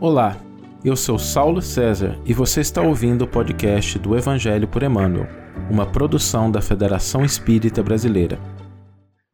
Olá, 0.00 0.36
eu 0.84 0.94
sou 0.94 1.18
Saulo 1.18 1.60
César 1.60 2.22
e 2.24 2.32
você 2.32 2.60
está 2.60 2.80
ouvindo 2.80 3.22
o 3.22 3.28
podcast 3.28 3.98
do 3.98 4.16
Evangelho 4.16 4.68
por 4.68 4.84
Emmanuel, 4.84 5.26
uma 5.68 5.90
produção 5.90 6.52
da 6.52 6.62
Federação 6.62 7.24
Espírita 7.24 7.82
Brasileira. 7.82 8.38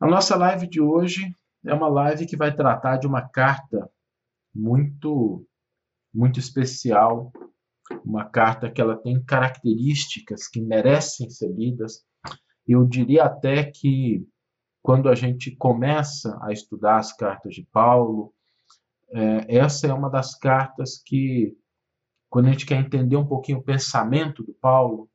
A 0.00 0.06
nossa 0.06 0.34
live 0.36 0.66
de 0.66 0.80
hoje 0.80 1.36
é 1.66 1.74
uma 1.74 1.88
live 1.88 2.24
que 2.24 2.34
vai 2.34 2.56
tratar 2.56 2.96
de 2.96 3.06
uma 3.06 3.20
carta 3.20 3.90
muito 4.54 5.46
muito 6.14 6.40
especial, 6.40 7.30
uma 8.02 8.24
carta 8.24 8.70
que 8.70 8.80
ela 8.80 8.96
tem 8.96 9.22
características 9.22 10.48
que 10.48 10.62
merecem 10.62 11.28
ser 11.28 11.52
lidas. 11.52 12.02
Eu 12.66 12.86
diria 12.86 13.24
até 13.24 13.64
que 13.64 14.26
quando 14.82 15.10
a 15.10 15.14
gente 15.14 15.54
começa 15.56 16.38
a 16.42 16.52
estudar 16.52 16.96
as 16.96 17.14
cartas 17.14 17.54
de 17.54 17.68
Paulo, 17.70 18.33
é, 19.14 19.58
essa 19.58 19.86
é 19.86 19.94
uma 19.94 20.10
das 20.10 20.34
cartas 20.34 21.00
que, 21.00 21.56
quando 22.28 22.48
a 22.48 22.50
gente 22.50 22.66
quer 22.66 22.80
entender 22.80 23.16
um 23.16 23.26
pouquinho 23.26 23.58
o 23.58 23.64
pensamento 23.64 24.42
do 24.42 24.52
Paulo, 24.54 25.08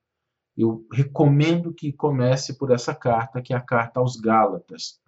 eu 0.56 0.86
recomendo 0.92 1.74
que 1.74 1.92
comece 1.92 2.58
por 2.58 2.72
essa 2.72 2.96
carta, 2.96 3.42
que 3.42 3.54
é 3.54 3.58
a 3.58 3.62
carta 3.62 4.00
aos 4.00 4.16
Gálatas. 4.16 5.02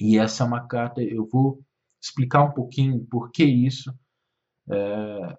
E 0.00 0.18
essa 0.18 0.42
é 0.42 0.46
uma 0.46 0.66
carta, 0.66 1.02
eu 1.02 1.26
vou 1.26 1.62
explicar 2.00 2.44
um 2.44 2.52
pouquinho 2.52 3.04
por 3.06 3.30
que 3.30 3.44
isso. 3.44 3.92
É, 4.70 5.38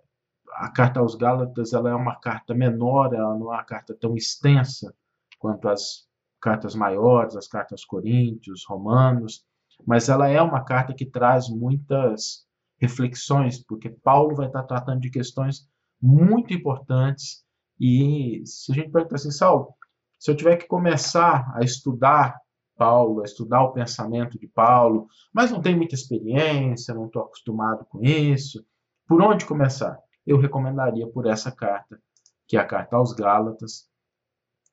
a 0.53 0.71
carta 0.71 0.99
aos 0.99 1.15
Gálatas 1.15 1.73
ela 1.73 1.89
é 1.89 1.95
uma 1.95 2.19
carta 2.19 2.53
menor, 2.53 3.13
ela 3.13 3.35
não 3.35 3.51
é 3.51 3.57
uma 3.57 3.63
carta 3.63 3.95
tão 3.95 4.15
extensa 4.15 4.93
quanto 5.39 5.67
as 5.67 6.07
cartas 6.39 6.75
maiores, 6.75 7.35
as 7.35 7.47
cartas 7.47 7.83
Coríntios, 7.83 8.63
Romanos, 8.67 9.43
mas 9.87 10.07
ela 10.07 10.27
é 10.27 10.41
uma 10.41 10.63
carta 10.63 10.93
que 10.93 11.05
traz 11.05 11.49
muitas 11.49 12.47
reflexões, 12.79 13.63
porque 13.63 13.89
Paulo 13.89 14.35
vai 14.35 14.47
estar 14.47 14.63
tratando 14.63 15.01
de 15.01 15.09
questões 15.09 15.67
muito 16.01 16.53
importantes. 16.53 17.43
E 17.79 18.41
se 18.45 18.71
a 18.71 18.75
gente 18.75 18.91
perguntar 18.91 19.15
assim, 19.15 19.31
Saulo, 19.31 19.73
se 20.17 20.31
eu 20.31 20.35
tiver 20.35 20.57
que 20.57 20.67
começar 20.67 21.51
a 21.55 21.63
estudar 21.63 22.39
Paulo, 22.77 23.21
a 23.21 23.25
estudar 23.25 23.61
o 23.63 23.73
pensamento 23.73 24.39
de 24.39 24.47
Paulo, 24.47 25.07
mas 25.33 25.51
não 25.51 25.61
tenho 25.61 25.77
muita 25.77 25.95
experiência, 25.95 26.93
não 26.93 27.07
estou 27.07 27.23
acostumado 27.23 27.85
com 27.85 28.01
isso, 28.01 28.65
por 29.05 29.21
onde 29.21 29.45
começar? 29.45 29.99
Eu 30.25 30.37
recomendaria 30.37 31.05
por 31.07 31.25
essa 31.25 31.51
carta, 31.51 32.01
que 32.47 32.55
é 32.55 32.59
a 32.59 32.65
carta 32.65 32.95
aos 32.95 33.11
Gálatas, 33.11 33.89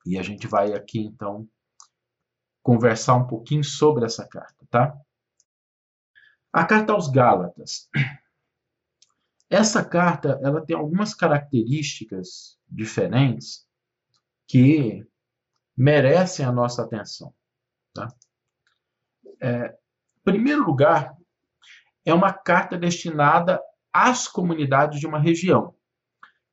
e 0.05 0.17
a 0.17 0.23
gente 0.23 0.47
vai 0.47 0.73
aqui 0.73 0.99
então 0.99 1.45
conversar 2.63 3.15
um 3.15 3.27
pouquinho 3.27 3.63
sobre 3.63 4.05
essa 4.05 4.25
carta, 4.25 4.65
tá? 4.69 4.97
A 6.57 6.65
carta 6.65 6.91
aos 6.91 7.07
Gálatas. 7.07 7.87
Essa 9.47 9.85
carta 9.85 10.39
ela 10.41 10.65
tem 10.65 10.75
algumas 10.75 11.13
características 11.13 12.59
diferentes 12.67 13.69
que 14.47 15.07
merecem 15.77 16.43
a 16.43 16.51
nossa 16.51 16.81
atenção. 16.81 17.31
Tá? 17.93 18.07
É, 19.39 19.67
em 19.67 20.23
primeiro 20.23 20.65
lugar, 20.65 21.15
é 22.03 22.11
uma 22.11 22.33
carta 22.33 22.75
destinada 22.75 23.61
às 23.93 24.27
comunidades 24.27 24.99
de 24.99 25.05
uma 25.05 25.19
região. 25.19 25.75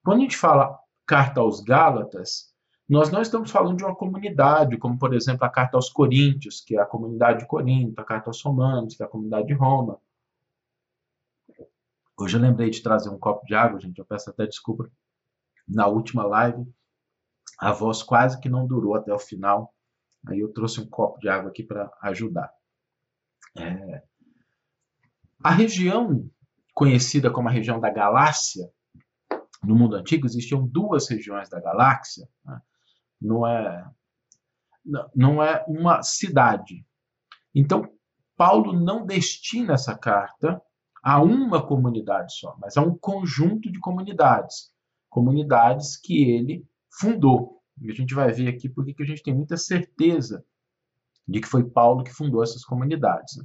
Quando 0.05 0.19
a 0.19 0.23
gente 0.25 0.37
fala 0.37 0.79
carta 1.07 1.41
aos 1.41 1.63
Gálatas, 1.63 2.54
nós 2.89 3.11
não 3.11 3.23
estamos 3.23 3.51
falando 3.51 3.79
de 3.79 3.85
uma 3.85 3.95
comunidade, 3.95 4.77
como 4.77 4.99
por 4.99 5.15
exemplo 5.15 5.45
a 5.45 5.51
carta 5.51 5.77
aos 5.77 5.89
Coríntios, 5.89 6.61
que 6.61 6.77
é 6.77 6.81
a 6.81 6.87
comunidade 6.87 7.41
de 7.41 7.47
Corinto, 7.47 8.01
a 8.01 8.05
carta 8.05 8.29
aos 8.29 8.43
Romanos, 8.43 8.95
que 8.95 9.03
é 9.03 9.07
a 9.07 9.09
comunidade 9.09 9.47
de 9.47 9.55
Roma. 9.55 9.99
Hoje 12.17 12.37
eu 12.37 12.41
lembrei 12.41 12.71
de 12.71 12.83
trazer 12.83 13.09
um 13.09 13.19
copo 13.19 13.45
de 13.47 13.55
água, 13.55 13.81
gente, 13.81 13.99
eu 13.99 14.05
peço 14.05 14.31
até 14.31 14.47
desculpa. 14.47 14.91
Na 15.67 15.87
última 15.87 16.25
live, 16.27 16.65
a 17.59 17.73
voz 17.73 18.03
quase 18.03 18.39
que 18.39 18.49
não 18.49 18.67
durou 18.67 18.95
até 18.95 19.13
o 19.13 19.19
final, 19.19 19.75
aí 20.27 20.41
eu 20.41 20.53
trouxe 20.53 20.81
um 20.81 20.87
copo 20.87 21.19
de 21.19 21.29
água 21.29 21.51
aqui 21.51 21.63
para 21.63 21.91
ajudar. 22.03 22.53
É... 23.59 24.03
A 25.43 25.51
região 25.51 26.31
conhecida 26.75 27.31
como 27.31 27.49
a 27.49 27.53
região 27.53 27.81
da 27.81 27.91
Galácia, 27.91 28.71
no 29.63 29.75
mundo 29.75 29.97
antigo 29.97 30.27
existiam 30.27 30.67
duas 30.67 31.09
regiões 31.09 31.49
da 31.49 31.61
galáxia. 31.61 32.29
Né? 32.45 32.61
Não 33.21 33.47
é, 33.47 33.91
não 35.15 35.43
é 35.43 35.65
uma 35.67 36.03
cidade. 36.03 36.85
Então, 37.55 37.91
Paulo 38.37 38.73
não 38.73 39.07
destina 39.07 39.75
essa 39.75 39.97
carta 39.97 40.61
a 41.03 41.23
uma 41.23 41.65
comunidade 41.65 42.35
só, 42.35 42.57
mas 42.61 42.77
a 42.77 42.83
um 42.83 42.97
conjunto 42.97 43.71
de 43.71 43.79
comunidades, 43.79 44.73
comunidades 45.09 45.97
que 45.97 46.31
ele 46.31 46.67
fundou. 46.91 47.61
E 47.81 47.91
a 47.91 47.95
gente 47.95 48.15
vai 48.15 48.33
ver 48.33 48.49
aqui 48.49 48.69
porque 48.69 48.95
que 48.95 49.03
a 49.03 49.07
gente 49.07 49.23
tem 49.23 49.35
muita 49.35 49.57
certeza 49.57 50.45
de 51.27 51.41
que 51.41 51.49
foi 51.49 51.65
Paulo 51.65 52.05
que 52.05 52.13
fundou 52.13 52.43
essas 52.43 52.65
comunidades. 52.65 53.37
Né? 53.37 53.45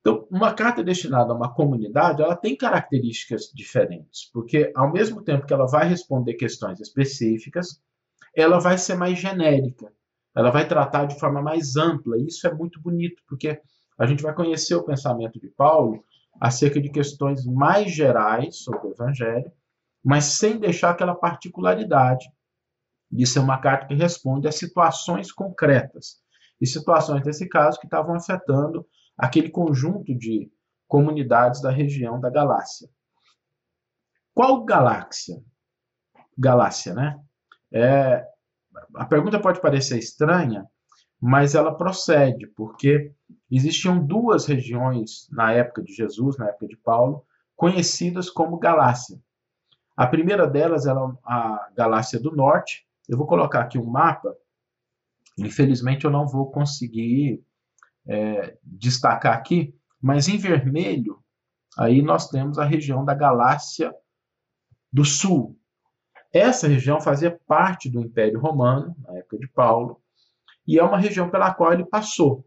Então, 0.00 0.26
uma 0.30 0.52
carta 0.52 0.82
destinada 0.82 1.32
a 1.32 1.36
uma 1.36 1.54
comunidade, 1.54 2.22
ela 2.22 2.36
tem 2.36 2.56
características 2.56 3.52
diferentes, 3.54 4.28
porque 4.32 4.72
ao 4.74 4.92
mesmo 4.92 5.22
tempo 5.22 5.46
que 5.46 5.54
ela 5.54 5.66
vai 5.66 5.88
responder 5.88 6.34
questões 6.34 6.80
específicas, 6.80 7.80
ela 8.34 8.58
vai 8.58 8.78
ser 8.78 8.94
mais 8.94 9.18
genérica, 9.18 9.92
ela 10.34 10.50
vai 10.50 10.66
tratar 10.66 11.06
de 11.06 11.18
forma 11.18 11.42
mais 11.42 11.76
ampla. 11.76 12.16
E 12.18 12.26
isso 12.26 12.46
é 12.46 12.52
muito 12.52 12.80
bonito, 12.80 13.22
porque 13.28 13.60
a 13.98 14.06
gente 14.06 14.22
vai 14.22 14.34
conhecer 14.34 14.74
o 14.74 14.84
pensamento 14.84 15.38
de 15.38 15.48
Paulo 15.48 16.04
acerca 16.40 16.80
de 16.80 16.90
questões 16.90 17.44
mais 17.44 17.92
gerais 17.92 18.58
sobre 18.58 18.88
o 18.88 18.92
Evangelho, 18.92 19.52
mas 20.02 20.24
sem 20.24 20.58
deixar 20.58 20.90
aquela 20.90 21.14
particularidade 21.14 22.26
de 23.10 23.26
ser 23.26 23.40
uma 23.40 23.58
carta 23.58 23.86
que 23.86 23.94
responde 23.94 24.48
a 24.48 24.52
situações 24.52 25.30
concretas. 25.30 26.22
E 26.60 26.66
situações, 26.66 27.24
nesse 27.24 27.48
caso, 27.48 27.78
que 27.78 27.86
estavam 27.86 28.14
afetando 28.14 28.86
aquele 29.18 29.50
conjunto 29.50 30.14
de 30.14 30.50
comunidades 30.88 31.60
da 31.60 31.70
região 31.70 32.18
da 32.18 32.30
Galácia. 32.30 32.88
Qual 34.34 34.64
galáxia? 34.64 35.42
Galácia, 36.36 36.94
né? 36.94 37.20
É, 37.72 38.24
a 38.94 39.04
pergunta 39.04 39.40
pode 39.40 39.60
parecer 39.60 39.98
estranha, 39.98 40.66
mas 41.20 41.54
ela 41.54 41.74
procede, 41.74 42.46
porque 42.48 43.12
existiam 43.50 44.04
duas 44.04 44.46
regiões 44.46 45.28
na 45.30 45.52
época 45.52 45.82
de 45.82 45.92
Jesus, 45.94 46.36
na 46.36 46.48
época 46.48 46.66
de 46.66 46.76
Paulo, 46.76 47.24
conhecidas 47.56 48.28
como 48.28 48.58
Galácia. 48.58 49.18
A 49.96 50.06
primeira 50.06 50.46
delas 50.46 50.86
era 50.86 51.00
a 51.24 51.70
Galácia 51.76 52.18
do 52.18 52.34
Norte. 52.34 52.86
Eu 53.08 53.16
vou 53.16 53.26
colocar 53.26 53.60
aqui 53.60 53.78
um 53.78 53.86
mapa. 53.86 54.34
Infelizmente 55.38 56.04
eu 56.04 56.10
não 56.10 56.26
vou 56.26 56.50
conseguir 56.50 57.42
é, 58.06 58.56
destacar 58.62 59.36
aqui, 59.36 59.74
mas 60.00 60.28
em 60.28 60.36
vermelho 60.36 61.22
aí 61.78 62.02
nós 62.02 62.28
temos 62.28 62.58
a 62.58 62.64
região 62.64 63.04
da 63.04 63.14
Galácia 63.14 63.94
do 64.92 65.04
Sul, 65.04 65.58
essa 66.32 66.66
região 66.66 67.00
fazia 67.00 67.38
parte 67.46 67.90
do 67.90 68.00
Império 68.00 68.40
Romano, 68.40 68.96
na 69.00 69.18
época 69.18 69.38
de 69.38 69.48
Paulo, 69.48 70.00
e 70.66 70.78
é 70.78 70.82
uma 70.82 70.98
região 70.98 71.28
pela 71.28 71.52
qual 71.52 71.72
ele 71.72 71.84
passou. 71.84 72.46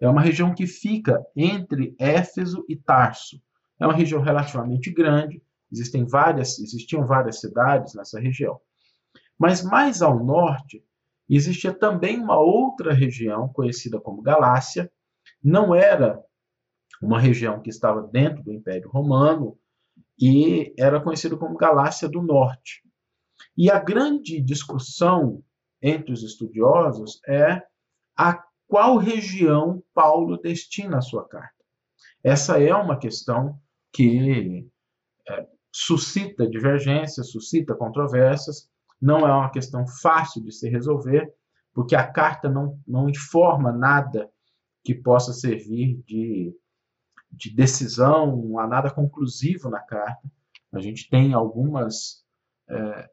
É 0.00 0.08
uma 0.08 0.22
região 0.22 0.54
que 0.54 0.66
fica 0.66 1.22
entre 1.36 1.94
Éfeso 1.98 2.64
e 2.68 2.76
Tarso. 2.76 3.40
É 3.78 3.86
uma 3.86 3.94
região 3.94 4.22
relativamente 4.22 4.90
grande, 4.90 5.42
existem 5.70 6.06
várias, 6.06 6.58
existiam 6.58 7.06
várias 7.06 7.40
cidades 7.40 7.94
nessa 7.94 8.18
região. 8.18 8.58
Mas 9.38 9.62
mais 9.62 10.00
ao 10.00 10.22
norte, 10.24 10.82
existia 11.28 11.72
também 11.72 12.18
uma 12.18 12.38
outra 12.38 12.92
região 12.92 13.48
conhecida 13.48 14.00
como 14.00 14.22
Galácia. 14.22 14.90
Não 15.42 15.74
era 15.74 16.22
uma 17.02 17.20
região 17.20 17.60
que 17.60 17.70
estava 17.70 18.02
dentro 18.02 18.42
do 18.42 18.52
Império 18.52 18.88
Romano 18.88 19.58
e 20.18 20.74
era 20.78 21.00
conhecido 21.00 21.38
como 21.38 21.56
Galácia 21.56 22.08
do 22.08 22.22
Norte. 22.22 22.82
E 23.56 23.70
a 23.70 23.78
grande 23.78 24.40
discussão 24.40 25.42
entre 25.82 26.12
os 26.12 26.22
estudiosos 26.22 27.20
é 27.26 27.62
a 28.16 28.42
qual 28.66 28.98
região 28.98 29.82
Paulo 29.92 30.36
destina 30.36 30.98
a 30.98 31.02
sua 31.02 31.26
carta. 31.26 31.64
Essa 32.22 32.62
é 32.62 32.74
uma 32.74 32.98
questão 32.98 33.58
que 33.92 34.68
é, 35.28 35.46
suscita 35.72 36.48
divergências, 36.48 37.30
suscita 37.30 37.74
controvérsias, 37.74 38.68
não 39.00 39.26
é 39.26 39.32
uma 39.32 39.50
questão 39.50 39.86
fácil 39.86 40.42
de 40.44 40.52
se 40.52 40.68
resolver, 40.68 41.32
porque 41.72 41.96
a 41.96 42.06
carta 42.06 42.48
não, 42.48 42.78
não 42.86 43.08
informa 43.08 43.72
nada 43.72 44.30
que 44.84 44.94
possa 44.94 45.32
servir 45.32 46.02
de, 46.06 46.54
de 47.30 47.54
decisão, 47.54 48.36
não 48.36 48.58
há 48.58 48.66
nada 48.66 48.90
conclusivo 48.90 49.70
na 49.70 49.80
carta. 49.80 50.30
A 50.72 50.80
gente 50.80 51.08
tem 51.08 51.32
algumas 51.32 52.24
é, 52.68 53.10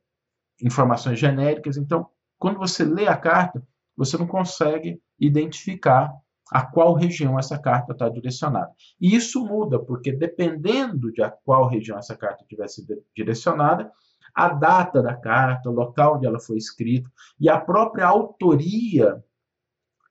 informações 0.61 1.19
genéricas. 1.19 1.77
Então, 1.77 2.07
quando 2.37 2.57
você 2.57 2.83
lê 2.83 3.07
a 3.07 3.17
carta, 3.17 3.61
você 3.95 4.17
não 4.17 4.27
consegue 4.27 5.01
identificar 5.19 6.13
a 6.51 6.65
qual 6.65 6.93
região 6.93 7.37
essa 7.37 7.57
carta 7.57 7.91
está 7.91 8.07
direcionada. 8.07 8.71
E 9.01 9.15
isso 9.15 9.45
muda, 9.45 9.79
porque 9.79 10.11
dependendo 10.11 11.11
de 11.11 11.21
a 11.21 11.29
qual 11.29 11.67
região 11.67 11.97
essa 11.97 12.15
carta 12.15 12.45
tivesse 12.47 12.85
direcionada, 13.15 13.91
a 14.33 14.49
data 14.49 15.01
da 15.01 15.15
carta, 15.15 15.69
o 15.69 15.73
local 15.73 16.17
onde 16.17 16.27
ela 16.27 16.39
foi 16.39 16.57
escrita 16.57 17.11
e 17.39 17.49
a 17.49 17.59
própria 17.59 18.05
autoria 18.05 19.23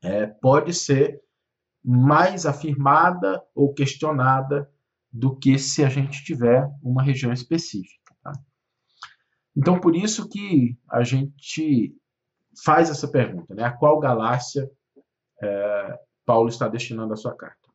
é, 0.02 0.26
pode 0.26 0.74
ser 0.74 1.22
mais 1.82 2.44
afirmada 2.44 3.42
ou 3.54 3.72
questionada 3.72 4.68
do 5.12 5.36
que 5.36 5.58
se 5.58 5.84
a 5.84 5.88
gente 5.88 6.24
tiver 6.24 6.68
uma 6.82 7.02
região 7.02 7.32
específica. 7.32 8.05
Então, 9.56 9.80
por 9.80 9.96
isso 9.96 10.28
que 10.28 10.76
a 10.90 11.02
gente 11.02 11.94
faz 12.64 12.90
essa 12.90 13.08
pergunta, 13.08 13.54
né? 13.54 13.64
A 13.64 13.72
qual 13.72 13.98
galáxia 13.98 14.70
é, 15.42 15.98
Paulo 16.24 16.48
está 16.48 16.68
destinando 16.68 17.12
a 17.12 17.16
sua 17.16 17.34
carta? 17.34 17.68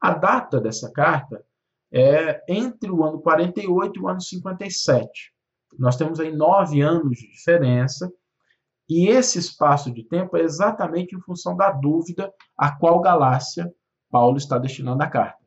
A 0.00 0.12
data 0.12 0.60
dessa 0.60 0.90
carta 0.92 1.44
é 1.92 2.42
entre 2.48 2.90
o 2.90 3.04
ano 3.04 3.20
48 3.20 3.98
e 3.98 4.02
o 4.02 4.08
ano 4.08 4.20
57. 4.20 5.32
Nós 5.78 5.96
temos 5.96 6.20
aí 6.20 6.32
nove 6.32 6.80
anos 6.80 7.18
de 7.18 7.30
diferença, 7.30 8.12
e 8.88 9.08
esse 9.08 9.38
espaço 9.38 9.90
de 9.90 10.04
tempo 10.04 10.36
é 10.36 10.42
exatamente 10.42 11.14
em 11.16 11.20
função 11.20 11.56
da 11.56 11.72
dúvida 11.72 12.32
a 12.56 12.70
qual 12.70 13.00
galáxia 13.00 13.72
Paulo 14.10 14.36
está 14.36 14.58
destinando 14.58 15.02
a 15.02 15.08
carta. 15.08 15.44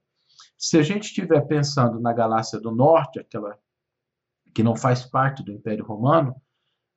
Se 0.58 0.78
a 0.78 0.84
gente 0.84 1.06
estiver 1.06 1.40
pensando 1.48 2.02
na 2.02 2.12
galáxia 2.12 2.60
do 2.60 2.72
norte, 2.72 3.20
aquela 3.20 3.58
que 4.54 4.64
não 4.64 4.76
faz 4.76 5.06
parte 5.06 5.44
do 5.44 5.52
Império 5.52 5.86
Romano, 5.86 6.36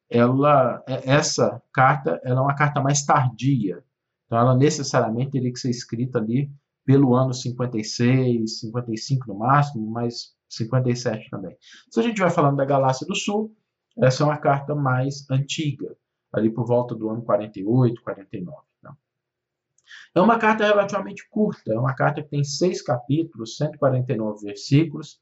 ela, 0.09 0.83
é, 0.87 1.11
essa 1.11 1.63
carta 1.73 2.21
ela 2.23 2.41
é 2.41 2.43
uma 2.43 2.55
carta 2.55 2.81
mais 2.81 3.05
tardia. 3.05 3.83
Então, 4.27 4.39
ela 4.39 4.55
necessariamente 4.55 5.33
teria 5.33 5.53
que 5.53 5.59
ser 5.59 5.71
escrita 5.71 6.19
ali 6.19 6.51
pelo 6.85 7.15
ano 7.15 7.33
56, 7.33 8.61
55 8.61 9.29
no 9.29 9.39
máximo, 9.39 9.91
mas 9.91 10.35
57 10.49 11.31
também. 11.31 11.57
Se 11.91 12.01
a 12.01 12.03
gente 12.03 12.21
vai 12.21 12.31
falando 12.31 12.57
da 12.57 12.65
Galáxia 12.65 13.07
do 13.07 13.15
Sul, 13.15 13.55
essa 13.97 14.23
é 14.23 14.27
uma 14.27 14.39
carta 14.39 14.75
mais 14.75 15.29
antiga, 15.31 15.97
ali 16.33 16.51
por 16.51 16.67
volta 16.67 16.95
do 16.95 17.09
ano 17.09 17.23
48, 17.23 18.03
49. 18.03 18.59
Não. 18.83 18.97
É 20.15 20.21
uma 20.21 20.39
carta 20.39 20.65
relativamente 20.65 21.29
curta, 21.29 21.73
é 21.73 21.79
uma 21.79 21.95
carta 21.95 22.23
que 22.23 22.29
tem 22.29 22.45
seis 22.45 22.83
capítulos, 22.83 23.57
149 23.57 24.45
versículos, 24.45 25.21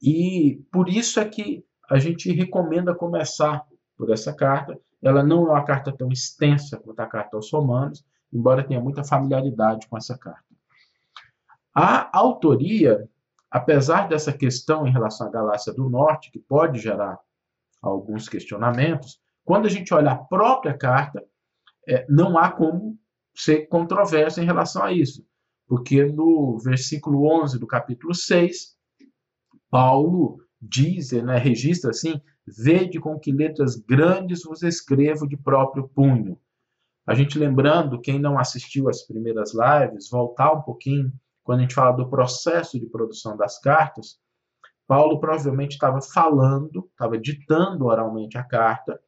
e 0.00 0.62
por 0.70 0.88
isso 0.88 1.20
é 1.20 1.24
que 1.24 1.64
a 1.90 1.98
gente 1.98 2.32
recomenda 2.32 2.94
começar 2.94 3.64
por 3.96 4.10
essa 4.10 4.32
carta. 4.32 4.78
Ela 5.02 5.22
não 5.22 5.48
é 5.48 5.50
uma 5.50 5.64
carta 5.64 5.92
tão 5.92 6.08
extensa 6.10 6.76
quanto 6.76 7.00
a 7.00 7.06
carta 7.06 7.36
aos 7.36 7.50
Romanos, 7.50 8.04
embora 8.32 8.64
tenha 8.64 8.80
muita 8.80 9.04
familiaridade 9.04 9.86
com 9.88 9.96
essa 9.96 10.16
carta. 10.18 10.44
A 11.74 12.16
autoria 12.16 13.08
Apesar 13.50 14.08
dessa 14.08 14.32
questão 14.32 14.86
em 14.86 14.92
relação 14.92 15.26
à 15.26 15.30
galáxia 15.30 15.72
do 15.72 15.88
norte, 15.88 16.30
que 16.30 16.38
pode 16.38 16.78
gerar 16.78 17.18
alguns 17.80 18.28
questionamentos, 18.28 19.20
quando 19.42 19.66
a 19.66 19.70
gente 19.70 19.94
olha 19.94 20.12
a 20.12 20.16
própria 20.16 20.76
carta, 20.76 21.24
é, 21.88 22.04
não 22.08 22.36
há 22.36 22.50
como 22.50 22.98
ser 23.34 23.66
controverso 23.68 24.40
em 24.40 24.44
relação 24.44 24.82
a 24.82 24.92
isso, 24.92 25.24
porque 25.66 26.04
no 26.04 26.58
versículo 26.58 27.24
11 27.42 27.58
do 27.58 27.66
capítulo 27.66 28.14
6, 28.14 28.76
Paulo 29.70 30.38
diz, 30.60 31.12
né, 31.12 31.38
registra 31.38 31.90
assim: 31.90 32.20
Vede 32.46 32.98
com 32.98 33.18
que 33.18 33.30
letras 33.30 33.76
grandes 33.76 34.42
vos 34.42 34.62
escrevo 34.62 35.28
de 35.28 35.36
próprio 35.36 35.88
punho. 35.88 36.38
A 37.06 37.14
gente 37.14 37.38
lembrando, 37.38 38.00
quem 38.00 38.18
não 38.18 38.38
assistiu 38.38 38.88
às 38.88 39.06
primeiras 39.06 39.52
lives, 39.54 40.10
voltar 40.10 40.52
um 40.52 40.62
pouquinho 40.62 41.12
quando 41.42 41.60
a 41.60 41.62
gente 41.62 41.74
fala 41.74 41.96
do 41.96 42.08
processo 42.08 42.78
de 42.78 42.86
produção 42.86 43.36
das 43.36 43.58
cartas, 43.58 44.18
Paulo 44.86 45.18
provavelmente 45.18 45.72
estava 45.72 46.00
falando, 46.00 46.88
estava 46.90 47.18
ditando 47.18 47.86
oralmente 47.86 48.36
a 48.36 48.42
carta, 48.42 49.00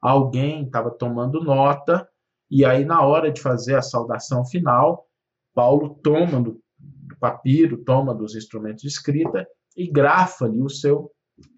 alguém 0.00 0.64
estava 0.64 0.90
tomando 0.90 1.42
nota, 1.42 2.08
e 2.50 2.64
aí, 2.64 2.84
na 2.84 3.02
hora 3.02 3.30
de 3.30 3.40
fazer 3.40 3.74
a 3.74 3.82
saudação 3.82 4.44
final, 4.44 5.06
Paulo 5.54 5.98
toma 6.02 6.40
do, 6.40 6.60
do 6.78 7.16
papiro, 7.18 7.82
toma 7.84 8.14
dos 8.14 8.36
instrumentos 8.36 8.82
de 8.82 8.88
escrita 8.88 9.46
e 9.76 9.90
grafa 9.90 10.46
ali 10.46 10.62
o 10.62 10.68
seu 10.68 11.10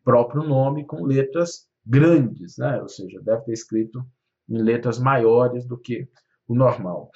próprio 0.02 0.42
nome 0.42 0.84
com 0.84 1.04
letras 1.04 1.68
grandes, 1.84 2.58
né? 2.58 2.80
ou 2.82 2.88
seja, 2.88 3.20
deve 3.22 3.44
ter 3.44 3.52
escrito 3.52 4.04
em 4.48 4.58
letras 4.58 4.98
maiores 4.98 5.66
do 5.66 5.78
que 5.78 6.08
o 6.46 6.54
normal. 6.54 7.10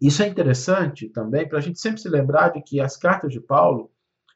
Isso 0.00 0.22
é 0.22 0.28
interessante 0.28 1.08
também 1.08 1.48
para 1.48 1.58
a 1.58 1.60
gente 1.60 1.80
sempre 1.80 2.00
se 2.00 2.08
lembrar 2.08 2.50
de 2.50 2.62
que 2.62 2.80
as 2.80 2.96
cartas 2.96 3.32
de 3.32 3.40
Paulo 3.40 3.90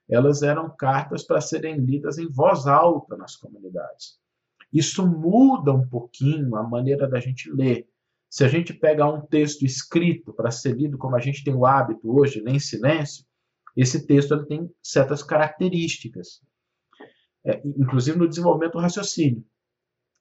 elas 0.09 0.43
eram 0.43 0.69
cartas 0.77 1.23
para 1.23 1.41
serem 1.41 1.77
lidas 1.77 2.19
em 2.19 2.29
voz 2.29 2.67
alta 2.67 3.17
nas 3.17 3.37
comunidades. 3.37 4.19
Isso 4.73 5.07
muda 5.07 5.73
um 5.73 5.87
pouquinho 5.89 6.57
a 6.57 6.63
maneira 6.63 7.09
da 7.09 7.21
gente 7.21 7.51
ler. 7.51 7.89
Se 8.29 8.45
a 8.45 8.49
gente 8.49 8.75
pega 8.75 9.07
um 9.07 9.21
texto 9.21 9.65
escrito 9.65 10.33
para 10.33 10.51
ser 10.51 10.77
lido 10.77 10.99
como 10.99 11.15
a 11.15 11.21
gente 11.21 11.45
tem 11.45 11.55
o 11.55 11.65
hábito 11.65 12.11
hoje, 12.11 12.41
ler 12.41 12.55
em 12.55 12.61
silêncio, 12.61 13.25
esse 13.77 14.07
texto 14.07 14.35
ele 14.35 14.47
tem 14.47 14.71
certas 14.83 15.23
características, 15.23 16.41
é, 17.45 17.63
inclusive 17.65 18.19
no 18.19 18.29
desenvolvimento 18.29 18.73
do 18.73 18.81
raciocínio. 18.81 19.45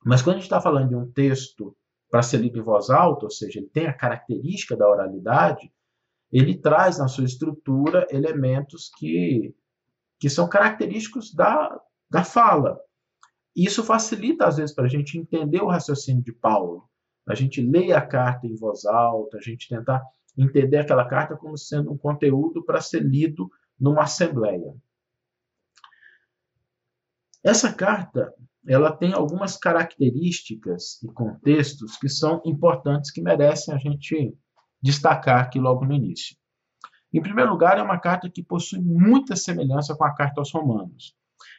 Mas 0.05 0.21
quando 0.21 0.37
a 0.37 0.39
gente 0.39 0.45
está 0.45 0.61
falando 0.61 0.89
de 0.89 0.95
um 0.95 1.11
texto 1.11 1.75
para 2.09 2.21
ser 2.21 2.37
lido 2.37 2.59
em 2.59 2.63
voz 2.63 2.89
alta, 2.89 3.25
ou 3.25 3.31
seja, 3.31 3.59
ele 3.59 3.69
tem 3.69 3.87
a 3.87 3.93
característica 3.93 4.75
da 4.75 4.89
oralidade, 4.89 5.71
ele 6.31 6.57
traz 6.57 6.99
na 6.99 7.07
sua 7.07 7.25
estrutura 7.25 8.07
elementos 8.09 8.91
que, 8.97 9.53
que 10.19 10.29
são 10.29 10.47
característicos 10.47 11.33
da, 11.33 11.79
da 12.09 12.23
fala. 12.23 12.79
Isso 13.55 13.83
facilita, 13.83 14.47
às 14.47 14.57
vezes, 14.57 14.73
para 14.73 14.85
a 14.85 14.89
gente 14.89 15.17
entender 15.17 15.61
o 15.61 15.67
raciocínio 15.67 16.23
de 16.23 16.31
Paulo. 16.31 16.87
A 17.27 17.35
gente 17.35 17.61
lê 17.61 17.91
a 17.91 18.01
carta 18.01 18.47
em 18.47 18.55
voz 18.55 18.85
alta, 18.85 19.37
a 19.37 19.41
gente 19.41 19.67
tentar 19.67 20.01
entender 20.37 20.77
aquela 20.77 21.05
carta 21.05 21.35
como 21.35 21.57
sendo 21.57 21.91
um 21.91 21.97
conteúdo 21.97 22.63
para 22.63 22.81
ser 22.81 23.01
lido 23.03 23.49
numa 23.79 24.03
assembleia. 24.03 24.75
Essa 27.43 27.73
carta 27.73 28.33
ela 28.67 28.91
tem 28.91 29.13
algumas 29.13 29.57
características 29.57 31.01
e 31.01 31.07
contextos 31.07 31.97
que 31.97 32.09
são 32.09 32.41
importantes, 32.45 33.09
que 33.09 33.21
merecem 33.21 33.73
a 33.73 33.77
gente 33.77 34.37
destacar 34.81 35.41
aqui 35.41 35.59
logo 35.59 35.85
no 35.85 35.93
início. 35.93 36.35
Em 37.11 37.21
primeiro 37.21 37.49
lugar, 37.49 37.77
é 37.77 37.81
uma 37.81 37.97
carta 37.97 38.29
que 38.29 38.43
possui 38.43 38.79
muita 38.79 39.35
semelhança 39.35 39.95
com 39.95 40.03
a 40.03 40.13
carta 40.13 40.41
aos 40.41 40.51
Romanos. 40.51 41.15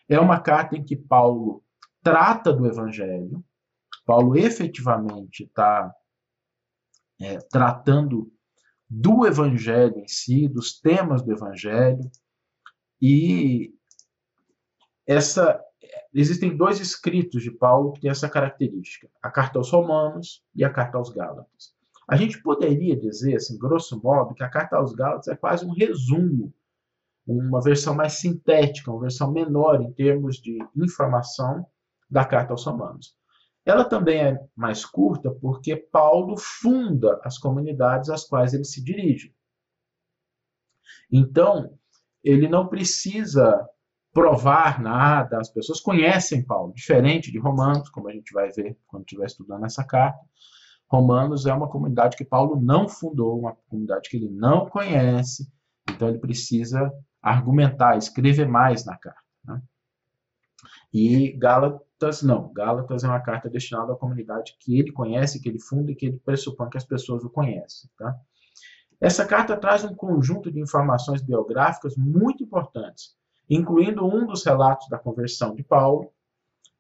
É 0.09 0.21
uma 0.21 0.39
carta 0.39 0.77
em 0.77 0.85
que 0.85 0.95
Paulo 0.95 1.65
trata 2.03 2.53
do 2.53 2.67
Evangelho, 2.67 3.45
Paulo 4.07 4.37
efetivamente 4.37 5.45
está 5.45 5.95
é, 7.21 7.39
tratando 7.39 8.33
do 8.91 9.25
Evangelho 9.25 9.99
em 9.99 10.09
si, 10.09 10.49
dos 10.49 10.81
temas 10.81 11.23
do 11.23 11.33
Evangelho, 11.33 12.11
e 13.01 13.73
essa 15.07 15.63
existem 16.13 16.57
dois 16.57 16.81
escritos 16.81 17.43
de 17.43 17.53
Paulo 17.53 17.93
que 17.93 18.01
têm 18.01 18.11
essa 18.11 18.29
característica: 18.29 19.09
a 19.23 19.31
carta 19.31 19.59
aos 19.59 19.71
Romanos 19.71 20.43
e 20.55 20.65
a 20.65 20.71
carta 20.71 20.99
aos 20.99 21.11
Gálatas. 21.11 21.73
A 22.09 22.17
gente 22.17 22.43
poderia 22.43 22.97
dizer, 22.97 23.37
assim, 23.37 23.57
grosso 23.57 24.03
modo, 24.03 24.35
que 24.35 24.43
a 24.43 24.49
carta 24.49 24.77
aos 24.77 24.93
Gálatas 24.93 25.29
é 25.29 25.37
quase 25.37 25.65
um 25.65 25.73
resumo, 25.73 26.53
uma 27.25 27.63
versão 27.63 27.95
mais 27.95 28.15
sintética, 28.15 28.91
uma 28.91 29.03
versão 29.03 29.31
menor 29.31 29.81
em 29.81 29.93
termos 29.93 30.39
de 30.39 30.59
informação 30.75 31.65
da 32.11 32.25
carta 32.25 32.53
aos 32.53 32.65
Romanos. 32.65 33.15
Ela 33.71 33.85
também 33.85 34.21
é 34.21 34.41
mais 34.57 34.85
curta 34.85 35.31
porque 35.31 35.77
Paulo 35.77 36.37
funda 36.37 37.21
as 37.23 37.39
comunidades 37.39 38.11
às 38.11 38.25
quais 38.25 38.53
ele 38.53 38.65
se 38.65 38.83
dirige. 38.83 39.33
Então, 41.11 41.79
ele 42.23 42.49
não 42.49 42.67
precisa 42.67 43.65
provar 44.13 44.83
nada, 44.83 45.39
as 45.39 45.49
pessoas 45.49 45.81
conhecem 45.81 46.45
Paulo, 46.45 46.75
diferente 46.75 47.31
de 47.31 47.39
Romanos, 47.39 47.89
como 47.91 48.09
a 48.09 48.13
gente 48.13 48.33
vai 48.33 48.51
ver 48.51 48.77
quando 48.89 49.05
estiver 49.05 49.27
estudando 49.27 49.65
essa 49.65 49.85
carta. 49.85 50.19
Romanos 50.89 51.47
é 51.47 51.55
uma 51.55 51.69
comunidade 51.69 52.17
que 52.17 52.25
Paulo 52.25 52.61
não 52.61 52.89
fundou, 52.89 53.39
uma 53.39 53.55
comunidade 53.69 54.11
que 54.11 54.17
ele 54.17 54.31
não 54.31 54.69
conhece, 54.69 55.49
então 55.89 56.09
ele 56.09 56.19
precisa 56.19 56.93
argumentar, 57.23 57.97
escrever 57.97 58.49
mais 58.49 58.85
na 58.85 58.99
carta. 58.99 59.21
Né? 59.45 59.63
E 60.93 61.33
Gálatas 61.33 62.23
não, 62.23 62.53
Gálatas 62.53 63.05
é 63.05 63.07
uma 63.07 63.21
carta 63.21 63.49
destinada 63.49 63.93
à 63.93 63.97
comunidade 63.97 64.57
que 64.59 64.79
ele 64.79 64.93
conhece, 64.93 65.41
que 65.41 65.49
ele 65.49 65.61
funda 65.61 65.93
e 65.93 65.95
que 65.95 66.07
ele 66.07 66.19
pressupõe 66.25 66.71
que 66.71 66.79
as 66.79 66.85
pessoas 66.85 67.25
o 67.25 67.31
conhecem. 67.31 67.89
Tá? 67.97 68.17
Essa 69.01 69.25
carta 69.25 69.57
traz 69.57 69.85
um 69.85 69.95
conjunto 69.95 70.51
de 70.51 70.61
informações 70.61 71.23
biográficas 71.23 71.97
muito 71.97 72.43
importantes 72.43 73.15
incluindo 73.51 74.07
um 74.07 74.25
dos 74.25 74.45
relatos 74.45 74.89
da 74.89 74.97
conversão 74.97 75.57
de 75.57 75.65
Paulo, 75.65 76.13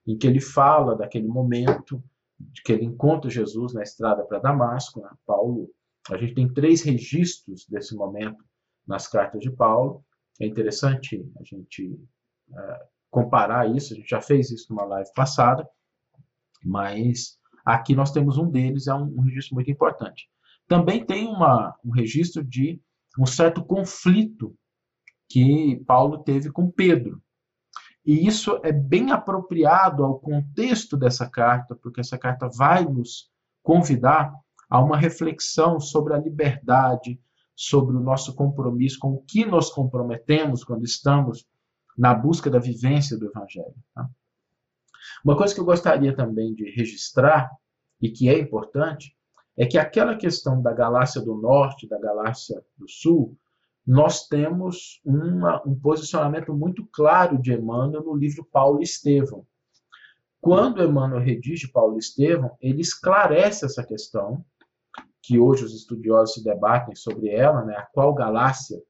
em 0.06 0.16
que 0.16 0.26
ele 0.26 0.40
fala 0.40 0.94
daquele 0.94 1.26
momento 1.26 2.02
de 2.38 2.62
que 2.62 2.72
ele 2.72 2.84
encontra 2.84 3.28
Jesus 3.28 3.74
na 3.74 3.82
estrada 3.82 4.22
para 4.24 4.38
Damasco. 4.38 5.00
Né? 5.00 5.10
Paulo 5.26 5.68
A 6.08 6.16
gente 6.16 6.34
tem 6.34 6.48
três 6.48 6.82
registros 6.82 7.66
desse 7.66 7.94
momento 7.94 8.42
nas 8.86 9.08
cartas 9.08 9.40
de 9.40 9.50
Paulo. 9.50 10.04
É 10.40 10.46
interessante 10.46 11.28
a 11.38 11.42
gente 11.42 11.98
é, 12.56 12.86
comparar 13.10 13.68
isso, 13.74 13.92
a 13.92 13.96
gente 13.96 14.08
já 14.08 14.20
fez 14.20 14.50
isso 14.50 14.66
numa 14.70 14.84
live 14.84 15.10
passada, 15.14 15.68
mas 16.64 17.38
aqui 17.64 17.94
nós 17.94 18.12
temos 18.12 18.38
um 18.38 18.48
deles, 18.48 18.86
é 18.86 18.94
um, 18.94 19.18
um 19.18 19.22
registro 19.22 19.54
muito 19.54 19.70
importante. 19.70 20.28
Também 20.68 21.04
tem 21.04 21.26
uma, 21.26 21.76
um 21.84 21.90
registro 21.90 22.44
de 22.44 22.80
um 23.18 23.26
certo 23.26 23.64
conflito 23.64 24.56
que 25.28 25.82
Paulo 25.86 26.18
teve 26.18 26.50
com 26.50 26.70
Pedro. 26.70 27.20
E 28.04 28.26
isso 28.26 28.60
é 28.64 28.72
bem 28.72 29.10
apropriado 29.12 30.04
ao 30.04 30.18
contexto 30.18 30.96
dessa 30.96 31.28
carta, 31.28 31.74
porque 31.74 32.00
essa 32.00 32.16
carta 32.16 32.48
vai 32.48 32.84
nos 32.84 33.30
convidar 33.62 34.32
a 34.68 34.80
uma 34.80 34.96
reflexão 34.96 35.78
sobre 35.78 36.14
a 36.14 36.18
liberdade, 36.18 37.20
sobre 37.54 37.96
o 37.96 38.00
nosso 38.00 38.34
compromisso, 38.34 38.98
com 38.98 39.12
o 39.12 39.22
que 39.22 39.44
nos 39.44 39.70
comprometemos 39.70 40.64
quando 40.64 40.84
estamos 40.84 41.44
na 41.96 42.14
busca 42.14 42.50
da 42.50 42.58
vivência 42.58 43.16
do 43.16 43.26
Evangelho. 43.26 43.74
Tá? 43.94 44.08
Uma 45.24 45.36
coisa 45.36 45.54
que 45.54 45.60
eu 45.60 45.64
gostaria 45.64 46.14
também 46.14 46.54
de 46.54 46.70
registrar, 46.70 47.50
e 48.00 48.10
que 48.10 48.28
é 48.28 48.38
importante, 48.38 49.14
é 49.56 49.66
que 49.66 49.76
aquela 49.76 50.16
questão 50.16 50.62
da 50.62 50.72
Galácia 50.72 51.20
do 51.20 51.34
Norte, 51.34 51.88
da 51.88 51.98
Galácia 51.98 52.64
do 52.78 52.88
Sul, 52.88 53.36
nós 53.86 54.26
temos 54.26 55.00
uma, 55.04 55.62
um 55.66 55.78
posicionamento 55.78 56.54
muito 56.54 56.86
claro 56.86 57.40
de 57.40 57.52
Emmanuel 57.52 58.04
no 58.04 58.14
livro 58.14 58.46
Paulo 58.50 58.82
Estevão. 58.82 59.46
Quando 60.40 60.82
Emmanuel 60.82 61.20
redige 61.20 61.68
Paulo 61.68 61.96
e 61.96 61.98
Estevão, 61.98 62.56
ele 62.60 62.80
esclarece 62.80 63.66
essa 63.66 63.84
questão, 63.84 64.44
que 65.22 65.38
hoje 65.38 65.64
os 65.64 65.74
estudiosos 65.74 66.34
se 66.34 66.44
debatem 66.44 66.94
sobre 66.94 67.28
ela, 67.28 67.62
né, 67.64 67.76
a 67.76 67.82
qual 67.82 68.14
galáxia 68.14 68.82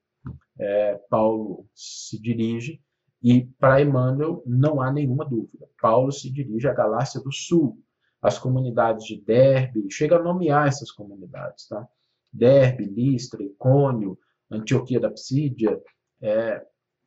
é, 0.59 0.95
Paulo 1.11 1.67
se 1.75 2.21
dirige, 2.21 2.81
e 3.23 3.45
para 3.59 3.83
Emmanuel 3.83 4.43
não 4.47 4.81
há 4.81 4.91
nenhuma 4.91 5.25
dúvida. 5.25 5.69
Paulo 5.81 6.11
se 6.11 6.31
dirige 6.31 6.69
à 6.69 6.73
Galácia 6.73 7.21
do 7.21 7.33
Sul, 7.33 7.79
as 8.23 8.39
comunidades 8.39 9.05
de 9.07 9.21
Derbe, 9.21 9.91
chega 9.91 10.17
a 10.17 10.23
nomear 10.23 10.69
essas 10.69 10.91
comunidades, 10.91 11.67
tá? 11.69 11.87
Derbe, 12.33 12.85
Listra, 12.85 13.43
Icônio, 13.43 14.19
Antioquia 14.51 15.01
da 15.01 15.11
Psídia, 15.11 15.81
é, 16.21 16.65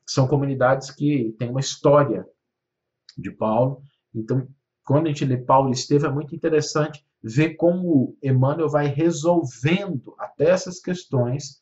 são 0.07 0.27
comunidades 0.27 0.91
que 0.91 1.35
têm 1.37 1.49
uma 1.49 1.59
história 1.59 2.27
de 3.17 3.31
Paulo. 3.31 3.83
Então, 4.13 4.47
quando 4.83 5.05
a 5.05 5.09
gente 5.09 5.25
lê 5.25 5.37
Paulo 5.37 5.69
e 5.69 5.73
Estevão, 5.73 6.11
é 6.11 6.13
muito 6.13 6.35
interessante 6.35 7.05
ver 7.21 7.55
como 7.55 8.17
Emmanuel 8.21 8.69
vai 8.69 8.87
resolvendo 8.87 10.13
até 10.19 10.49
essas 10.49 10.79
questões 10.79 11.61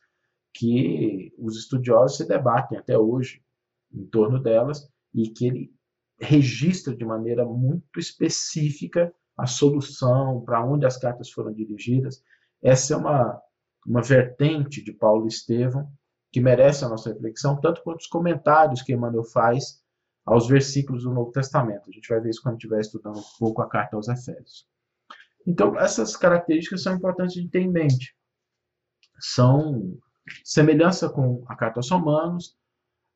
que 0.52 1.32
os 1.38 1.56
estudiosos 1.56 2.16
se 2.16 2.26
debatem 2.26 2.76
até 2.76 2.98
hoje 2.98 3.42
em 3.92 4.04
torno 4.06 4.40
delas 4.40 4.88
e 5.14 5.28
que 5.28 5.46
ele 5.46 5.74
registra 6.20 6.94
de 6.94 7.04
maneira 7.04 7.44
muito 7.44 7.98
específica 7.98 9.12
a 9.36 9.46
solução, 9.46 10.42
para 10.42 10.64
onde 10.64 10.86
as 10.86 10.96
cartas 10.96 11.30
foram 11.30 11.52
dirigidas. 11.52 12.22
Essa 12.62 12.94
é 12.94 12.96
uma, 12.96 13.40
uma 13.86 14.02
vertente 14.02 14.82
de 14.82 14.92
Paulo 14.92 15.26
Estevão 15.26 15.90
que 16.30 16.40
merece 16.40 16.84
a 16.84 16.88
nossa 16.88 17.12
reflexão, 17.12 17.60
tanto 17.60 17.82
quanto 17.82 18.00
os 18.00 18.06
comentários 18.06 18.80
que 18.82 18.92
Emmanuel 18.92 19.24
faz 19.24 19.82
aos 20.24 20.48
versículos 20.48 21.02
do 21.02 21.12
Novo 21.12 21.32
Testamento. 21.32 21.88
A 21.88 21.92
gente 21.92 22.08
vai 22.08 22.20
ver 22.20 22.30
isso 22.30 22.42
quando 22.42 22.54
estiver 22.54 22.80
estudando 22.80 23.18
um 23.18 23.38
pouco 23.38 23.60
a 23.60 23.68
carta 23.68 23.96
aos 23.96 24.08
Efésios. 24.08 24.66
Então, 25.46 25.76
essas 25.78 26.16
características 26.16 26.82
são 26.82 26.94
importantes 26.94 27.34
de 27.34 27.48
ter 27.48 27.60
em 27.60 27.70
mente. 27.70 28.16
São 29.18 29.98
semelhança 30.44 31.08
com 31.08 31.44
a 31.48 31.56
carta 31.56 31.80
aos 31.80 31.90
Romanos, 31.90 32.56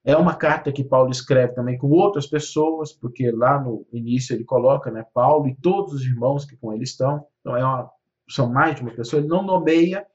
é 0.07 0.17
uma 0.17 0.37
carta 0.37 0.71
que 0.71 0.85
Paulo 0.85 1.11
escreve 1.11 1.53
também 1.53 1.77
com 1.77 1.89
outras 1.89 2.29
pessoas, 2.29 2.93
porque 2.93 3.29
lá 3.33 3.61
no 3.61 3.85
início 3.93 4.37
ele 4.37 4.45
coloca 4.45 4.89
né, 4.89 5.05
Paulo 5.13 5.49
e 5.49 5.57
todos 5.57 5.95
os 5.95 6.03
irmãos 6.07 6.45
que 6.45 6.57
com 6.57 6.73
ele 6.73 6.85
estão. 6.85 7.27
Então 7.41 7.57
é 7.57 7.65
uma, 7.65 7.91
são 8.31 8.49
mais 8.49 8.77
de 8.77 8.83
uma 8.83 8.95
pessoa. 8.95 9.19
Ele 9.19 9.29
não 9.29 9.43
nomeia, 9.43 10.07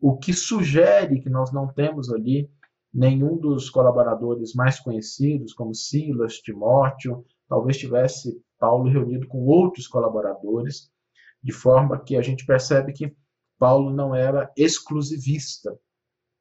o 0.00 0.16
que 0.16 0.32
sugere 0.32 1.20
que 1.20 1.28
nós 1.28 1.52
não 1.52 1.68
temos 1.68 2.10
ali 2.10 2.50
nenhum 2.92 3.36
dos 3.36 3.68
colaboradores 3.68 4.54
mais 4.54 4.80
conhecidos, 4.80 5.52
como 5.52 5.74
Silas, 5.74 6.38
Timóteo. 6.38 7.22
Talvez 7.50 7.76
tivesse 7.76 8.42
Paulo 8.58 8.88
reunido 8.88 9.28
com 9.28 9.44
outros 9.44 9.86
colaboradores, 9.86 10.90
de 11.42 11.52
forma 11.52 12.02
que 12.02 12.16
a 12.16 12.22
gente 12.22 12.46
percebe 12.46 12.94
que 12.94 13.14
Paulo 13.58 13.90
não 13.90 14.14
era 14.14 14.50
exclusivista 14.56 15.78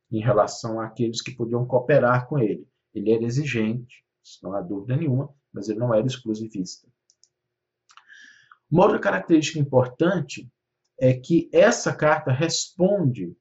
em 0.09 0.21
relação 0.21 0.79
àqueles 0.79 1.21
que 1.21 1.35
podiam 1.35 1.65
cooperar 1.65 2.29
com 2.29 2.39
ele. 2.39 2.65
Ele 2.97 3.11
era 3.11 3.23
exigente, 3.23 4.03
não 4.41 4.53
há 4.53 4.61
dúvida 4.61 4.95
nenhuma, 4.95 5.33
mas 5.53 5.69
ele 5.69 5.79
não 5.79 5.93
era 5.93 6.05
exclusivista. 6.05 6.87
Uma 8.69 8.83
outra 8.83 8.99
característica 8.99 9.59
importante 9.59 10.49
é 10.99 11.13
que 11.13 11.49
essa 11.53 11.93
carta 11.93 12.31
responde 12.31 13.35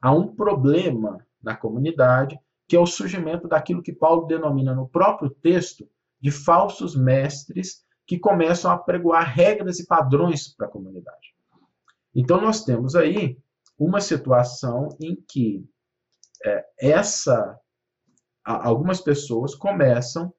a 0.00 0.12
um 0.12 0.34
problema 0.34 1.24
na 1.42 1.56
comunidade, 1.56 2.38
que 2.66 2.76
é 2.76 2.80
o 2.80 2.86
surgimento 2.86 3.48
daquilo 3.48 3.82
que 3.82 3.92
Paulo 3.92 4.26
denomina 4.26 4.74
no 4.74 4.88
próprio 4.88 5.28
texto 5.28 5.88
de 6.20 6.30
falsos 6.30 6.94
mestres 6.94 7.84
que 8.06 8.18
começam 8.18 8.70
a 8.70 8.78
pregoar 8.78 9.34
regras 9.34 9.78
e 9.78 9.86
padrões 9.86 10.48
para 10.54 10.66
a 10.66 10.70
comunidade. 10.70 11.34
Então, 12.14 12.40
nós 12.40 12.64
temos 12.64 12.94
aí 12.94 13.38
uma 13.78 14.00
situação 14.00 14.88
em 15.00 15.16
que 15.28 15.64
é, 16.44 16.64
essa 16.78 17.58
algumas 18.50 19.00
pessoas 19.00 19.54
começam 19.54 20.32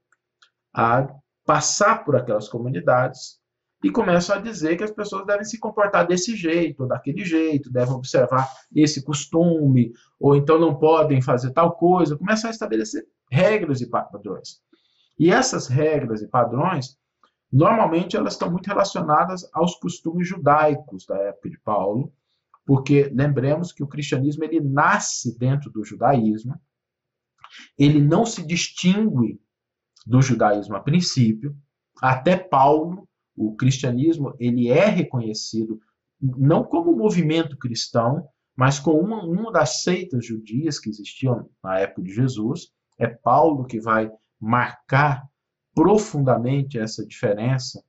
a 0.74 1.08
passar 1.46 2.04
por 2.04 2.16
aquelas 2.16 2.48
comunidades 2.48 3.40
e 3.84 3.90
começam 3.90 4.36
a 4.36 4.40
dizer 4.40 4.78
que 4.78 4.84
as 4.84 4.92
pessoas 4.92 5.26
devem 5.26 5.44
se 5.44 5.60
comportar 5.60 6.06
desse 6.06 6.36
jeito, 6.36 6.84
ou 6.84 6.88
daquele 6.88 7.26
jeito, 7.26 7.72
devem 7.72 7.94
observar 7.94 8.48
esse 8.76 9.04
costume, 9.04 9.92
ou 10.20 10.36
então 10.36 10.60
não 10.60 10.76
podem 10.76 11.22
fazer 11.22 11.52
tal 11.52 11.76
coisa, 11.76 12.18
começam 12.18 12.50
a 12.50 12.52
estabelecer 12.52 13.06
regras 13.30 13.82
e 13.82 13.90
padrões. 13.90 14.62
E 15.18 15.32
essas 15.32 15.68
regras 15.68 16.22
e 16.22 16.28
padrões, 16.28 16.98
normalmente 17.52 18.16
elas 18.16 18.34
estão 18.34 18.52
muito 18.52 18.68
relacionadas 18.68 19.50
aos 19.52 19.76
costumes 19.76 20.28
judaicos 20.28 21.06
da 21.06 21.18
época 21.18 21.50
de 21.50 21.60
Paulo, 21.60 22.14
porque 22.66 23.12
lembremos 23.14 23.72
que 23.72 23.84
o 23.84 23.88
cristianismo 23.88 24.44
ele 24.44 24.60
nasce 24.60 25.38
dentro 25.38 25.72
do 25.72 25.84
judaísmo, 25.84 26.56
ele 27.78 28.02
não 28.02 28.26
se 28.26 28.46
distingue 28.46 29.40
do 30.06 30.22
judaísmo 30.22 30.76
a 30.76 30.80
princípio. 30.80 31.56
Até 32.02 32.38
Paulo, 32.38 33.08
o 33.36 33.56
cristianismo, 33.56 34.36
ele 34.40 34.70
é 34.70 34.88
reconhecido 34.88 35.80
não 36.20 36.64
como 36.64 36.96
movimento 36.96 37.58
cristão, 37.58 38.28
mas 38.56 38.80
como 38.80 39.00
uma, 39.00 39.24
uma 39.24 39.52
das 39.52 39.82
seitas 39.82 40.26
judias 40.26 40.80
que 40.80 40.90
existiam 40.90 41.50
na 41.64 41.80
época 41.80 42.04
de 42.04 42.14
Jesus. 42.14 42.72
É 43.00 43.08
Paulo 43.08 43.66
que 43.66 43.80
vai 43.80 44.12
marcar 44.40 45.24
profundamente 45.74 46.78
essa 46.78 47.06
diferença, 47.06 47.82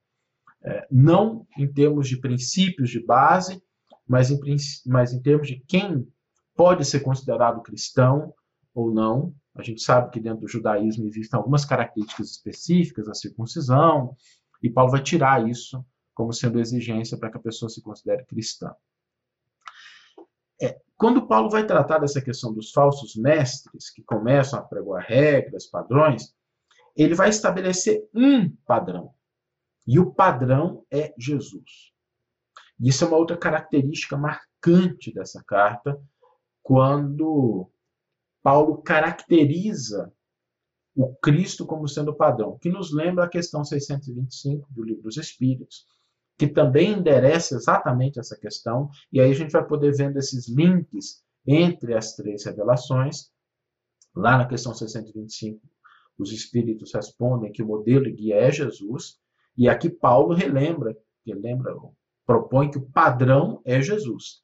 é, 0.64 0.86
não 0.90 1.46
em 1.58 1.70
termos 1.70 2.08
de 2.08 2.16
princípios 2.16 2.90
de 2.90 3.04
base, 3.04 3.60
mas 4.06 4.30
em, 4.30 4.38
mas 4.86 5.12
em 5.12 5.20
termos 5.20 5.48
de 5.48 5.62
quem 5.66 6.06
pode 6.56 6.84
ser 6.84 7.00
considerado 7.00 7.62
cristão 7.62 8.32
ou 8.74 8.92
não, 8.92 9.34
a 9.54 9.62
gente 9.62 9.82
sabe 9.82 10.10
que 10.10 10.20
dentro 10.20 10.40
do 10.40 10.48
judaísmo 10.48 11.06
existem 11.06 11.36
algumas 11.36 11.64
características 11.64 12.30
específicas, 12.30 13.08
a 13.08 13.14
circuncisão, 13.14 14.16
e 14.62 14.70
Paulo 14.70 14.92
vai 14.92 15.02
tirar 15.02 15.46
isso 15.48 15.84
como 16.14 16.32
sendo 16.32 16.60
exigência 16.60 17.18
para 17.18 17.30
que 17.30 17.36
a 17.36 17.42
pessoa 17.42 17.68
se 17.68 17.82
considere 17.82 18.24
cristã. 18.24 18.74
É, 20.60 20.80
quando 20.96 21.26
Paulo 21.26 21.50
vai 21.50 21.66
tratar 21.66 21.98
dessa 21.98 22.20
questão 22.20 22.52
dos 22.52 22.70
falsos 22.70 23.16
mestres, 23.16 23.90
que 23.90 24.02
começam 24.02 24.58
a 24.58 24.62
pregar 24.62 25.02
regras, 25.02 25.66
padrões, 25.66 26.34
ele 26.96 27.14
vai 27.14 27.28
estabelecer 27.28 28.08
um 28.14 28.48
padrão. 28.66 29.14
E 29.86 29.98
o 29.98 30.12
padrão 30.12 30.86
é 30.90 31.12
Jesus. 31.18 31.92
Isso 32.78 33.04
é 33.04 33.08
uma 33.08 33.16
outra 33.16 33.36
característica 33.36 34.16
marcante 34.16 35.12
dessa 35.12 35.42
carta, 35.42 36.00
quando 36.62 37.71
Paulo 38.42 38.82
caracteriza 38.82 40.12
o 40.94 41.14
Cristo 41.16 41.64
como 41.64 41.88
sendo 41.88 42.14
padrão, 42.14 42.58
que 42.58 42.68
nos 42.68 42.92
lembra 42.92 43.24
a 43.24 43.28
questão 43.28 43.64
625 43.64 44.68
do 44.72 44.82
Livro 44.82 45.02
dos 45.02 45.16
Espíritos, 45.16 45.86
que 46.36 46.46
também 46.46 46.92
endereça 46.92 47.54
exatamente 47.54 48.18
essa 48.18 48.36
questão, 48.36 48.90
e 49.10 49.20
aí 49.20 49.30
a 49.30 49.34
gente 49.34 49.52
vai 49.52 49.64
poder 49.66 49.94
vendo 49.96 50.18
esses 50.18 50.48
links 50.48 51.22
entre 51.46 51.94
as 51.94 52.14
três 52.14 52.44
revelações. 52.44 53.30
Lá 54.14 54.36
na 54.36 54.46
questão 54.46 54.74
625, 54.74 55.60
os 56.18 56.32
Espíritos 56.32 56.92
respondem 56.92 57.52
que 57.52 57.62
o 57.62 57.66
modelo 57.66 58.06
e 58.06 58.12
guia 58.12 58.36
é 58.36 58.50
Jesus, 58.50 59.18
e 59.56 59.68
aqui 59.68 59.88
Paulo 59.88 60.34
relembra, 60.34 60.96
que 61.24 61.32
lembra, 61.32 61.74
propõe 62.26 62.70
que 62.70 62.78
o 62.78 62.90
padrão 62.90 63.62
é 63.64 63.80
Jesus. 63.80 64.42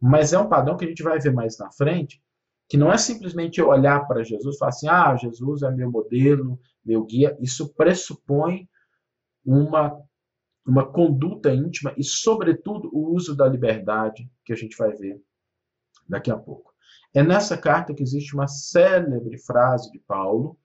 Mas 0.00 0.32
é 0.32 0.38
um 0.38 0.48
padrão 0.48 0.76
que 0.76 0.84
a 0.84 0.88
gente 0.88 1.02
vai 1.02 1.18
ver 1.18 1.32
mais 1.32 1.58
na 1.58 1.70
frente, 1.70 2.20
que 2.68 2.76
não 2.76 2.92
é 2.92 2.98
simplesmente 2.98 3.62
olhar 3.62 4.06
para 4.06 4.24
Jesus 4.24 4.56
e 4.56 4.58
falar 4.58 4.70
assim: 4.70 4.88
ah, 4.88 5.16
Jesus 5.16 5.62
é 5.62 5.70
meu 5.70 5.90
modelo, 5.90 6.58
meu 6.84 7.04
guia. 7.04 7.36
Isso 7.40 7.72
pressupõe 7.74 8.68
uma, 9.44 10.00
uma 10.66 10.84
conduta 10.84 11.54
íntima 11.54 11.94
e, 11.96 12.02
sobretudo, 12.02 12.90
o 12.92 13.14
uso 13.14 13.36
da 13.36 13.48
liberdade, 13.48 14.28
que 14.44 14.52
a 14.52 14.56
gente 14.56 14.76
vai 14.76 14.92
ver 14.92 15.20
daqui 16.08 16.30
a 16.30 16.36
pouco. 16.36 16.74
É 17.14 17.22
nessa 17.22 17.56
carta 17.56 17.94
que 17.94 18.02
existe 18.02 18.34
uma 18.34 18.48
célebre 18.48 19.38
frase 19.38 19.90
de 19.90 19.98
Paulo, 20.00 20.58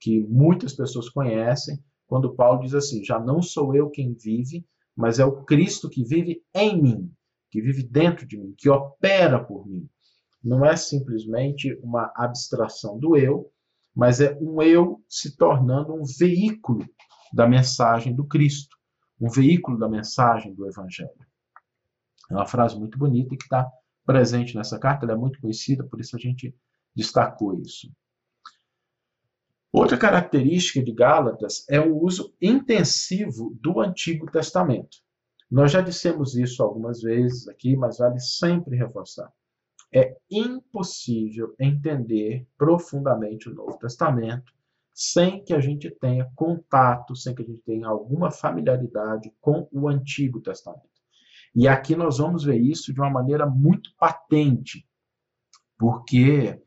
que 0.00 0.20
muitas 0.26 0.74
pessoas 0.74 1.08
conhecem, 1.08 1.82
quando 2.06 2.34
Paulo 2.34 2.60
diz 2.60 2.74
assim: 2.74 3.04
Já 3.04 3.18
não 3.18 3.40
sou 3.40 3.74
eu 3.74 3.88
quem 3.88 4.14
vive, 4.14 4.66
mas 4.94 5.18
é 5.18 5.24
o 5.24 5.44
Cristo 5.44 5.88
que 5.88 6.04
vive 6.04 6.42
em 6.54 6.82
mim, 6.82 7.12
que 7.50 7.60
vive 7.60 7.82
dentro 7.82 8.26
de 8.26 8.36
mim, 8.36 8.54
que 8.56 8.68
opera 8.68 9.42
por 9.42 9.66
mim. 9.66 9.88
Não 10.46 10.64
é 10.64 10.76
simplesmente 10.76 11.76
uma 11.82 12.12
abstração 12.14 12.96
do 13.00 13.16
eu, 13.16 13.50
mas 13.92 14.20
é 14.20 14.38
um 14.40 14.62
eu 14.62 15.02
se 15.08 15.36
tornando 15.36 15.92
um 15.92 16.04
veículo 16.04 16.86
da 17.32 17.48
mensagem 17.48 18.14
do 18.14 18.24
Cristo, 18.24 18.76
um 19.20 19.28
veículo 19.28 19.76
da 19.76 19.88
mensagem 19.88 20.54
do 20.54 20.64
Evangelho. 20.68 21.10
É 22.30 22.34
uma 22.34 22.46
frase 22.46 22.78
muito 22.78 22.96
bonita 22.96 23.34
e 23.34 23.36
que 23.36 23.42
está 23.42 23.68
presente 24.04 24.54
nessa 24.54 24.78
carta, 24.78 25.04
ela 25.04 25.14
é 25.14 25.16
muito 25.16 25.40
conhecida, 25.40 25.82
por 25.82 25.98
isso 25.98 26.14
a 26.14 26.18
gente 26.20 26.54
destacou 26.94 27.60
isso. 27.60 27.90
Outra 29.72 29.98
característica 29.98 30.80
de 30.80 30.92
Gálatas 30.92 31.68
é 31.68 31.80
o 31.80 32.00
uso 32.00 32.32
intensivo 32.40 33.58
do 33.60 33.80
Antigo 33.80 34.30
Testamento. 34.30 34.98
Nós 35.50 35.72
já 35.72 35.80
dissemos 35.80 36.36
isso 36.36 36.62
algumas 36.62 37.02
vezes 37.02 37.48
aqui, 37.48 37.76
mas 37.76 37.98
vale 37.98 38.20
sempre 38.20 38.76
reforçar. 38.76 39.28
É 39.96 40.14
impossível 40.30 41.54
entender 41.58 42.46
profundamente 42.58 43.48
o 43.48 43.54
Novo 43.54 43.78
Testamento 43.78 44.52
sem 44.92 45.42
que 45.42 45.54
a 45.54 45.58
gente 45.58 45.90
tenha 45.90 46.30
contato, 46.34 47.16
sem 47.16 47.34
que 47.34 47.40
a 47.40 47.46
gente 47.46 47.62
tenha 47.62 47.88
alguma 47.88 48.30
familiaridade 48.30 49.32
com 49.40 49.66
o 49.72 49.88
Antigo 49.88 50.38
Testamento. 50.42 50.84
E 51.54 51.66
aqui 51.66 51.96
nós 51.96 52.18
vamos 52.18 52.44
ver 52.44 52.60
isso 52.60 52.92
de 52.92 53.00
uma 53.00 53.08
maneira 53.08 53.46
muito 53.46 53.88
patente, 53.98 54.86
porque 55.78 56.60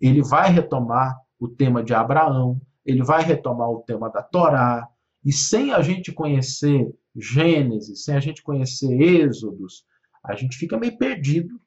ele 0.00 0.22
vai 0.22 0.48
retomar 0.48 1.18
o 1.40 1.48
tema 1.48 1.82
de 1.82 1.92
Abraão, 1.92 2.60
ele 2.86 3.02
vai 3.02 3.24
retomar 3.24 3.68
o 3.68 3.82
tema 3.82 4.08
da 4.08 4.22
Torá, 4.22 4.88
e 5.24 5.32
sem 5.32 5.72
a 5.72 5.82
gente 5.82 6.12
conhecer 6.12 6.88
Gênesis, 7.16 8.04
sem 8.04 8.14
a 8.14 8.20
gente 8.20 8.44
conhecer 8.44 8.92
Êxodos, 9.00 9.84
a 10.22 10.36
gente 10.36 10.56
fica 10.56 10.78
meio 10.78 10.96
perdido 10.96 11.63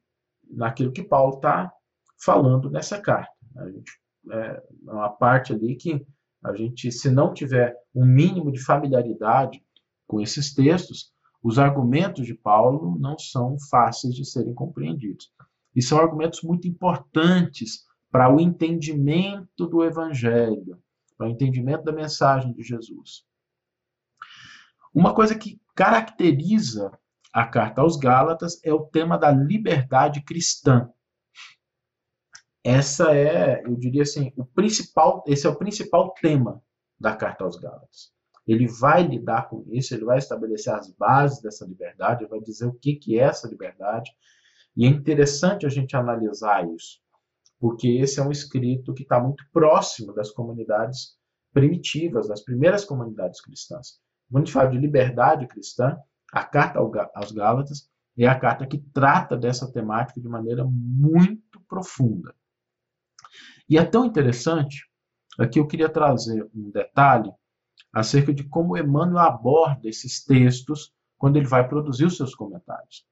naquilo 0.52 0.92
que 0.92 1.04
Paulo 1.04 1.36
está 1.36 1.72
falando 2.24 2.70
nessa 2.70 3.00
carta. 3.00 3.32
A 3.58 3.70
gente, 3.70 3.92
é 4.32 4.64
uma 4.84 5.10
parte 5.10 5.54
ali 5.54 5.76
que 5.76 6.06
a 6.44 6.56
gente, 6.56 6.92
se 6.92 7.10
não 7.10 7.34
tiver 7.34 7.76
um 7.94 8.06
mínimo 8.06 8.52
de 8.52 8.64
familiaridade 8.64 9.64
com 10.06 10.22
esses 10.22 10.54
textos, 10.54 11.12
os 11.44 11.60
argumentos 11.60 12.26
de 12.26 12.34
Paulo 12.34 12.98
não 13.00 13.18
são 13.18 13.58
fáceis 13.70 14.16
de 14.16 14.26
serem 14.26 14.54
compreendidos. 14.54 15.32
E 15.76 15.82
são 15.82 16.00
argumentos 16.00 16.42
muito 16.42 16.68
importantes 16.68 17.86
para 18.12 18.34
o 18.34 18.40
entendimento 18.40 19.68
do 19.68 19.84
Evangelho, 19.84 20.82
para 21.18 21.28
o 21.28 21.30
entendimento 21.30 21.84
da 21.84 21.92
mensagem 21.92 22.54
de 22.54 22.64
Jesus. 22.64 23.26
Uma 24.94 25.14
coisa 25.14 25.38
que 25.38 25.60
caracteriza 25.76 26.92
a 27.34 27.46
carta 27.46 27.82
aos 27.82 27.98
Gálatas 27.98 28.60
é 28.64 28.74
o 28.74 28.86
tema 28.86 29.18
da 29.18 29.32
liberdade 29.32 30.22
cristã. 30.22 30.90
Essa 32.64 33.16
é, 33.16 33.64
eu 33.66 33.76
diria 33.76 34.02
assim, 34.02 34.34
o 34.36 34.46
principal, 34.46 35.24
esse 35.28 35.48
é 35.48 35.50
o 35.50 35.56
principal 35.56 36.14
tema 36.14 36.62
da 37.00 37.16
carta 37.16 37.44
aos 37.44 37.58
Gálatas. 37.58 38.12
Ele 38.46 38.68
vai 38.68 39.04
lidar 39.04 39.50
com 39.50 39.66
isso, 39.72 39.94
ele 39.94 40.06
vai 40.06 40.18
estabelecer 40.18 40.74
as 40.74 40.90
bases 40.92 41.42
dessa 41.42 41.66
liberdade, 41.66 42.24
ele 42.24 42.30
vai 42.30 42.40
dizer 42.40 42.66
o 42.66 42.74
que, 42.74 42.96
que 42.96 43.20
é 43.20 43.24
essa 43.24 43.48
liberdade. 43.48 44.12
E 44.76 44.86
é 44.86 44.88
interessante 44.88 45.66
a 45.66 45.70
gente 45.70 45.96
analisar 45.96 46.68
isso 46.68 47.00
porque 47.60 47.88
esse 47.88 48.20
é 48.20 48.24
um 48.24 48.32
escrito 48.32 48.94
que 48.94 49.04
está 49.04 49.20
muito 49.20 49.44
próximo 49.52 50.14
das 50.14 50.32
comunidades 50.32 51.18
primitivas, 51.54 52.28
das 52.28 52.42
primeiras 52.42 52.86
comunidades 52.86 53.42
cristãs. 53.42 54.00
Quando 54.30 54.44
a 54.44 54.46
gente 54.46 54.54
fala 54.54 54.70
de 54.70 54.78
liberdade 54.78 55.48
cristã, 55.48 55.98
a 56.32 56.44
carta 56.44 56.80
aos 56.80 57.32
Gálatas 57.32 57.90
é 58.18 58.28
a 58.28 58.40
carta 58.40 58.66
que 58.66 58.80
trata 58.80 59.38
dessa 59.38 59.72
temática 59.72 60.20
de 60.20 60.28
maneira 60.28 60.66
muito 60.66 61.60
profunda. 61.68 62.34
E 63.70 63.78
é 63.78 63.86
tão 63.86 64.06
interessante, 64.06 64.90
aqui 65.38 65.60
eu 65.60 65.68
queria 65.68 65.90
trazer 65.90 66.50
um 66.56 66.72
detalhe 66.72 67.32
acerca 67.94 68.34
de 68.34 68.44
como 68.44 68.78
Emmanuel 68.78 69.20
aborda 69.20 69.88
esses 69.88 70.24
textos 70.24 70.94
quando 71.18 71.38
ele 71.38 71.48
vai 71.48 71.68
produzir 71.68 72.06
os 72.06 72.18
seus 72.18 72.34
comentários. 72.34 73.06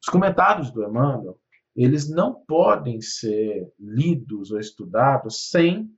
Os 0.00 0.08
comentários 0.08 0.70
do 0.70 0.82
Emmanuel, 0.82 1.38
eles 1.74 2.10
não 2.10 2.34
podem 2.44 3.00
ser 3.00 3.72
lidos 3.78 4.50
ou 4.50 4.58
estudados 4.58 5.48
sem 5.48 5.90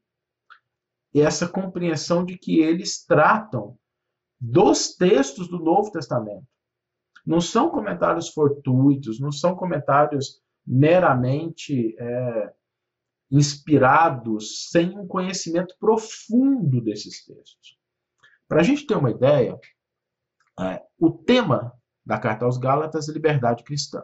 essa 1.14 1.48
compreensão 1.48 2.24
de 2.24 2.36
que 2.36 2.58
eles 2.58 3.04
tratam 3.04 3.78
dos 4.40 4.94
textos 4.94 5.48
do 5.48 5.58
Novo 5.58 5.90
Testamento. 5.90 6.46
Não 7.24 7.40
são 7.40 7.70
comentários 7.70 8.28
fortuitos, 8.28 9.18
não 9.18 9.32
são 9.32 9.54
comentários 9.54 10.42
meramente 10.66 11.96
é, 11.98 12.52
inspirados, 13.30 14.70
sem 14.70 14.98
um 14.98 15.06
conhecimento 15.06 15.74
profundo 15.78 16.80
desses 16.80 17.24
textos. 17.24 17.78
Para 18.46 18.60
a 18.60 18.62
gente 18.62 18.86
ter 18.86 18.96
uma 18.96 19.10
ideia, 19.10 19.58
é, 20.60 20.82
o 20.98 21.10
tema 21.10 21.72
da 22.04 22.18
carta 22.18 22.44
aos 22.44 22.58
Gálatas 22.58 23.08
é 23.08 23.12
liberdade 23.12 23.64
cristã. 23.64 24.02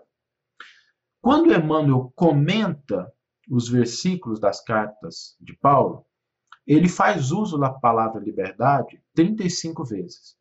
Quando 1.21 1.53
Emmanuel 1.53 2.13
comenta 2.17 3.13
os 3.49 3.69
versículos 3.69 4.41
das 4.41 4.63
cartas 4.63 5.37
de 5.41 5.55
Paulo, 5.59 6.07
ele 6.67 6.89
faz 6.89 7.31
uso 7.31 7.59
da 7.59 7.71
palavra 7.71 8.21
liberdade 8.21 9.03
35 9.15 9.85
vezes. 9.85 10.40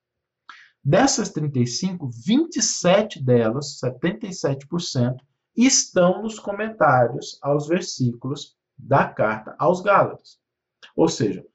Dessas 0.84 1.30
35, 1.30 2.10
27 2.26 3.24
delas, 3.24 3.80
77%, 3.84 5.18
estão 5.56 6.22
nos 6.22 6.40
comentários 6.40 7.38
aos 7.42 7.68
versículos 7.68 8.56
da 8.78 9.08
carta 9.08 9.56
aos 9.60 9.82
Gálatas. 9.82 10.40
Ou 10.96 11.10
seja, 11.10 11.46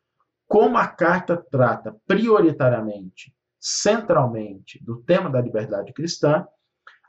como 0.46 0.76
a 0.76 0.86
carta 0.86 1.36
trata 1.36 1.96
prioritariamente, 2.06 3.34
centralmente, 3.58 4.82
do 4.84 5.02
tema 5.02 5.30
da 5.30 5.40
liberdade 5.40 5.92
cristã, 5.94 6.46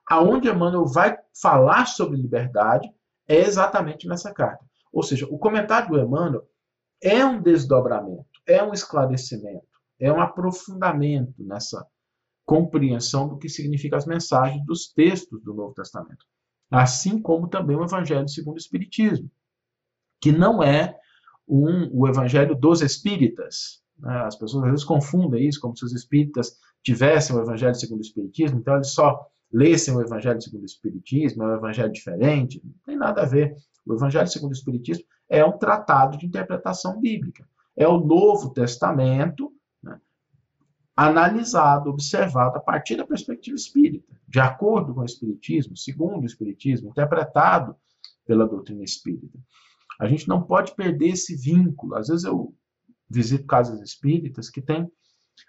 aonde 0.09 0.47
Emmanuel 0.47 0.85
vai 0.85 1.17
falar 1.41 1.85
sobre 1.85 2.17
liberdade 2.17 2.89
é 3.27 3.39
exatamente 3.39 4.07
nessa 4.07 4.33
carta. 4.33 4.63
Ou 4.91 5.03
seja, 5.03 5.27
o 5.29 5.37
comentário 5.37 5.89
do 5.89 5.99
Emmanuel 5.99 6.47
é 7.03 7.25
um 7.25 7.41
desdobramento, 7.41 8.25
é 8.47 8.63
um 8.63 8.71
esclarecimento, 8.71 9.67
é 9.99 10.11
um 10.11 10.21
aprofundamento 10.21 11.43
nessa 11.43 11.85
compreensão 12.45 13.27
do 13.27 13.37
que 13.37 13.49
significam 13.49 13.97
as 13.97 14.05
mensagens 14.05 14.63
dos 14.65 14.87
textos 14.87 15.41
do 15.43 15.53
Novo 15.53 15.73
Testamento. 15.73 16.25
Assim 16.69 17.21
como 17.21 17.47
também 17.47 17.75
o 17.75 17.83
Evangelho 17.83 18.27
segundo 18.29 18.55
o 18.55 18.59
Espiritismo, 18.59 19.29
que 20.21 20.31
não 20.31 20.61
é 20.61 20.95
um, 21.47 21.89
o 21.91 22.07
Evangelho 22.07 22.55
dos 22.55 22.81
Espíritas. 22.81 23.81
Né? 23.97 24.15
As 24.21 24.35
pessoas 24.35 24.63
às 24.63 24.69
vezes 24.71 24.85
confundem 24.85 25.47
isso 25.47 25.59
como 25.59 25.75
se 25.77 25.85
os 25.85 25.93
espíritas 25.93 26.57
tivessem 26.83 27.35
o 27.35 27.41
Evangelho 27.41 27.75
segundo 27.75 27.99
o 27.99 28.05
Espiritismo, 28.05 28.59
então 28.59 28.75
eles 28.75 28.91
só 28.91 29.25
lessem 29.51 29.95
o 29.95 30.01
Evangelho 30.01 30.41
segundo 30.41 30.63
o 30.63 30.65
Espiritismo, 30.65 31.43
é 31.43 31.47
um 31.47 31.55
evangelho 31.55 31.91
diferente, 31.91 32.61
não 32.63 32.73
tem 32.85 32.97
nada 32.97 33.21
a 33.21 33.25
ver. 33.25 33.55
O 33.85 33.93
Evangelho 33.93 34.27
segundo 34.27 34.51
o 34.51 34.55
Espiritismo 34.55 35.05
é 35.29 35.43
um 35.43 35.57
tratado 35.57 36.17
de 36.17 36.25
interpretação 36.25 36.99
bíblica. 36.99 37.47
É 37.75 37.87
o 37.87 37.99
Novo 37.99 38.51
Testamento 38.51 39.51
analisado, 40.95 41.89
observado 41.89 42.57
a 42.57 42.61
partir 42.61 42.95
da 42.95 43.05
perspectiva 43.05 43.55
espírita, 43.55 44.13
de 44.27 44.39
acordo 44.39 44.93
com 44.93 45.01
o 45.01 45.05
Espiritismo, 45.05 45.75
segundo 45.75 46.23
o 46.23 46.25
Espiritismo, 46.25 46.89
interpretado 46.89 47.75
pela 48.25 48.47
doutrina 48.47 48.83
espírita. 48.83 49.37
A 49.99 50.07
gente 50.07 50.27
não 50.27 50.41
pode 50.41 50.73
perder 50.75 51.09
esse 51.09 51.35
vínculo. 51.35 51.95
Às 51.95 52.07
vezes 52.07 52.23
eu 52.23 52.53
visito 53.09 53.45
casas 53.45 53.81
espíritas 53.81 54.49
que 54.49 54.61
têm 54.61 54.89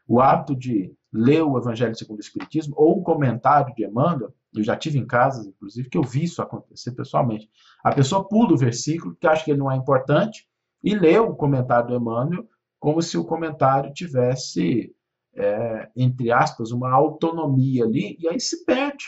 o 0.07 0.21
hábito 0.21 0.55
de 0.55 0.93
ler 1.13 1.43
o 1.43 1.57
Evangelho 1.57 1.95
segundo 1.95 2.19
o 2.19 2.21
Espiritismo 2.21 2.75
ou 2.77 2.99
um 2.99 3.03
comentário 3.03 3.75
de 3.75 3.85
Emmanuel, 3.85 4.35
eu 4.55 4.65
já 4.65 4.77
tive 4.77 4.99
em 4.99 5.07
casas, 5.07 5.47
inclusive, 5.47 5.89
que 5.89 5.99
eu 5.99 6.03
vi 6.03 6.25
isso 6.25 6.41
acontecer 6.41 6.93
pessoalmente. 6.93 7.49
A 7.85 7.95
pessoa 7.95 8.27
pula 8.27 8.55
o 8.55 8.59
versículo, 8.59 9.15
que 9.15 9.27
acha 9.27 9.45
que 9.45 9.51
ele 9.51 9.61
não 9.61 9.71
é 9.71 9.77
importante, 9.77 10.49
e 10.83 10.95
lê 10.95 11.19
o 11.19 11.35
comentário 11.35 11.89
do 11.89 11.97
Emmanuel 11.97 12.49
como 12.79 13.03
se 13.03 13.19
o 13.19 13.25
comentário 13.25 13.93
tivesse, 13.93 14.95
é, 15.37 15.91
entre 15.95 16.33
aspas, 16.33 16.71
uma 16.71 16.93
autonomia 16.93 17.85
ali, 17.85 18.17
e 18.19 18.29
aí 18.29 18.41
se 18.41 18.65
perde. 18.65 19.05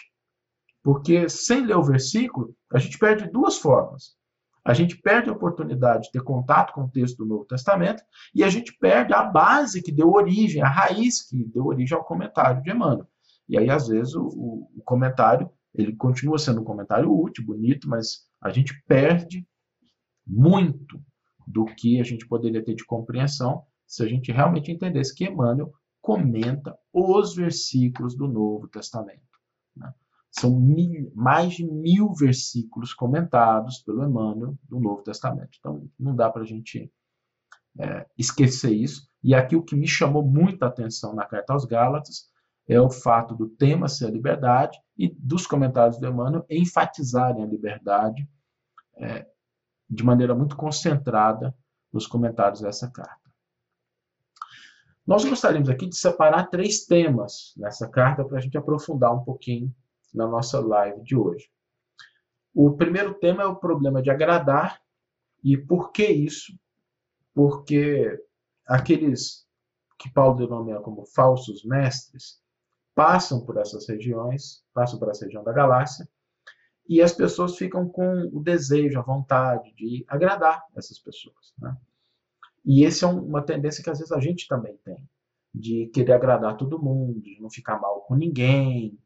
Porque 0.82 1.28
sem 1.28 1.66
ler 1.66 1.76
o 1.76 1.82
versículo, 1.82 2.54
a 2.72 2.78
gente 2.78 2.98
perde 2.98 3.30
duas 3.30 3.58
formas. 3.58 4.16
A 4.64 4.74
gente 4.74 4.96
perde 4.98 5.30
a 5.30 5.32
oportunidade 5.32 6.04
de 6.04 6.12
ter 6.12 6.22
contato 6.22 6.74
com 6.74 6.82
o 6.82 6.90
texto 6.90 7.18
do 7.18 7.26
Novo 7.26 7.44
Testamento 7.46 8.02
e 8.34 8.44
a 8.44 8.50
gente 8.50 8.76
perde 8.78 9.14
a 9.14 9.22
base 9.22 9.82
que 9.82 9.90
deu 9.90 10.10
origem, 10.12 10.62
a 10.62 10.68
raiz 10.68 11.26
que 11.26 11.42
deu 11.44 11.66
origem 11.66 11.96
ao 11.96 12.04
comentário 12.04 12.62
de 12.62 12.70
Emmanuel. 12.70 13.08
E 13.48 13.56
aí, 13.56 13.70
às 13.70 13.88
vezes, 13.88 14.14
o, 14.14 14.26
o, 14.26 14.82
comentário 14.84 15.50
ele 15.74 15.96
continua 15.96 16.38
sendo 16.38 16.60
um 16.60 16.64
comentário 16.64 17.10
útil, 17.10 17.46
bonito, 17.46 17.88
mas 17.88 18.26
a 18.42 18.50
gente 18.50 18.74
perde 18.86 19.46
muito 20.26 21.00
do 21.46 21.64
que 21.64 21.98
a 21.98 22.04
gente 22.04 22.26
poderia 22.28 22.62
ter 22.62 22.74
de 22.74 22.84
compreensão 22.84 23.64
se 23.86 24.02
a 24.02 24.06
gente 24.06 24.30
realmente 24.30 24.70
entendesse 24.70 25.14
que 25.14 25.24
Emmanuel 25.24 25.72
comenta 26.08 26.74
os 26.90 27.34
versículos 27.34 28.16
do 28.16 28.26
Novo 28.26 28.66
Testamento. 28.66 29.20
Né? 29.76 29.92
São 30.30 30.58
mil, 30.58 31.12
mais 31.14 31.52
de 31.52 31.70
mil 31.70 32.14
versículos 32.14 32.94
comentados 32.94 33.82
pelo 33.82 34.02
Emmanuel 34.02 34.56
do 34.64 34.80
Novo 34.80 35.02
Testamento. 35.02 35.50
Então, 35.58 35.86
não 36.00 36.16
dá 36.16 36.30
para 36.30 36.44
a 36.44 36.46
gente 36.46 36.90
é, 37.78 38.06
esquecer 38.16 38.72
isso. 38.72 39.06
E 39.22 39.34
aqui 39.34 39.54
o 39.54 39.62
que 39.62 39.76
me 39.76 39.86
chamou 39.86 40.24
muita 40.24 40.64
atenção 40.64 41.14
na 41.14 41.26
carta 41.26 41.52
aos 41.52 41.66
Gálatas 41.66 42.30
é 42.66 42.80
o 42.80 42.88
fato 42.88 43.34
do 43.34 43.46
tema 43.46 43.86
ser 43.86 44.06
a 44.06 44.10
liberdade 44.10 44.78
e 44.96 45.14
dos 45.14 45.46
comentários 45.46 45.98
do 45.98 46.06
Emmanuel 46.06 46.46
enfatizarem 46.48 47.42
a 47.42 47.46
liberdade 47.46 48.26
é, 48.96 49.26
de 49.90 50.02
maneira 50.02 50.34
muito 50.34 50.56
concentrada 50.56 51.54
nos 51.92 52.06
comentários 52.06 52.62
dessa 52.62 52.90
carta. 52.90 53.27
Nós 55.08 55.24
gostaríamos 55.24 55.70
aqui 55.70 55.86
de 55.86 55.96
separar 55.96 56.50
três 56.50 56.84
temas 56.84 57.54
nessa 57.56 57.88
carta 57.88 58.22
para 58.26 58.36
a 58.36 58.40
gente 58.42 58.58
aprofundar 58.58 59.10
um 59.14 59.24
pouquinho 59.24 59.74
na 60.12 60.26
nossa 60.26 60.60
live 60.60 61.02
de 61.02 61.16
hoje. 61.16 61.48
O 62.54 62.76
primeiro 62.76 63.14
tema 63.14 63.42
é 63.42 63.46
o 63.46 63.56
problema 63.56 64.02
de 64.02 64.10
agradar. 64.10 64.78
E 65.42 65.56
por 65.56 65.92
que 65.92 66.06
isso? 66.06 66.52
Porque 67.32 68.22
aqueles 68.66 69.46
que 69.98 70.12
Paulo 70.12 70.36
denomina 70.36 70.80
como 70.80 71.06
falsos 71.06 71.64
mestres 71.64 72.42
passam 72.94 73.40
por 73.46 73.56
essas 73.56 73.88
regiões, 73.88 74.62
passam 74.74 74.98
por 74.98 75.08
essa 75.08 75.24
região 75.24 75.42
da 75.42 75.54
galáxia, 75.54 76.06
e 76.86 77.00
as 77.00 77.14
pessoas 77.14 77.56
ficam 77.56 77.88
com 77.88 78.28
o 78.30 78.42
desejo, 78.42 78.98
a 78.98 79.02
vontade 79.02 79.72
de 79.74 80.04
agradar 80.06 80.66
essas 80.76 80.98
pessoas. 80.98 81.54
Né? 81.58 81.74
E 82.68 82.84
essa 82.84 83.06
é 83.06 83.08
uma 83.08 83.42
tendência 83.42 83.82
que 83.82 83.88
às 83.88 83.98
vezes 83.98 84.12
a 84.12 84.20
gente 84.20 84.46
também 84.46 84.76
tem, 84.84 85.02
de 85.54 85.86
querer 85.86 86.12
agradar 86.12 86.54
todo 86.58 86.82
mundo, 86.82 87.18
de 87.18 87.40
não 87.40 87.48
ficar 87.48 87.80
mal 87.80 88.02
com 88.02 88.14
ninguém, 88.14 88.98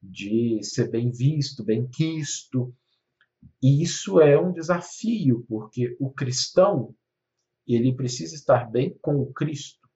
de 0.00 0.62
ser 0.62 0.88
bem 0.88 1.10
visto, 1.10 1.64
bem 1.64 1.88
quisto. 1.88 2.72
E 3.60 3.82
isso 3.82 4.20
é 4.20 4.40
um 4.40 4.52
desafio, 4.52 5.44
porque 5.48 5.96
o 5.98 6.08
cristão 6.12 6.94
ele 7.66 7.92
precisa 7.92 8.36
estar 8.36 8.70
bem 8.70 8.96
com 9.02 9.16
o 9.16 9.32
Cristo. 9.32 9.88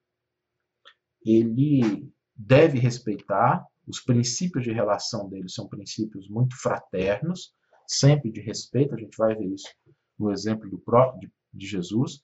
Ele 1.24 2.12
deve 2.35 2.81
respeitar 2.81 3.64
os 3.87 4.00
princípios 4.00 4.64
de 4.64 4.72
relação 4.72 5.29
dele 5.29 5.48
são 5.48 5.68
princípios 5.68 6.29
muito 6.29 6.57
fraternos, 6.57 7.55
sempre 7.87 8.33
de 8.33 8.40
respeito, 8.40 8.94
a 8.94 8.98
gente 8.98 9.16
vai 9.16 9.37
ver 9.37 9.46
isso 9.46 9.68
no 10.18 10.33
exemplo 10.33 10.68
do 10.68 10.79
próprio 10.79 11.20
de, 11.20 11.33
de 11.53 11.66
Jesus, 11.66 12.23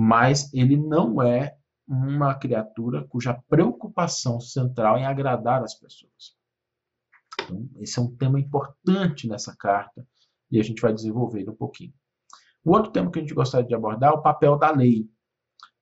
mas 0.00 0.54
ele 0.54 0.76
não 0.76 1.20
é 1.20 1.56
uma 1.84 2.32
criatura 2.32 3.04
cuja 3.08 3.42
preocupação 3.48 4.40
central 4.40 4.96
é 4.96 5.04
agradar 5.04 5.64
as 5.64 5.74
pessoas. 5.74 6.36
Então, 7.42 7.68
esse 7.80 7.98
é 7.98 8.02
um 8.02 8.14
tema 8.14 8.38
importante 8.38 9.26
nessa 9.26 9.56
carta 9.56 10.06
e 10.52 10.60
a 10.60 10.62
gente 10.62 10.80
vai 10.80 10.94
desenvolver 10.94 11.50
um 11.50 11.54
pouquinho. 11.56 11.92
O 12.64 12.70
outro 12.70 12.92
tema 12.92 13.10
que 13.10 13.18
a 13.18 13.22
gente 13.22 13.34
gostaria 13.34 13.66
de 13.66 13.74
abordar 13.74 14.12
é 14.12 14.14
o 14.14 14.22
papel 14.22 14.56
da 14.56 14.70
lei. 14.70 15.10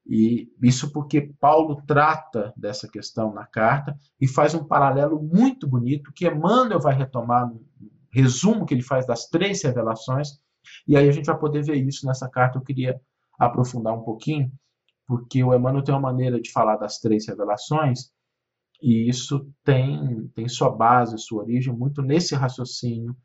E 0.06 0.50
isso 0.62 0.90
porque 0.92 1.34
Paulo 1.38 1.82
trata 1.86 2.54
dessa 2.56 2.88
questão 2.88 3.34
na 3.34 3.44
carta 3.44 3.94
e 4.18 4.26
faz 4.26 4.54
um 4.54 4.64
paralelo 4.64 5.22
muito 5.22 5.68
bonito 5.68 6.10
que 6.14 6.26
Emmanuel 6.26 6.80
vai 6.80 6.94
retomar 6.94 7.46
no 7.46 7.62
resumo 8.10 8.64
que 8.64 8.72
ele 8.72 8.82
faz 8.82 9.06
das 9.06 9.28
três 9.28 9.62
revelações. 9.62 10.40
E 10.88 10.96
aí 10.96 11.06
a 11.06 11.12
gente 11.12 11.26
vai 11.26 11.38
poder 11.38 11.62
ver 11.62 11.76
isso 11.76 12.06
nessa 12.06 12.30
carta. 12.30 12.56
Eu 12.56 12.62
queria 12.62 12.98
aprofundar 13.38 13.94
um 13.94 14.02
pouquinho, 14.02 14.50
porque 15.06 15.42
o 15.42 15.54
Emmanuel 15.54 15.84
tem 15.84 15.94
uma 15.94 16.00
maneira 16.00 16.40
de 16.40 16.50
falar 16.50 16.76
das 16.76 16.98
três 16.98 17.26
revelações 17.28 18.10
e 18.82 19.08
isso 19.08 19.50
tem, 19.64 20.28
tem 20.28 20.48
sua 20.48 20.70
base, 20.70 21.18
sua 21.18 21.42
origem 21.42 21.74
muito 21.74 22.02
nesse 22.02 22.34
raciocínio 22.34 23.16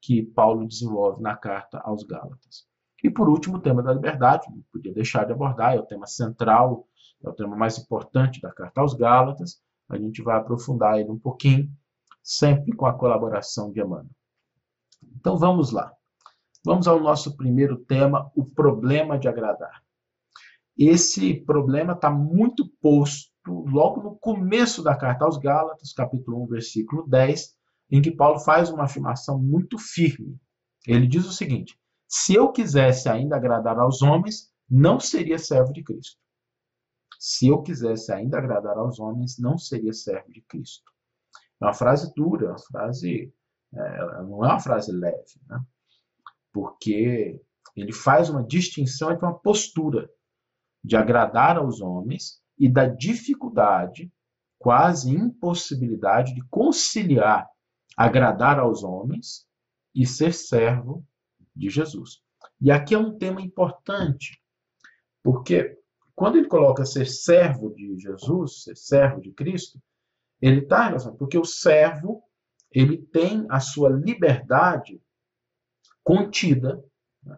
que 0.00 0.22
Paulo 0.22 0.66
desenvolve 0.66 1.22
na 1.22 1.36
carta 1.36 1.78
aos 1.78 2.04
Gálatas. 2.04 2.66
E 3.02 3.10
por 3.10 3.28
último, 3.28 3.56
o 3.56 3.60
tema 3.60 3.82
da 3.82 3.92
liberdade, 3.92 4.46
não 4.50 4.62
podia 4.72 4.92
deixar 4.92 5.24
de 5.24 5.32
abordar, 5.32 5.74
é 5.74 5.78
o 5.78 5.86
tema 5.86 6.06
central, 6.06 6.86
é 7.22 7.28
o 7.28 7.32
tema 7.32 7.56
mais 7.56 7.78
importante 7.78 8.40
da 8.40 8.52
carta 8.52 8.80
aos 8.80 8.94
Gálatas. 8.94 9.60
A 9.88 9.96
gente 9.96 10.22
vai 10.22 10.36
aprofundar 10.36 10.98
ele 10.98 11.10
um 11.10 11.18
pouquinho, 11.18 11.70
sempre 12.22 12.74
com 12.74 12.86
a 12.86 12.92
colaboração 12.92 13.72
de 13.72 13.80
Emmanuel. 13.80 14.10
Então 15.16 15.36
vamos 15.36 15.70
lá. 15.70 15.92
Vamos 16.68 16.86
ao 16.86 17.00
nosso 17.00 17.34
primeiro 17.34 17.78
tema, 17.78 18.30
o 18.36 18.44
problema 18.44 19.18
de 19.18 19.26
agradar. 19.26 19.82
Esse 20.76 21.32
problema 21.32 21.94
está 21.94 22.10
muito 22.10 22.68
posto 22.82 23.32
logo 23.46 24.02
no 24.02 24.18
começo 24.18 24.82
da 24.82 24.94
carta 24.94 25.24
aos 25.24 25.38
Gálatas, 25.38 25.94
capítulo 25.94 26.44
1, 26.44 26.46
versículo 26.48 27.08
10, 27.08 27.56
em 27.90 28.02
que 28.02 28.10
Paulo 28.10 28.38
faz 28.40 28.68
uma 28.68 28.84
afirmação 28.84 29.38
muito 29.38 29.78
firme. 29.78 30.38
Ele 30.86 31.06
diz 31.06 31.24
o 31.24 31.32
seguinte: 31.32 31.74
Se 32.06 32.34
eu 32.34 32.52
quisesse 32.52 33.08
ainda 33.08 33.36
agradar 33.36 33.78
aos 33.78 34.02
homens, 34.02 34.52
não 34.68 35.00
seria 35.00 35.38
servo 35.38 35.72
de 35.72 35.82
Cristo. 35.82 36.20
Se 37.18 37.48
eu 37.48 37.62
quisesse 37.62 38.12
ainda 38.12 38.36
agradar 38.36 38.76
aos 38.76 39.00
homens, 39.00 39.38
não 39.38 39.56
seria 39.56 39.94
servo 39.94 40.30
de 40.30 40.42
Cristo. 40.42 40.84
É 41.62 41.64
uma 41.64 41.72
frase 41.72 42.12
dura, 42.14 42.50
uma 42.50 42.58
frase, 42.58 43.32
é, 43.72 44.22
não 44.24 44.44
é 44.44 44.48
uma 44.48 44.60
frase 44.60 44.92
leve, 44.92 45.40
né? 45.48 45.58
Porque 46.52 47.40
ele 47.76 47.92
faz 47.92 48.28
uma 48.30 48.42
distinção 48.42 49.12
entre 49.12 49.24
uma 49.24 49.38
postura 49.38 50.10
de 50.82 50.96
agradar 50.96 51.56
aos 51.56 51.80
homens 51.80 52.40
e 52.58 52.68
da 52.68 52.86
dificuldade, 52.86 54.10
quase 54.58 55.10
impossibilidade 55.10 56.34
de 56.34 56.42
conciliar 56.48 57.46
agradar 57.98 58.60
aos 58.60 58.84
homens 58.84 59.44
e 59.92 60.06
ser 60.06 60.32
servo 60.32 61.04
de 61.54 61.68
Jesus. 61.68 62.22
E 62.60 62.70
aqui 62.70 62.94
é 62.94 62.98
um 62.98 63.18
tema 63.18 63.42
importante, 63.42 64.40
porque 65.20 65.76
quando 66.14 66.38
ele 66.38 66.46
coloca 66.46 66.84
ser 66.84 67.06
servo 67.06 67.74
de 67.74 67.98
Jesus, 67.98 68.62
ser 68.62 68.76
servo 68.76 69.20
de 69.20 69.32
Cristo, 69.32 69.82
ele 70.40 70.60
está 70.60 70.94
porque 71.18 71.36
o 71.36 71.44
servo 71.44 72.22
ele 72.70 72.98
tem 72.98 73.44
a 73.50 73.58
sua 73.58 73.88
liberdade 73.88 75.02
contida, 76.08 76.82
né? 77.22 77.36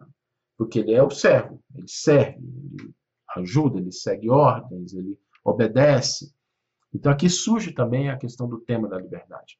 porque 0.56 0.78
ele 0.78 0.92
é 0.92 1.02
o 1.02 1.10
servo, 1.10 1.60
ele 1.74 1.88
serve, 1.88 2.38
ele 2.38 2.94
ajuda, 3.36 3.80
ele 3.80 3.90
segue 3.90 4.30
ordens, 4.30 4.94
ele 4.94 5.18
obedece. 5.44 6.32
Então 6.94 7.10
aqui 7.10 7.28
surge 7.28 7.72
também 7.72 8.08
a 8.08 8.16
questão 8.16 8.48
do 8.48 8.60
tema 8.60 8.88
da 8.88 8.96
liberdade. 8.96 9.58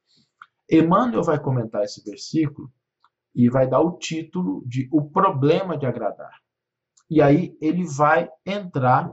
Emmanuel 0.71 1.25
vai 1.25 1.41
comentar 1.41 1.83
esse 1.83 2.05
versículo 2.05 2.73
e 3.35 3.51
vai 3.51 3.69
dar 3.69 3.81
o 3.81 3.99
título 3.99 4.63
de 4.65 4.89
O 4.93 5.03
Problema 5.03 5.77
de 5.77 5.87
Agradar. 5.87 6.41
E 7.11 7.21
aí 7.21 7.57
ele 7.61 7.85
vai 7.85 8.31
entrar 8.47 9.13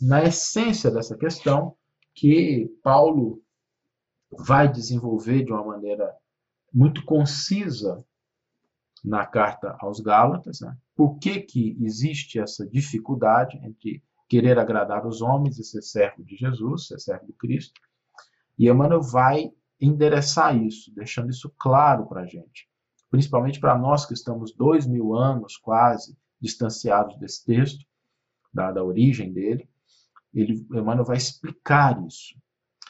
na 0.00 0.22
essência 0.22 0.92
dessa 0.92 1.16
questão 1.16 1.76
que 2.14 2.72
Paulo 2.84 3.42
vai 4.30 4.70
desenvolver 4.70 5.44
de 5.44 5.50
uma 5.50 5.64
maneira 5.64 6.14
muito 6.72 7.04
concisa 7.04 8.04
na 9.04 9.26
carta 9.26 9.76
aos 9.80 10.00
Gálatas, 10.00 10.60
né? 10.60 10.74
por 10.96 11.18
que, 11.18 11.40
que 11.40 11.76
existe 11.80 12.38
essa 12.38 12.66
dificuldade 12.66 13.58
entre 13.62 14.02
querer 14.28 14.58
agradar 14.58 15.06
os 15.06 15.20
homens 15.20 15.58
e 15.58 15.64
ser 15.64 15.82
servo 15.82 16.24
de 16.24 16.36
Jesus, 16.36 16.86
ser 16.86 16.98
servo 16.98 17.26
de 17.26 17.32
Cristo. 17.34 17.80
E 18.58 18.68
Emmanuel 18.68 19.02
vai 19.02 19.50
endereçar 19.80 20.56
isso, 20.56 20.92
deixando 20.94 21.30
isso 21.30 21.52
claro 21.58 22.06
para 22.06 22.22
a 22.22 22.26
gente, 22.26 22.68
principalmente 23.10 23.60
para 23.60 23.76
nós 23.76 24.06
que 24.06 24.14
estamos 24.14 24.52
dois 24.52 24.86
mil 24.86 25.14
anos 25.14 25.56
quase 25.56 26.16
distanciados 26.40 27.18
desse 27.18 27.44
texto, 27.44 27.84
da, 28.52 28.72
da 28.72 28.82
origem 28.82 29.32
dele. 29.32 29.68
Ele, 30.32 30.66
Emmanuel 30.70 31.04
vai 31.04 31.16
explicar 31.16 32.02
isso. 32.06 32.34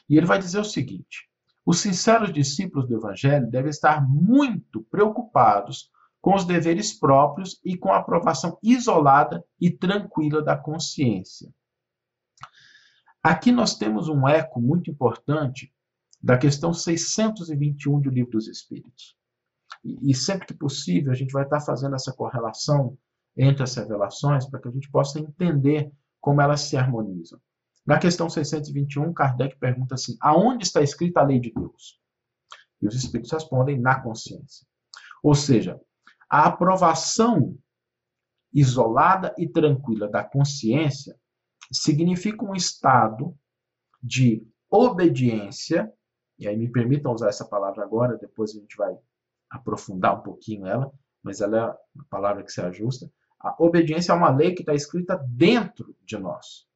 E 0.08 0.16
ele 0.16 0.26
vai 0.26 0.38
dizer 0.38 0.60
o 0.60 0.64
seguinte: 0.64 1.28
os 1.66 1.80
sinceros 1.80 2.32
discípulos 2.32 2.86
do 2.86 2.96
Evangelho 2.96 3.50
devem 3.50 3.70
estar 3.70 4.06
muito 4.06 4.82
preocupados 4.84 5.90
com 6.24 6.34
os 6.34 6.46
deveres 6.46 6.98
próprios 6.98 7.60
e 7.62 7.76
com 7.76 7.92
a 7.92 7.98
aprovação 7.98 8.58
isolada 8.62 9.44
e 9.60 9.70
tranquila 9.70 10.42
da 10.42 10.56
consciência. 10.56 11.52
Aqui 13.22 13.52
nós 13.52 13.76
temos 13.76 14.08
um 14.08 14.26
eco 14.26 14.58
muito 14.58 14.90
importante 14.90 15.70
da 16.22 16.38
questão 16.38 16.72
621 16.72 18.00
do 18.00 18.08
Livro 18.08 18.30
dos 18.30 18.48
Espíritos. 18.48 19.14
E, 19.84 20.14
sempre 20.14 20.46
que 20.46 20.54
possível, 20.54 21.12
a 21.12 21.14
gente 21.14 21.30
vai 21.30 21.44
estar 21.44 21.60
fazendo 21.60 21.94
essa 21.94 22.10
correlação 22.10 22.96
entre 23.36 23.62
as 23.62 23.74
revelações 23.74 24.46
para 24.46 24.62
que 24.62 24.68
a 24.68 24.72
gente 24.72 24.90
possa 24.90 25.20
entender 25.20 25.92
como 26.22 26.40
elas 26.40 26.62
se 26.62 26.74
harmonizam. 26.74 27.38
Na 27.84 27.98
questão 27.98 28.30
621, 28.30 29.12
Kardec 29.12 29.58
pergunta 29.58 29.94
assim: 29.94 30.16
aonde 30.22 30.64
está 30.64 30.80
escrita 30.80 31.20
a 31.20 31.24
lei 31.24 31.38
de 31.38 31.52
Deus? 31.52 32.00
E 32.80 32.86
os 32.86 32.94
espíritos 32.94 33.30
respondem: 33.30 33.78
na 33.78 34.00
consciência. 34.00 34.66
Ou 35.22 35.34
seja, 35.34 35.78
a 36.34 36.46
aprovação 36.46 37.56
isolada 38.52 39.32
e 39.38 39.48
tranquila 39.48 40.08
da 40.08 40.24
consciência 40.24 41.16
significa 41.70 42.44
um 42.44 42.56
estado 42.56 43.38
de 44.02 44.44
obediência, 44.68 45.92
e 46.36 46.48
aí 46.48 46.56
me 46.56 46.68
permitam 46.68 47.12
usar 47.12 47.28
essa 47.28 47.44
palavra 47.44 47.84
agora, 47.84 48.18
depois 48.18 48.50
a 48.50 48.58
gente 48.58 48.76
vai 48.76 48.98
aprofundar 49.48 50.18
um 50.18 50.22
pouquinho 50.24 50.66
ela, 50.66 50.92
mas 51.22 51.40
ela 51.40 51.56
é 51.56 51.60
a 51.60 52.04
palavra 52.10 52.42
que 52.42 52.50
se 52.50 52.60
ajusta. 52.60 53.08
A 53.38 53.54
obediência 53.62 54.10
é 54.10 54.16
uma 54.16 54.34
lei 54.34 54.56
que 54.56 54.62
está 54.62 54.74
escrita 54.74 55.16
dentro 55.28 55.96
de 56.04 56.18
nós. 56.18 56.66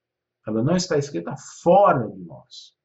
Ela 0.46 0.62
não 0.62 0.76
está 0.76 0.96
escrita 0.96 1.34
fora 1.36 2.08
de 2.08 2.22
nós. 2.22 2.76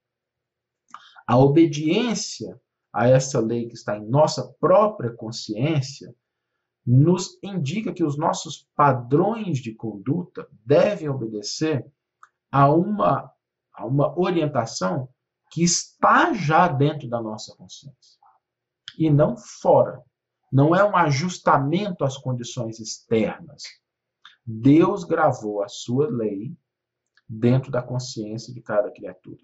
A 1.28 1.38
obediência 1.38 2.60
a 2.92 3.08
essa 3.08 3.40
lei 3.40 3.68
que 3.68 3.76
está 3.76 3.96
em 3.96 4.10
nossa 4.10 4.52
própria 4.60 5.12
consciência 5.12 6.16
nos 6.86 7.40
indica 7.42 7.94
que 7.94 8.04
os 8.04 8.18
nossos 8.18 8.68
padrões 8.76 9.60
de 9.60 9.74
conduta 9.74 10.48
devem 10.66 11.08
obedecer 11.10 11.86
a 12.52 12.70
uma, 12.70 13.32
a 13.74 13.86
uma 13.86 14.18
orientação 14.20 15.10
que 15.50 15.64
está 15.64 16.34
já 16.34 16.68
dentro 16.68 17.08
da 17.08 17.22
nossa 17.22 17.56
consciência 17.56 18.20
e 18.98 19.10
não 19.10 19.36
fora. 19.38 20.04
Não 20.52 20.76
é 20.76 20.84
um 20.84 20.96
ajustamento 20.96 22.04
às 22.04 22.18
condições 22.18 22.80
externas. 22.80 23.64
Deus 24.46 25.04
gravou 25.04 25.64
a 25.64 25.68
sua 25.68 26.10
lei 26.10 26.56
dentro 27.28 27.72
da 27.72 27.82
consciência 27.82 28.54
de 28.54 28.62
cada 28.62 28.92
criatura. 28.92 29.42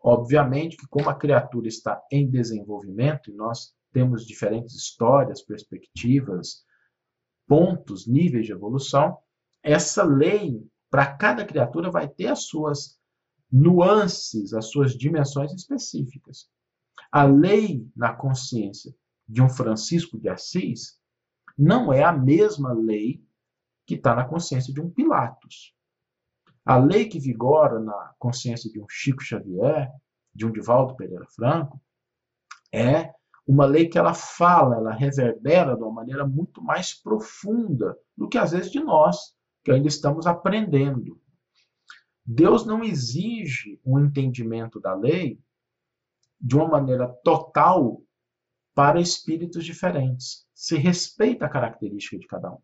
Obviamente 0.00 0.76
que, 0.76 0.86
como 0.86 1.10
a 1.10 1.14
criatura 1.14 1.66
está 1.66 2.02
em 2.10 2.30
desenvolvimento, 2.30 3.30
e 3.30 3.34
nós 3.34 3.74
temos 3.94 4.26
diferentes 4.26 4.74
histórias, 4.74 5.40
perspectivas, 5.40 6.66
pontos, 7.46 8.08
níveis 8.08 8.44
de 8.44 8.52
evolução, 8.52 9.16
essa 9.62 10.02
lei, 10.02 10.60
para 10.90 11.14
cada 11.14 11.44
criatura, 11.46 11.90
vai 11.90 12.08
ter 12.08 12.26
as 12.26 12.46
suas 12.46 12.98
nuances, 13.50 14.52
as 14.52 14.66
suas 14.66 14.98
dimensões 14.98 15.52
específicas. 15.52 16.50
A 17.10 17.24
lei 17.24 17.88
na 17.94 18.12
consciência 18.12 18.92
de 19.28 19.40
um 19.40 19.48
Francisco 19.48 20.18
de 20.18 20.28
Assis 20.28 20.98
não 21.56 21.92
é 21.92 22.02
a 22.02 22.12
mesma 22.12 22.72
lei 22.72 23.24
que 23.86 23.94
está 23.94 24.14
na 24.14 24.24
consciência 24.24 24.74
de 24.74 24.80
um 24.80 24.90
Pilatos. 24.90 25.72
A 26.64 26.78
lei 26.78 27.08
que 27.08 27.20
vigora 27.20 27.78
na 27.78 28.14
consciência 28.18 28.70
de 28.70 28.80
um 28.80 28.86
Chico 28.88 29.22
Xavier, 29.22 29.88
de 30.34 30.44
um 30.44 30.50
Divaldo 30.50 30.96
Pereira 30.96 31.26
Franco, 31.36 31.80
é 32.72 33.14
uma 33.46 33.66
lei 33.66 33.88
que 33.88 33.98
ela 33.98 34.14
fala, 34.14 34.76
ela 34.76 34.92
reverbera 34.92 35.76
de 35.76 35.82
uma 35.82 35.92
maneira 35.92 36.26
muito 36.26 36.62
mais 36.62 36.94
profunda 36.94 37.96
do 38.16 38.28
que 38.28 38.38
às 38.38 38.52
vezes 38.52 38.70
de 38.72 38.80
nós, 38.80 39.34
que 39.62 39.70
ainda 39.70 39.88
estamos 39.88 40.26
aprendendo. 40.26 41.20
Deus 42.24 42.64
não 42.64 42.82
exige 42.82 43.78
um 43.84 44.00
entendimento 44.00 44.80
da 44.80 44.94
lei 44.94 45.38
de 46.40 46.56
uma 46.56 46.68
maneira 46.68 47.06
total 47.22 48.02
para 48.74 49.00
espíritos 49.00 49.64
diferentes. 49.64 50.46
Se 50.54 50.76
respeita 50.76 51.46
a 51.46 51.50
característica 51.50 52.18
de 52.18 52.26
cada 52.26 52.52
um. 52.52 52.58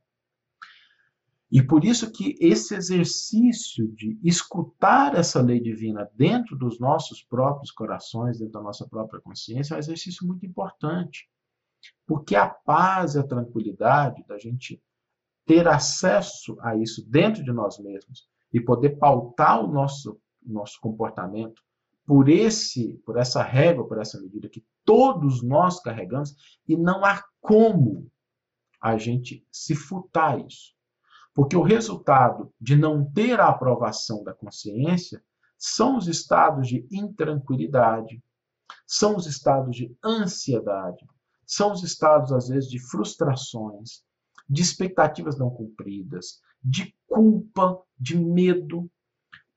E 1.50 1.60
por 1.60 1.84
isso 1.84 2.12
que 2.12 2.36
esse 2.40 2.76
exercício 2.76 3.88
de 3.88 4.18
escutar 4.22 5.16
essa 5.16 5.42
lei 5.42 5.60
divina 5.60 6.08
dentro 6.14 6.56
dos 6.56 6.78
nossos 6.78 7.24
próprios 7.24 7.72
corações, 7.72 8.38
dentro 8.38 8.52
da 8.54 8.62
nossa 8.62 8.86
própria 8.88 9.20
consciência, 9.20 9.74
é 9.74 9.76
um 9.76 9.80
exercício 9.80 10.24
muito 10.26 10.46
importante. 10.46 11.28
Porque 12.06 12.36
a 12.36 12.48
paz 12.48 13.14
e 13.14 13.18
a 13.18 13.26
tranquilidade 13.26 14.24
da 14.28 14.38
gente 14.38 14.80
ter 15.44 15.66
acesso 15.66 16.56
a 16.60 16.76
isso 16.76 17.04
dentro 17.08 17.42
de 17.42 17.52
nós 17.52 17.78
mesmos 17.80 18.28
e 18.52 18.60
poder 18.60 18.90
pautar 18.98 19.64
o 19.64 19.72
nosso, 19.72 20.20
nosso 20.40 20.78
comportamento 20.80 21.60
por 22.06 22.28
esse, 22.28 22.94
por 23.04 23.16
essa 23.16 23.42
régua, 23.42 23.86
por 23.88 23.98
essa 23.98 24.20
medida 24.20 24.48
que 24.48 24.64
todos 24.84 25.42
nós 25.42 25.80
carregamos 25.80 26.34
e 26.66 26.76
não 26.76 27.04
há 27.04 27.24
como 27.40 28.08
a 28.80 28.96
gente 28.96 29.44
se 29.50 29.74
furtar 29.74 30.38
isso. 30.44 30.74
Porque 31.34 31.56
o 31.56 31.62
resultado 31.62 32.52
de 32.60 32.76
não 32.76 33.04
ter 33.04 33.40
a 33.40 33.48
aprovação 33.48 34.24
da 34.24 34.34
consciência 34.34 35.22
são 35.56 35.96
os 35.96 36.08
estados 36.08 36.68
de 36.68 36.86
intranquilidade, 36.90 38.22
são 38.86 39.16
os 39.16 39.26
estados 39.26 39.76
de 39.76 39.94
ansiedade, 40.04 41.06
são 41.46 41.72
os 41.72 41.82
estados, 41.82 42.32
às 42.32 42.48
vezes, 42.48 42.70
de 42.70 42.78
frustrações, 42.78 44.02
de 44.48 44.62
expectativas 44.62 45.38
não 45.38 45.50
cumpridas, 45.50 46.40
de 46.62 46.94
culpa, 47.06 47.80
de 47.98 48.16
medo. 48.16 48.90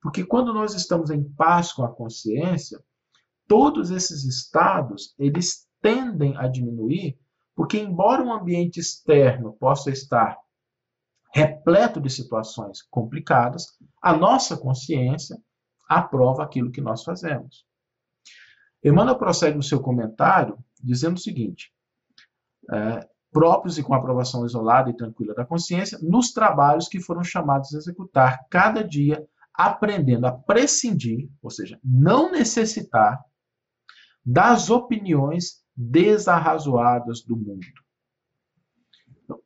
Porque 0.02 0.26
quando 0.26 0.54
nós 0.54 0.74
estamos 0.74 1.10
em 1.10 1.24
paz 1.24 1.72
com 1.72 1.84
a 1.84 1.94
consciência, 1.94 2.84
todos 3.48 3.92
esses 3.92 4.24
estados, 4.24 5.14
eles 5.18 5.68
tendem 5.82 6.36
a 6.38 6.48
diminuir, 6.48 7.18
porque 7.56 7.78
embora 7.78 8.24
um 8.24 8.34
ambiente 8.34 8.80
externo 8.80 9.54
possa 9.54 9.92
estar 9.92 10.38
repleto 11.34 12.00
de 12.00 12.10
situações 12.10 12.82
complicadas, 12.84 13.78
a 14.02 14.16
nossa 14.16 14.56
consciência 14.56 15.38
aprova 15.90 16.44
aquilo 16.44 16.72
que 16.72 16.82
nós 16.82 17.04
fazemos. 17.04 17.66
Emmanuel 18.84 19.18
prossegue 19.18 19.58
no 19.58 19.64
seu 19.64 19.82
comentário 19.82 20.58
dizendo 20.82 21.18
o 21.18 21.20
seguinte: 21.20 21.74
é, 22.72 23.08
próprios 23.32 23.78
e 23.78 23.84
com 23.84 23.94
aprovação 23.94 24.46
isolada 24.46 24.90
e 24.90 24.96
tranquila 24.96 25.34
da 25.34 25.46
consciência, 25.46 25.98
nos 26.02 26.32
trabalhos 26.32 26.88
que 26.88 27.00
foram 27.00 27.24
chamados 27.24 27.74
a 27.74 27.78
executar 27.78 28.46
cada 28.50 28.84
dia, 28.84 29.26
aprendendo 29.54 30.28
a 30.28 30.32
prescindir, 30.32 31.30
ou 31.42 31.50
seja, 31.50 31.80
não 31.84 32.32
necessitar 32.32 33.20
das 34.24 34.70
opiniões 34.70 35.64
desarrazoadas 35.76 37.22
do 37.22 37.36
mundo. 37.36 37.66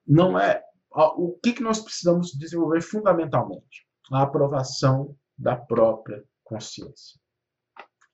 Não 0.05 0.37
é 0.37 0.66
o 0.97 1.37
que, 1.41 1.53
que 1.53 1.63
nós 1.63 1.79
precisamos 1.79 2.31
desenvolver 2.33 2.81
fundamentalmente? 2.81 3.85
A 4.11 4.23
aprovação 4.23 5.15
da 5.37 5.55
própria 5.55 6.23
consciência. 6.43 7.19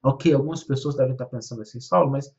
Ok, 0.03 0.33
algumas 0.33 0.63
pessoas 0.63 0.95
devem 0.95 1.13
estar 1.13 1.27
pensando 1.27 1.61
assim, 1.61 1.79
Saulo, 1.79 2.11
mas 2.11 2.35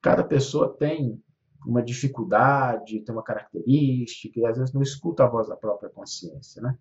cada 0.00 0.24
pessoa 0.24 0.74
tem 0.74 1.22
uma 1.66 1.82
dificuldade, 1.82 3.00
tem 3.00 3.14
uma 3.14 3.22
característica, 3.22 4.40
e 4.40 4.46
às 4.46 4.56
vezes 4.56 4.72
não 4.72 4.80
escuta 4.80 5.24
a 5.24 5.28
voz 5.28 5.48
da 5.48 5.56
própria 5.56 5.90
consciência, 5.90 6.62
né? 6.62 6.78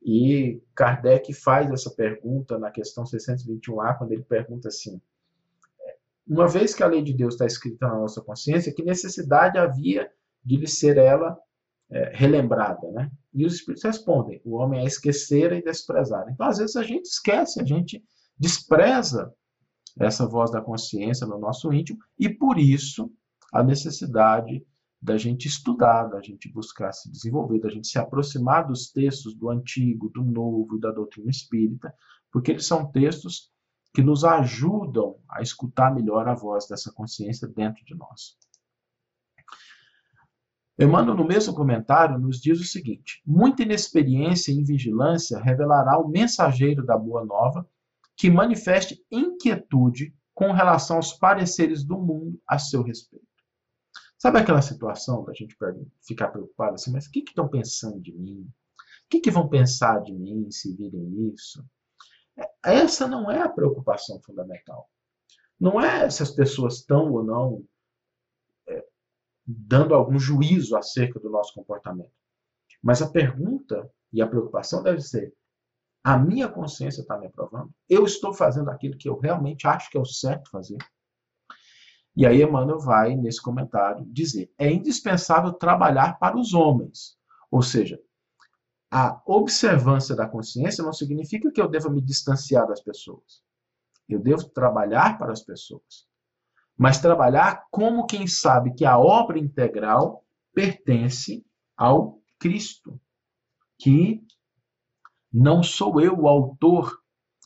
E 0.00 0.62
Kardec 0.74 1.32
faz 1.32 1.70
essa 1.72 1.90
pergunta 1.90 2.58
na 2.58 2.70
questão 2.70 3.04
621A, 3.04 3.98
quando 3.98 4.12
ele 4.12 4.22
pergunta 4.22 4.68
assim: 4.68 5.00
uma 6.26 6.46
vez 6.46 6.74
que 6.74 6.82
a 6.82 6.86
lei 6.86 7.02
de 7.02 7.12
Deus 7.12 7.34
está 7.34 7.46
escrita 7.46 7.88
na 7.88 7.98
nossa 7.98 8.20
consciência, 8.20 8.72
que 8.72 8.84
necessidade 8.84 9.58
havia 9.58 10.08
de 10.44 10.56
lhe 10.56 10.68
ser 10.68 10.96
ela 10.96 11.36
é, 11.90 12.12
relembrada, 12.14 12.90
né? 12.92 13.10
E 13.32 13.46
os 13.46 13.54
espíritos 13.54 13.84
respondem: 13.84 14.40
o 14.44 14.56
homem 14.56 14.80
é 14.80 14.84
esquecer 14.84 15.52
e 15.52 15.62
desprezar. 15.62 16.26
Então, 16.30 16.46
às 16.46 16.58
vezes, 16.58 16.76
a 16.76 16.82
gente 16.82 17.06
esquece, 17.06 17.60
a 17.60 17.64
gente 17.64 18.02
despreza 18.38 19.32
essa 19.98 20.26
voz 20.26 20.50
da 20.50 20.60
consciência 20.60 21.26
no 21.26 21.38
nosso 21.38 21.72
íntimo, 21.72 21.98
e 22.18 22.28
por 22.28 22.58
isso 22.58 23.10
a 23.52 23.62
necessidade 23.62 24.64
da 25.00 25.16
gente 25.16 25.46
estudar, 25.46 26.06
da 26.08 26.20
gente 26.20 26.52
buscar 26.52 26.92
se 26.92 27.10
desenvolver, 27.10 27.60
da 27.60 27.70
gente 27.70 27.88
se 27.88 27.98
aproximar 27.98 28.66
dos 28.66 28.90
textos 28.90 29.34
do 29.34 29.48
Antigo, 29.48 30.10
do 30.10 30.22
Novo 30.24 30.78
da 30.78 30.90
doutrina 30.90 31.30
espírita, 31.30 31.92
porque 32.32 32.50
eles 32.50 32.66
são 32.66 32.90
textos 32.90 33.50
que 33.94 34.02
nos 34.02 34.24
ajudam 34.24 35.16
a 35.30 35.40
escutar 35.40 35.94
melhor 35.94 36.28
a 36.28 36.34
voz 36.34 36.66
dessa 36.68 36.92
consciência 36.92 37.48
dentro 37.48 37.84
de 37.84 37.94
nós. 37.94 38.36
Emmanuel, 40.78 41.16
no 41.16 41.26
mesmo 41.26 41.54
comentário, 41.54 42.18
nos 42.18 42.40
diz 42.40 42.60
o 42.60 42.64
seguinte: 42.64 43.20
muita 43.26 43.62
inexperiência 43.62 44.52
em 44.52 44.62
vigilância 44.62 45.40
revelará 45.40 45.98
o 45.98 46.08
mensageiro 46.08 46.86
da 46.86 46.96
boa 46.96 47.24
nova 47.24 47.68
que 48.16 48.30
manifeste 48.30 49.04
inquietude 49.10 50.14
com 50.32 50.52
relação 50.52 50.96
aos 50.96 51.12
pareceres 51.12 51.82
do 51.82 51.98
mundo 51.98 52.40
a 52.46 52.58
seu 52.58 52.82
respeito. 52.82 53.26
Sabe 54.16 54.38
aquela 54.38 54.62
situação 54.62 55.24
da 55.24 55.32
gente 55.32 55.56
ficar 56.02 56.28
preocupado 56.28 56.74
assim, 56.74 56.92
mas 56.92 57.06
o 57.06 57.10
que 57.10 57.20
estão 57.20 57.48
pensando 57.48 58.00
de 58.00 58.12
mim? 58.12 58.42
O 58.42 59.08
que, 59.08 59.20
que 59.20 59.30
vão 59.30 59.48
pensar 59.48 60.00
de 60.02 60.12
mim 60.12 60.50
se 60.50 60.74
virem 60.76 61.32
isso? 61.32 61.64
É, 62.36 62.48
essa 62.62 63.08
não 63.08 63.30
é 63.30 63.40
a 63.40 63.48
preocupação 63.48 64.20
fundamental. 64.22 64.88
não 65.58 65.80
é 65.80 66.08
se 66.10 66.22
as 66.22 66.30
pessoas 66.30 66.74
estão 66.78 67.12
ou 67.12 67.24
não 67.24 67.64
dando 69.48 69.94
algum 69.94 70.18
juízo 70.18 70.76
acerca 70.76 71.18
do 71.18 71.30
nosso 71.30 71.54
comportamento. 71.54 72.12
Mas 72.82 73.00
a 73.00 73.08
pergunta 73.08 73.90
e 74.12 74.20
a 74.20 74.26
preocupação 74.26 74.82
deve 74.82 75.00
ser: 75.00 75.32
a 76.04 76.18
minha 76.18 76.48
consciência 76.48 77.00
está 77.00 77.16
me 77.18 77.26
aprovando? 77.26 77.72
Eu 77.88 78.04
estou 78.04 78.34
fazendo 78.34 78.70
aquilo 78.70 78.98
que 78.98 79.08
eu 79.08 79.18
realmente 79.18 79.66
acho 79.66 79.90
que 79.90 79.96
é 79.96 80.00
o 80.00 80.04
certo 80.04 80.50
fazer? 80.50 80.76
E 82.14 82.26
aí 82.26 82.42
Emmanuel 82.42 82.78
vai, 82.78 83.16
nesse 83.16 83.40
comentário, 83.40 84.04
dizer: 84.06 84.52
é 84.58 84.70
indispensável 84.70 85.52
trabalhar 85.52 86.18
para 86.18 86.36
os 86.36 86.52
homens. 86.52 87.16
Ou 87.50 87.62
seja, 87.62 87.98
a 88.90 89.22
observância 89.26 90.14
da 90.14 90.28
consciência 90.28 90.84
não 90.84 90.92
significa 90.92 91.50
que 91.50 91.60
eu 91.60 91.68
deva 91.68 91.88
me 91.88 92.02
distanciar 92.02 92.66
das 92.66 92.82
pessoas. 92.82 93.42
Eu 94.06 94.18
devo 94.18 94.44
trabalhar 94.48 95.18
para 95.18 95.32
as 95.32 95.42
pessoas. 95.42 96.07
Mas 96.78 97.00
trabalhar 97.00 97.66
como 97.72 98.06
quem 98.06 98.28
sabe 98.28 98.72
que 98.72 98.84
a 98.84 98.96
obra 98.96 99.36
integral 99.36 100.24
pertence 100.54 101.44
ao 101.76 102.20
Cristo, 102.38 103.00
que 103.76 104.22
não 105.32 105.62
sou 105.62 106.00
eu 106.00 106.16
o 106.16 106.28
autor 106.28 106.96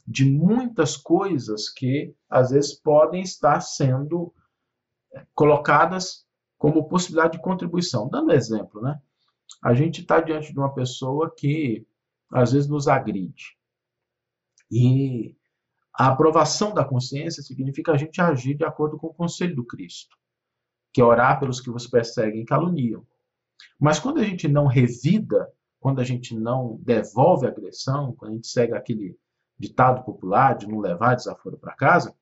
de 0.06 0.24
muitas 0.24 0.96
coisas 0.96 1.70
que 1.70 2.14
às 2.28 2.50
vezes 2.50 2.78
podem 2.78 3.22
estar 3.22 3.60
sendo 3.60 4.34
eh, 5.14 5.26
colocadas 5.34 6.26
como 6.58 6.88
possibilidade 6.88 7.38
de 7.38 7.42
contribuição. 7.42 8.08
Dando 8.08 8.32
exemplo, 8.32 8.82
né? 8.82 9.00
A 9.62 9.74
gente 9.74 10.02
está 10.02 10.20
diante 10.20 10.52
de 10.52 10.58
uma 10.58 10.74
pessoa 10.74 11.32
que 11.34 11.86
às 12.30 12.52
vezes 12.52 12.68
nos 12.68 12.86
agride. 12.88 13.56
E 14.70 15.36
a 15.94 16.09
aprovação 16.09 16.72
da 16.72 16.85
consciência 16.85 17.42
significa 17.42 17.92
a 17.92 17.96
gente 17.96 18.20
agir 18.20 18.55
de 18.55 18.64
acordo 18.64 18.96
com 18.98 19.09
o 19.09 19.14
conselho 19.14 19.55
do 19.55 19.64
Cristo, 19.64 20.16
que 20.92 21.00
é 21.00 21.05
orar 21.05 21.38
pelos 21.38 21.61
que 21.61 21.70
vos 21.70 21.87
perseguem 21.87 22.42
e 22.42 22.46
caluniam. 22.46 23.07
Mas 23.78 23.98
quando 23.98 24.18
a 24.18 24.24
gente 24.24 24.48
não 24.48 24.66
revida, 24.66 25.50
quando 25.78 26.00
a 26.00 26.05
gente 26.05 26.35
não 26.35 26.78
devolve 26.83 27.46
a 27.46 27.50
agressão, 27.50 28.14
quando 28.14 28.33
a 28.33 28.35
gente 28.35 28.46
segue 28.46 28.74
aquele 28.74 29.18
ditado 29.59 30.05
popular 30.05 30.57
de 30.57 30.66
não 30.66 30.81
levar 30.81 31.14
desaforo 31.14 31.59
para 31.59 31.74
casa, 31.74 32.14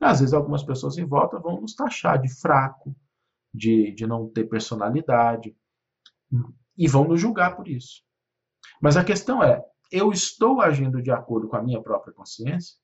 às 0.00 0.20
vezes 0.20 0.34
algumas 0.34 0.64
pessoas 0.64 0.98
em 0.98 1.04
volta 1.04 1.38
vão 1.38 1.60
nos 1.60 1.74
taxar 1.74 2.20
de 2.20 2.28
fraco, 2.28 2.94
de, 3.54 3.92
de 3.92 4.06
não 4.06 4.28
ter 4.28 4.44
personalidade, 4.44 5.54
e 6.76 6.88
vão 6.88 7.06
nos 7.06 7.20
julgar 7.20 7.54
por 7.54 7.68
isso. 7.68 8.02
Mas 8.80 8.96
a 8.96 9.04
questão 9.04 9.42
é: 9.42 9.62
eu 9.90 10.10
estou 10.10 10.60
agindo 10.60 11.00
de 11.00 11.10
acordo 11.10 11.48
com 11.48 11.56
a 11.56 11.62
minha 11.62 11.80
própria 11.80 12.12
consciência? 12.12 12.76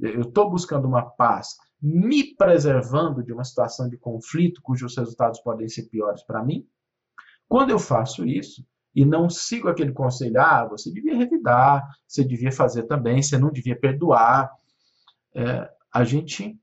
Eu 0.00 0.22
estou 0.22 0.50
buscando 0.50 0.86
uma 0.86 1.02
paz, 1.02 1.56
me 1.80 2.34
preservando 2.34 3.22
de 3.22 3.32
uma 3.32 3.44
situação 3.44 3.88
de 3.88 3.96
conflito 3.96 4.62
cujos 4.62 4.96
resultados 4.96 5.40
podem 5.40 5.68
ser 5.68 5.84
piores 5.84 6.22
para 6.22 6.42
mim? 6.42 6.66
Quando 7.48 7.70
eu 7.70 7.78
faço 7.78 8.26
isso 8.26 8.66
e 8.94 9.04
não 9.04 9.28
sigo 9.28 9.68
aquele 9.68 9.92
conselho, 9.92 10.40
ah, 10.40 10.66
você 10.66 10.90
devia 10.90 11.16
revidar, 11.16 11.86
você 12.06 12.24
devia 12.24 12.50
fazer 12.50 12.84
também, 12.84 13.22
você 13.22 13.36
não 13.38 13.50
devia 13.50 13.78
perdoar, 13.78 14.50
é, 15.34 15.70
a 15.92 16.04
gente 16.04 16.58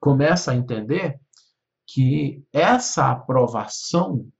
começa 0.00 0.52
a 0.52 0.56
entender 0.56 1.20
que 1.86 2.44
essa 2.52 3.10
aprovação 3.10 4.30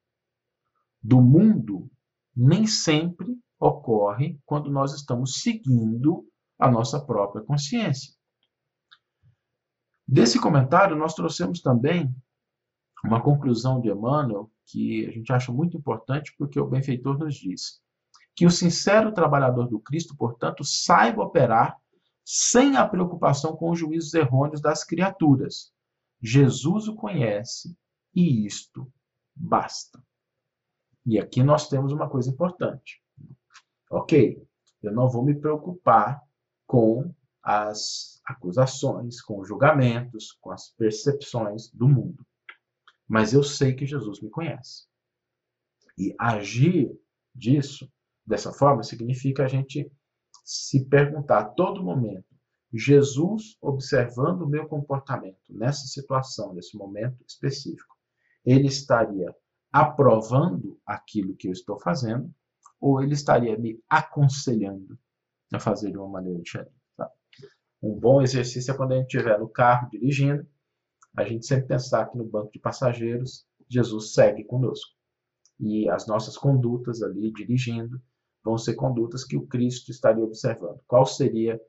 do 1.02 1.20
mundo 1.22 1.90
nem 2.36 2.66
sempre 2.66 3.38
ocorre 3.58 4.38
quando 4.44 4.70
nós 4.70 4.92
estamos 4.92 5.40
seguindo 5.40 6.26
a 6.58 6.70
nossa 6.70 7.00
própria 7.00 7.44
consciência. 7.44 8.12
Desse 10.06 10.40
comentário, 10.40 10.96
nós 10.96 11.14
trouxemos 11.14 11.60
também 11.60 12.14
uma 13.04 13.22
conclusão 13.22 13.80
de 13.80 13.90
Emmanuel 13.90 14.50
que 14.66 15.06
a 15.06 15.10
gente 15.10 15.32
acha 15.32 15.52
muito 15.52 15.76
importante, 15.76 16.34
porque 16.36 16.58
o 16.58 16.66
benfeitor 16.66 17.18
nos 17.18 17.34
diz 17.34 17.80
que 18.34 18.46
o 18.46 18.50
sincero 18.50 19.12
trabalhador 19.12 19.68
do 19.68 19.80
Cristo, 19.80 20.16
portanto, 20.16 20.62
saiba 20.64 21.24
operar 21.24 21.76
sem 22.24 22.76
a 22.76 22.86
preocupação 22.86 23.56
com 23.56 23.70
os 23.70 23.78
juízos 23.78 24.14
errôneos 24.14 24.60
das 24.60 24.84
criaturas. 24.84 25.72
Jesus 26.22 26.86
o 26.86 26.94
conhece 26.94 27.76
e 28.14 28.46
isto 28.46 28.90
basta. 29.34 30.00
E 31.04 31.18
aqui 31.18 31.42
nós 31.42 31.68
temos 31.68 31.92
uma 31.92 32.08
coisa 32.08 32.30
importante. 32.30 33.02
Ok, 33.90 34.40
eu 34.82 34.92
não 34.92 35.08
vou 35.08 35.24
me 35.24 35.34
preocupar 35.34 36.22
com 36.68 37.14
as 37.42 38.20
acusações, 38.26 39.22
com 39.22 39.40
os 39.40 39.48
julgamentos, 39.48 40.32
com 40.40 40.52
as 40.52 40.68
percepções 40.68 41.70
do 41.70 41.88
mundo. 41.88 42.24
Mas 43.08 43.32
eu 43.32 43.42
sei 43.42 43.74
que 43.74 43.86
Jesus 43.86 44.20
me 44.20 44.28
conhece. 44.28 44.86
E 45.96 46.14
agir 46.20 46.94
disso, 47.34 47.90
dessa 48.24 48.52
forma, 48.52 48.82
significa 48.82 49.44
a 49.44 49.48
gente 49.48 49.90
se 50.44 50.84
perguntar 50.84 51.38
a 51.38 51.44
todo 51.44 51.82
momento: 51.82 52.36
Jesus 52.70 53.56
observando 53.62 54.42
o 54.42 54.48
meu 54.48 54.68
comportamento 54.68 55.40
nessa 55.48 55.86
situação, 55.86 56.52
nesse 56.52 56.76
momento 56.76 57.24
específico, 57.26 57.96
ele 58.44 58.68
estaria 58.68 59.34
aprovando 59.72 60.78
aquilo 60.84 61.34
que 61.34 61.48
eu 61.48 61.52
estou 61.52 61.80
fazendo 61.80 62.32
ou 62.78 63.02
ele 63.02 63.14
estaria 63.14 63.56
me 63.56 63.82
aconselhando 63.88 64.98
a 65.52 65.60
fazer 65.60 65.90
de 65.90 65.98
uma 65.98 66.08
maneira 66.08 66.40
diferente. 66.40 66.74
Tá? 66.96 67.10
Um 67.82 67.98
bom 67.98 68.22
exercício 68.22 68.72
é 68.72 68.76
quando 68.76 68.92
a 68.92 68.96
gente 68.96 69.14
estiver 69.14 69.38
no 69.38 69.48
carro 69.48 69.88
dirigindo, 69.90 70.46
a 71.16 71.24
gente 71.24 71.46
sempre 71.46 71.68
pensar 71.68 72.06
que 72.06 72.18
no 72.18 72.24
banco 72.24 72.52
de 72.52 72.58
passageiros 72.58 73.46
Jesus 73.68 74.14
segue 74.14 74.44
conosco. 74.44 74.96
E 75.58 75.88
as 75.88 76.06
nossas 76.06 76.36
condutas 76.36 77.02
ali 77.02 77.32
dirigindo 77.32 78.00
vão 78.44 78.56
ser 78.56 78.74
condutas 78.74 79.24
que 79.24 79.36
o 79.36 79.46
Cristo 79.46 79.90
estaria 79.90 80.24
observando. 80.24 80.80
Qual 80.86 81.04
seria 81.04 81.60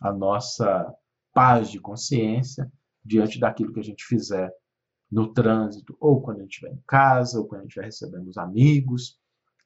a 0.00 0.12
nossa 0.12 0.94
paz 1.32 1.70
de 1.70 1.78
consciência 1.78 2.70
diante 3.04 3.38
daquilo 3.38 3.72
que 3.72 3.80
a 3.80 3.84
gente 3.84 4.04
fizer 4.04 4.50
no 5.10 5.32
trânsito, 5.32 5.96
ou 6.00 6.20
quando 6.20 6.38
a 6.38 6.42
gente 6.42 6.54
estiver 6.54 6.72
em 6.72 6.82
casa, 6.86 7.38
ou 7.38 7.46
quando 7.46 7.60
a 7.60 7.62
gente 7.62 7.70
estiver 7.70 7.86
recebendo 7.86 8.28
os 8.28 8.36
amigos. 8.36 9.20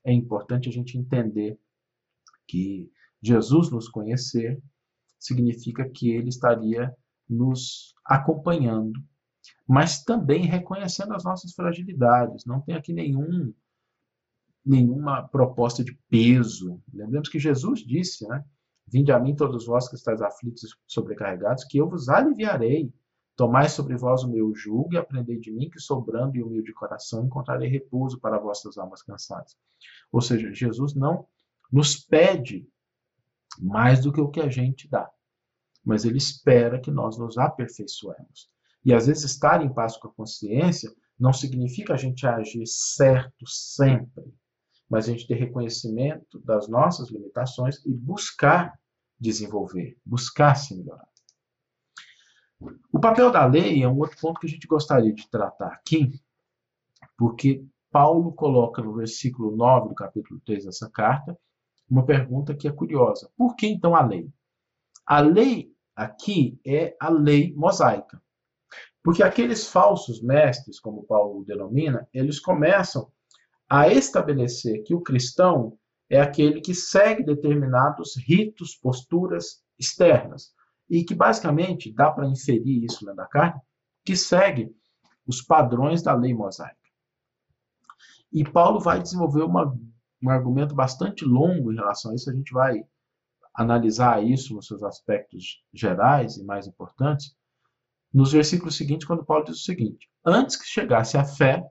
É 0.04 0.12
importante 0.12 0.68
a 0.68 0.72
gente 0.72 0.98
entender 0.98 1.58
que 2.46 2.90
Jesus 3.22 3.70
nos 3.70 3.88
conhecer 3.88 4.60
significa 5.18 5.88
que 5.88 6.10
ele 6.10 6.28
estaria 6.28 6.94
nos 7.28 7.94
acompanhando, 8.04 8.98
mas 9.68 10.02
também 10.02 10.46
reconhecendo 10.46 11.14
as 11.14 11.24
nossas 11.24 11.52
fragilidades. 11.52 12.44
Não 12.44 12.60
tem 12.60 12.74
aqui 12.74 12.92
nenhum 12.92 13.52
nenhuma 14.64 15.26
proposta 15.26 15.82
de 15.82 15.98
peso. 16.08 16.82
Lembremos 16.92 17.28
que 17.28 17.38
Jesus 17.38 17.80
disse, 17.80 18.26
né? 18.28 18.44
Vinde 18.86 19.12
a 19.12 19.18
mim 19.18 19.34
todos 19.34 19.66
vós 19.66 19.88
que 19.88 19.94
estáis 19.94 20.20
aflitos 20.20 20.64
e 20.64 20.68
sobrecarregados, 20.86 21.64
que 21.64 21.78
eu 21.78 21.88
vos 21.88 22.08
aliviarei. 22.08 22.92
Tomai 23.36 23.68
sobre 23.68 23.96
vós 23.96 24.22
o 24.22 24.28
meu 24.28 24.54
jugo 24.54 24.92
e 24.92 24.98
aprendei 24.98 25.38
de 25.38 25.50
mim, 25.50 25.70
que 25.70 25.80
sou 25.80 26.02
brando 26.02 26.36
e 26.36 26.42
humilde 26.42 26.66
de 26.66 26.74
coração, 26.74 27.24
encontrarei 27.24 27.68
repouso 27.68 28.20
para 28.20 28.38
vossas 28.38 28.76
almas 28.76 29.02
cansadas. 29.02 29.56
Ou 30.12 30.20
seja, 30.20 30.52
Jesus 30.52 30.94
não 30.94 31.26
nos 31.72 31.96
pede 31.96 32.68
mais 33.58 34.00
do 34.00 34.12
que 34.12 34.20
o 34.20 34.30
que 34.30 34.40
a 34.40 34.48
gente 34.48 34.88
dá, 34.88 35.10
mas 35.84 36.04
ele 36.04 36.18
espera 36.18 36.80
que 36.80 36.90
nós 36.90 37.18
nos 37.18 37.38
aperfeiçoemos. 37.38 38.48
E 38.84 38.94
às 38.94 39.06
vezes 39.06 39.24
estar 39.24 39.64
em 39.64 39.72
paz 39.72 39.96
com 39.96 40.08
a 40.08 40.12
consciência 40.12 40.90
não 41.18 41.32
significa 41.32 41.94
a 41.94 41.96
gente 41.96 42.26
agir 42.26 42.66
certo 42.66 43.46
sempre, 43.46 44.24
mas 44.88 45.08
a 45.08 45.12
gente 45.12 45.26
ter 45.26 45.34
reconhecimento 45.34 46.38
das 46.40 46.66
nossas 46.68 47.10
limitações 47.10 47.84
e 47.84 47.92
buscar 47.92 48.78
desenvolver, 49.18 49.98
buscar 50.04 50.54
se 50.54 50.74
melhorar. 50.74 51.08
O 52.92 52.98
papel 52.98 53.30
da 53.30 53.44
lei 53.46 53.82
é 53.82 53.88
um 53.88 53.98
outro 53.98 54.18
ponto 54.18 54.40
que 54.40 54.46
a 54.46 54.50
gente 54.50 54.66
gostaria 54.66 55.12
de 55.12 55.28
tratar 55.28 55.68
aqui, 55.68 56.20
porque 57.16 57.64
Paulo 57.90 58.32
coloca 58.32 58.82
no 58.82 58.94
versículo 58.94 59.54
9 59.54 59.90
do 59.90 59.94
capítulo 59.94 60.40
3 60.44 60.64
dessa 60.64 60.88
carta 60.90 61.38
uma 61.90 62.06
pergunta 62.06 62.54
que 62.54 62.68
é 62.68 62.72
curiosa. 62.72 63.30
Por 63.36 63.56
que 63.56 63.66
então 63.66 63.96
a 63.96 64.06
lei? 64.06 64.30
A 65.04 65.20
lei 65.20 65.74
aqui 65.96 66.60
é 66.64 66.96
a 67.00 67.08
lei 67.10 67.52
mosaica. 67.54 68.22
Porque 69.02 69.22
aqueles 69.22 69.66
falsos 69.66 70.22
mestres, 70.22 70.78
como 70.78 71.04
Paulo 71.04 71.44
denomina, 71.44 72.08
eles 72.12 72.38
começam 72.38 73.10
a 73.68 73.88
estabelecer 73.88 74.82
que 74.84 74.94
o 74.94 75.00
cristão 75.00 75.78
é 76.08 76.20
aquele 76.20 76.60
que 76.60 76.74
segue 76.74 77.24
determinados 77.24 78.16
ritos, 78.16 78.74
posturas 78.76 79.62
externas. 79.78 80.52
E 80.88 81.04
que 81.04 81.14
basicamente 81.14 81.92
dá 81.92 82.10
para 82.10 82.28
inferir 82.28 82.84
isso 82.84 83.04
na 83.06 83.26
carne, 83.26 83.60
que 84.04 84.16
segue 84.16 84.74
os 85.26 85.40
padrões 85.40 86.02
da 86.02 86.14
lei 86.14 86.34
mosaica. 86.34 86.76
E 88.32 88.44
Paulo 88.44 88.80
vai 88.80 89.00
desenvolver 89.00 89.42
uma, 89.42 89.76
um 90.22 90.30
argumento 90.30 90.74
bastante 90.74 91.24
longo 91.24 91.72
em 91.72 91.76
relação 91.76 92.12
a 92.12 92.14
isso, 92.14 92.30
a 92.30 92.34
gente 92.34 92.52
vai 92.52 92.84
analisar 93.54 94.22
isso 94.24 94.54
nos 94.54 94.66
seus 94.66 94.82
aspectos 94.82 95.62
gerais 95.72 96.36
e 96.36 96.44
mais 96.44 96.66
importantes, 96.66 97.34
nos 98.12 98.32
versículos 98.32 98.76
seguintes, 98.76 99.06
quando 99.06 99.24
Paulo 99.24 99.44
diz 99.44 99.56
o 99.56 99.64
seguinte: 99.64 100.08
Antes 100.24 100.56
que 100.56 100.66
chegasse 100.66 101.16
a 101.16 101.24
fé, 101.24 101.64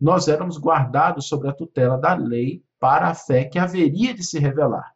nós 0.00 0.28
éramos 0.28 0.58
guardados 0.58 1.28
sobre 1.28 1.48
a 1.48 1.52
tutela 1.52 1.96
da 1.96 2.14
lei 2.14 2.62
para 2.80 3.08
a 3.08 3.14
fé 3.14 3.44
que 3.44 3.58
haveria 3.58 4.12
de 4.12 4.24
se 4.24 4.38
revelar. 4.38 4.92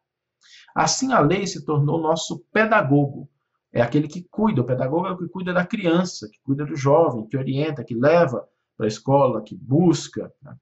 Assim, 0.75 1.13
a 1.13 1.19
lei 1.19 1.47
se 1.47 1.65
tornou 1.65 1.99
nosso 1.99 2.39
pedagogo. 2.51 3.29
É 3.71 3.81
aquele 3.81 4.07
que 4.07 4.23
cuida, 4.29 4.61
o 4.61 4.65
pedagogo 4.65 5.07
é 5.07 5.11
o 5.11 5.17
que 5.17 5.27
cuida 5.27 5.53
da 5.53 5.65
criança, 5.65 6.27
que 6.31 6.39
cuida 6.43 6.65
do 6.65 6.75
jovem, 6.75 7.27
que 7.27 7.37
orienta, 7.37 7.83
que 7.83 7.95
leva 7.95 8.47
para 8.75 8.85
a 8.85 8.87
escola, 8.87 9.43
que 9.43 9.55
busca. 9.55 10.31
Né? 10.41 10.55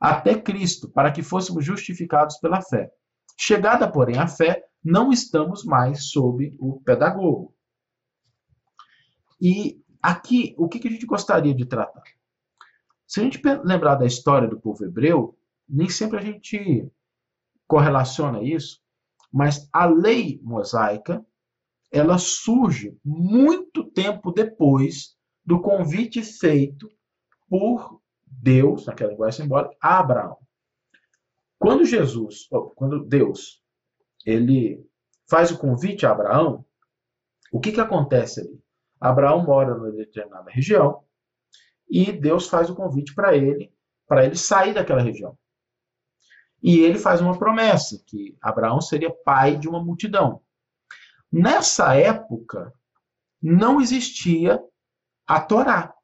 Até 0.00 0.38
Cristo, 0.40 0.88
para 0.88 1.10
que 1.10 1.22
fôssemos 1.22 1.64
justificados 1.64 2.36
pela 2.38 2.62
fé. 2.62 2.90
Chegada, 3.36 3.90
porém, 3.90 4.18
a 4.18 4.26
fé, 4.26 4.64
não 4.82 5.10
estamos 5.10 5.64
mais 5.64 6.10
sob 6.10 6.56
o 6.58 6.80
pedagogo. 6.80 7.54
E 9.40 9.80
aqui, 10.02 10.54
o 10.56 10.68
que 10.68 10.86
a 10.86 10.90
gente 10.90 11.06
gostaria 11.06 11.54
de 11.54 11.64
tratar? 11.64 12.02
Se 13.06 13.20
a 13.20 13.24
gente 13.24 13.40
lembrar 13.64 13.94
da 13.94 14.06
história 14.06 14.48
do 14.48 14.60
povo 14.60 14.84
hebreu, 14.84 15.38
nem 15.68 15.88
sempre 15.88 16.18
a 16.18 16.22
gente 16.22 16.90
correlaciona 17.66 18.42
isso, 18.42 18.80
mas 19.32 19.68
a 19.72 19.86
lei 19.86 20.40
mosaica, 20.42 21.24
ela 21.90 22.18
surge 22.18 22.98
muito 23.04 23.84
tempo 23.84 24.32
depois 24.32 25.16
do 25.44 25.60
convite 25.60 26.22
feito 26.22 26.90
por 27.48 27.97
Deus, 28.30 28.86
naquela 28.86 29.10
linguagem 29.10 29.42
simbólica, 29.42 29.76
a 29.80 29.98
Abraão. 29.98 30.38
Quando 31.58 31.84
Jesus, 31.84 32.48
quando 32.76 33.04
Deus, 33.04 33.62
ele 34.24 34.84
faz 35.28 35.50
o 35.50 35.58
convite 35.58 36.06
a 36.06 36.12
Abraão, 36.12 36.64
o 37.52 37.60
que, 37.60 37.72
que 37.72 37.80
acontece 37.80 38.40
ali? 38.40 38.60
Abraão 39.00 39.44
mora 39.44 39.74
numa 39.74 39.92
determinada 39.92 40.50
região 40.50 41.04
e 41.88 42.12
Deus 42.12 42.48
faz 42.48 42.68
o 42.68 42.74
convite 42.74 43.14
para 43.14 43.36
ele, 43.36 43.72
para 44.06 44.24
ele 44.24 44.36
sair 44.36 44.74
daquela 44.74 45.00
região. 45.00 45.36
E 46.62 46.80
ele 46.80 46.98
faz 46.98 47.20
uma 47.20 47.38
promessa 47.38 48.02
que 48.06 48.36
Abraão 48.40 48.80
seria 48.80 49.14
pai 49.24 49.56
de 49.56 49.68
uma 49.68 49.82
multidão. 49.82 50.42
Nessa 51.30 51.94
época 51.94 52.72
não 53.40 53.80
existia 53.80 54.60
a 55.26 55.40
Torá 55.40 55.94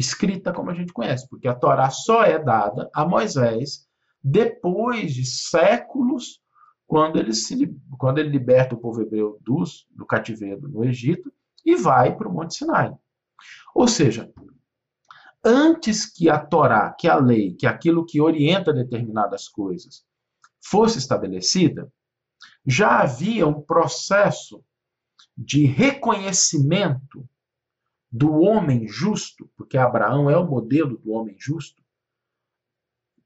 escrita 0.00 0.52
como 0.52 0.70
a 0.70 0.74
gente 0.74 0.92
conhece, 0.92 1.28
porque 1.28 1.46
a 1.46 1.54
Torá 1.54 1.90
só 1.90 2.24
é 2.24 2.38
dada 2.38 2.90
a 2.92 3.06
Moisés 3.06 3.88
depois 4.22 5.14
de 5.14 5.24
séculos, 5.24 6.40
quando 6.86 7.18
ele, 7.18 7.32
se, 7.32 7.72
quando 7.98 8.18
ele 8.18 8.30
liberta 8.30 8.74
o 8.74 8.78
povo 8.78 9.00
hebreu 9.00 9.38
dos, 9.42 9.86
do 9.90 10.04
cativeiro 10.04 10.68
no 10.68 10.84
Egito 10.84 11.32
e 11.64 11.76
vai 11.76 12.16
para 12.16 12.28
o 12.28 12.32
Monte 12.32 12.56
Sinai. 12.56 12.92
Ou 13.74 13.86
seja, 13.86 14.30
antes 15.44 16.04
que 16.04 16.28
a 16.28 16.38
Torá, 16.38 16.92
que 16.92 17.08
a 17.08 17.16
lei, 17.16 17.54
que 17.54 17.66
aquilo 17.66 18.04
que 18.04 18.20
orienta 18.20 18.72
determinadas 18.72 19.48
coisas 19.48 20.04
fosse 20.60 20.98
estabelecida, 20.98 21.90
já 22.66 23.00
havia 23.00 23.46
um 23.46 23.62
processo 23.62 24.62
de 25.36 25.64
reconhecimento 25.64 27.26
do 28.10 28.40
homem 28.40 28.88
justo, 28.88 29.48
porque 29.56 29.78
Abraão 29.78 30.28
é 30.28 30.36
o 30.36 30.48
modelo 30.48 30.98
do 30.98 31.12
homem 31.12 31.36
justo, 31.38 31.82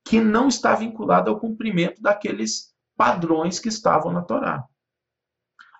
que 0.04 0.20
não 0.20 0.48
está 0.48 0.74
vinculado 0.74 1.30
ao 1.30 1.40
cumprimento 1.40 2.02
daqueles 2.02 2.74
padrões 2.96 3.58
que 3.58 3.68
estavam 3.68 4.12
na 4.12 4.22
Torá. 4.22 4.64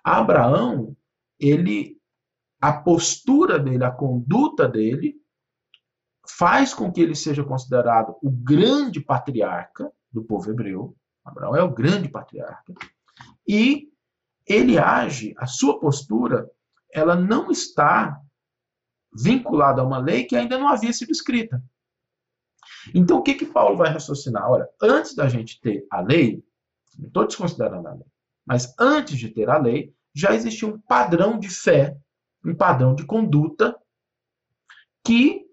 Abraão, 0.03 0.95
ele 1.39 1.95
a 2.59 2.73
postura 2.73 3.59
dele, 3.59 3.83
a 3.83 3.91
conduta 3.91 4.67
dele 4.67 5.15
faz 6.27 6.73
com 6.73 6.91
que 6.91 6.99
ele 6.99 7.13
seja 7.13 7.43
considerado 7.43 8.17
o 8.23 8.31
grande 8.31 8.99
patriarca 8.99 9.91
do 10.11 10.23
povo 10.23 10.49
hebreu. 10.49 10.95
Abraão 11.23 11.55
é 11.55 11.61
o 11.61 11.71
grande 11.71 12.09
patriarca. 12.09 12.73
E 13.47 13.91
ele 14.47 14.79
age, 14.79 15.35
a 15.37 15.45
sua 15.45 15.79
postura, 15.79 16.49
ela 16.91 17.15
não 17.15 17.51
está 17.51 18.19
vinculada 19.15 19.81
a 19.81 19.85
uma 19.85 19.97
lei 19.97 20.25
que 20.25 20.35
ainda 20.35 20.57
não 20.57 20.67
havia 20.67 20.91
sido 20.91 21.11
escrita. 21.11 21.63
Então, 22.93 23.17
o 23.17 23.23
que 23.23 23.33
que 23.33 23.45
Paulo 23.45 23.77
vai 23.77 23.89
raciocinar? 23.89 24.49
Olha, 24.49 24.67
antes 24.81 25.15
da 25.15 25.29
gente 25.29 25.59
ter 25.61 25.85
a 25.89 26.01
lei, 26.01 26.43
não 26.97 27.07
estou 27.07 27.25
desconsiderando 27.25 27.87
a 27.87 27.93
lei, 27.93 28.05
mas 28.45 28.73
antes 28.79 29.17
de 29.17 29.29
ter 29.29 29.49
a 29.49 29.57
lei, 29.57 29.93
já 30.13 30.33
existia 30.33 30.67
um 30.67 30.79
padrão 30.79 31.39
de 31.39 31.49
fé, 31.49 31.97
um 32.43 32.55
padrão 32.55 32.93
de 32.93 33.05
conduta 33.05 33.75
que 35.03 35.45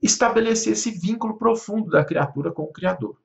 estabelecer 0.00 0.72
esse 0.72 0.90
vínculo 0.90 1.38
profundo 1.38 1.90
da 1.90 2.04
criatura 2.04 2.52
com 2.52 2.62
o 2.62 2.72
Criador. 2.72 3.20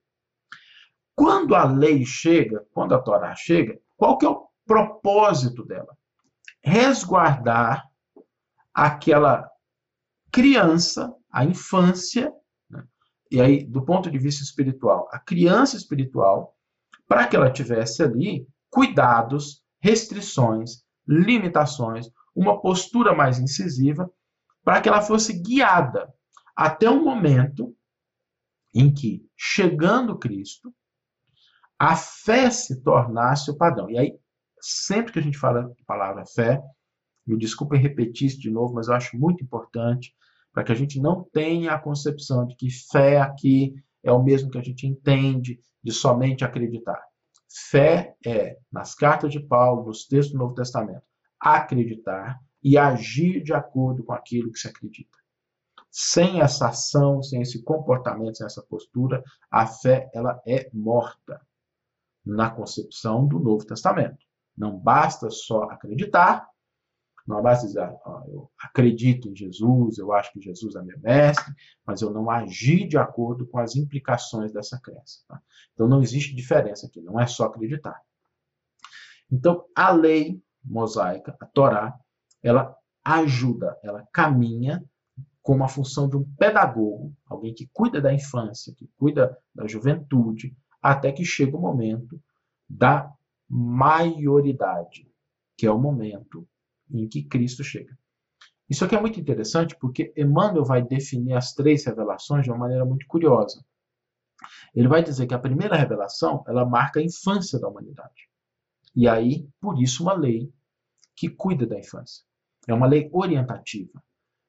Quando 1.16 1.56
a 1.56 1.66
lei 1.66 2.06
chega, 2.06 2.66
quando 2.72 2.94
a 2.94 3.00
Torá 3.00 3.36
chega, 3.36 3.80
qual 3.96 4.18
que 4.18 4.26
é 4.26 4.30
o 4.30 4.48
propósito 4.66 5.66
dela? 5.66 5.98
Resguardar 6.62 7.88
aquela 8.74 9.50
criança, 10.38 11.12
a 11.32 11.44
infância, 11.44 12.32
né? 12.70 12.84
e 13.32 13.42
aí, 13.42 13.66
do 13.66 13.84
ponto 13.84 14.12
de 14.12 14.20
vista 14.20 14.44
espiritual, 14.44 15.10
a 15.12 15.18
criança 15.18 15.76
espiritual, 15.76 16.56
para 17.08 17.26
que 17.26 17.36
ela 17.36 17.52
tivesse 17.52 18.04
ali 18.04 18.48
cuidados, 18.70 19.64
restrições, 19.80 20.84
limitações, 21.08 22.08
uma 22.36 22.62
postura 22.62 23.16
mais 23.16 23.40
incisiva, 23.40 24.08
para 24.64 24.80
que 24.80 24.88
ela 24.88 25.02
fosse 25.02 25.34
guiada 25.42 26.08
até 26.56 26.88
o 26.88 27.04
momento 27.04 27.76
em 28.76 28.94
que, 28.94 29.28
chegando 29.36 30.20
Cristo, 30.20 30.72
a 31.80 31.96
fé 31.96 32.52
se 32.52 32.84
tornasse 32.84 33.50
o 33.50 33.58
padrão. 33.58 33.90
E 33.90 33.98
aí, 33.98 34.20
sempre 34.62 35.14
que 35.14 35.18
a 35.18 35.22
gente 35.24 35.38
fala 35.40 35.62
a 35.62 35.86
palavra 35.88 36.24
fé, 36.28 36.62
me 37.26 37.36
desculpem 37.40 37.82
repetir 37.82 38.28
isso 38.28 38.40
de 38.40 38.52
novo, 38.52 38.76
mas 38.76 38.88
eu 38.88 38.94
acho 38.94 39.18
muito 39.18 39.44
importante 39.44 40.14
para 40.58 40.64
que 40.64 40.72
a 40.72 40.76
gente 40.76 41.00
não 41.00 41.24
tenha 41.24 41.72
a 41.72 41.80
concepção 41.80 42.44
de 42.48 42.56
que 42.56 42.68
fé 42.72 43.22
aqui 43.22 43.76
é 44.02 44.12
o 44.12 44.24
mesmo 44.24 44.50
que 44.50 44.58
a 44.58 44.64
gente 44.64 44.88
entende 44.88 45.62
de 45.84 45.92
somente 45.92 46.44
acreditar. 46.44 47.00
Fé 47.70 48.16
é, 48.26 48.58
nas 48.72 48.96
cartas 48.96 49.32
de 49.32 49.40
Paulo, 49.40 49.86
nos 49.86 50.08
textos 50.08 50.34
do 50.34 50.40
Novo 50.40 50.56
Testamento, 50.56 51.04
acreditar 51.40 52.40
e 52.64 52.76
agir 52.76 53.44
de 53.44 53.54
acordo 53.54 54.04
com 54.04 54.14
aquilo 54.14 54.52
que 54.52 54.58
se 54.58 54.68
acredita. 54.68 55.16
Sem 55.92 56.42
essa 56.42 56.70
ação, 56.70 57.22
sem 57.22 57.40
esse 57.44 57.62
comportamento, 57.62 58.38
sem 58.38 58.48
essa 58.48 58.64
postura, 58.64 59.24
a 59.52 59.68
fé 59.68 60.10
ela 60.12 60.42
é 60.44 60.72
morta 60.74 61.40
na 62.26 62.50
concepção 62.50 63.28
do 63.28 63.38
Novo 63.40 63.64
Testamento. 63.64 64.26
Não 64.58 64.76
basta 64.76 65.30
só 65.30 65.66
acreditar, 65.66 66.50
não 67.28 67.42
basta 67.42 67.68
ah, 67.84 68.24
eu 68.28 68.50
acredito 68.58 69.28
em 69.28 69.36
Jesus, 69.36 69.98
eu 69.98 70.14
acho 70.14 70.32
que 70.32 70.40
Jesus 70.40 70.76
é 70.76 70.82
meu 70.82 70.98
mestre, 71.00 71.54
mas 71.86 72.02
eu 72.02 72.10
não 72.10 72.32
agi 72.32 72.88
de 72.88 72.98
acordo 72.98 73.46
com 73.46 73.60
as 73.60 73.76
implicações 73.76 74.54
dessa 74.54 74.80
crença. 74.80 75.20
Tá? 75.28 75.42
Então 75.74 75.90
não 75.90 76.02
existe 76.02 76.34
diferença 76.34 76.88
aqui, 76.88 77.02
não 77.02 77.20
é 77.20 77.28
só 77.28 77.46
acreditar. 77.46 78.02
Então 79.30 79.66
a 79.76 79.92
lei 79.92 80.42
mosaica, 80.64 81.36
a 81.40 81.46
Torá, 81.46 82.00
ela 82.42 82.74
ajuda, 83.04 83.78
ela 83.84 84.08
caminha 84.14 84.82
com 85.42 85.54
uma 85.54 85.68
função 85.68 86.10
de 86.10 86.16
um 86.16 86.24
pedagogo, 86.38 87.14
alguém 87.26 87.54
que 87.54 87.70
cuida 87.74 88.02
da 88.02 88.14
infância, 88.14 88.74
que 88.74 88.90
cuida 88.98 89.38
da 89.54 89.68
juventude, 89.68 90.56
até 90.82 91.12
que 91.12 91.26
chega 91.26 91.58
o 91.58 91.62
momento 91.62 92.22
da 92.70 93.12
maioridade, 93.50 95.10
que 95.58 95.66
é 95.66 95.72
o 95.72 95.80
momento 95.80 96.48
em 96.92 97.08
que 97.08 97.24
Cristo 97.24 97.64
chega. 97.64 97.98
Isso 98.70 98.84
aqui 98.84 98.96
é 98.96 99.02
muito 99.02 99.20
interessante 99.20 99.76
porque 99.80 100.14
Emmanuel 100.18 100.66
vai 100.66 100.82
definir 100.82 101.34
as 101.34 101.54
três 101.54 101.86
revelações 101.86 102.44
de 102.44 102.50
uma 102.50 102.58
maneira 102.58 102.86
muito 102.86 103.08
curiosa. 103.08 103.64
Ele 104.76 104.88
vai 104.88 105.04
dizer 105.04 105.26
que 105.26 105.34
a 105.34 105.40
primeira 105.40 105.76
revelação 105.76 106.44
ela 106.48 106.66
marca 106.66 107.00
a 107.00 107.04
infância 107.04 107.60
da 107.60 107.68
humanidade. 107.68 108.30
E 108.96 109.08
aí, 109.08 109.48
por 109.60 109.82
isso, 109.82 110.04
uma 110.04 110.14
lei 110.14 110.52
que 111.16 111.30
cuida 111.30 111.66
da 111.66 111.80
infância. 111.80 112.24
É 112.68 112.74
uma 112.74 112.88
lei 112.88 113.10
orientativa. 113.14 114.04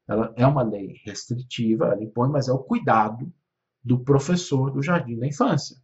Ela 0.06 0.32
é 0.36 0.46
uma 0.46 0.62
lei 0.62 1.00
restritiva, 1.04 1.86
ela 1.86 2.02
impõe, 2.02 2.30
mas 2.30 2.48
é 2.48 2.52
o 2.52 2.58
cuidado 2.58 3.32
do 3.84 4.00
professor 4.00 4.70
do 4.70 4.82
jardim 4.82 5.18
da 5.18 5.26
infância. 5.26 5.76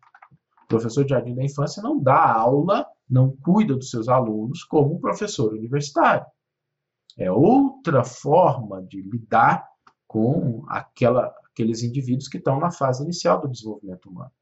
O 0.65 0.67
professor 0.67 1.05
de 1.05 1.11
jardim 1.11 1.35
da 1.35 1.45
infância 1.45 1.83
não 1.83 2.01
dá 2.01 2.33
aula, 2.33 2.87
não 3.09 3.37
cuida 3.37 3.75
dos 3.75 3.91
seus 3.91 4.09
alunos 4.09 4.65
como 4.65 4.95
um 4.95 5.01
professor 5.01 5.53
universitário. 5.53 6.27
É 7.17 7.31
outra 7.31 8.03
forma 8.05 8.83
de 8.83 9.01
lidar 9.03 9.67
com 10.07 10.65
aquela, 10.69 11.33
aqueles 11.51 11.83
indivíduos 11.83 12.29
que 12.29 12.39
estão 12.39 12.59
na 12.59 12.71
fase 12.71 13.03
inicial 13.03 13.41
do 13.41 13.49
desenvolvimento 13.49 14.09
humano. 14.09 14.33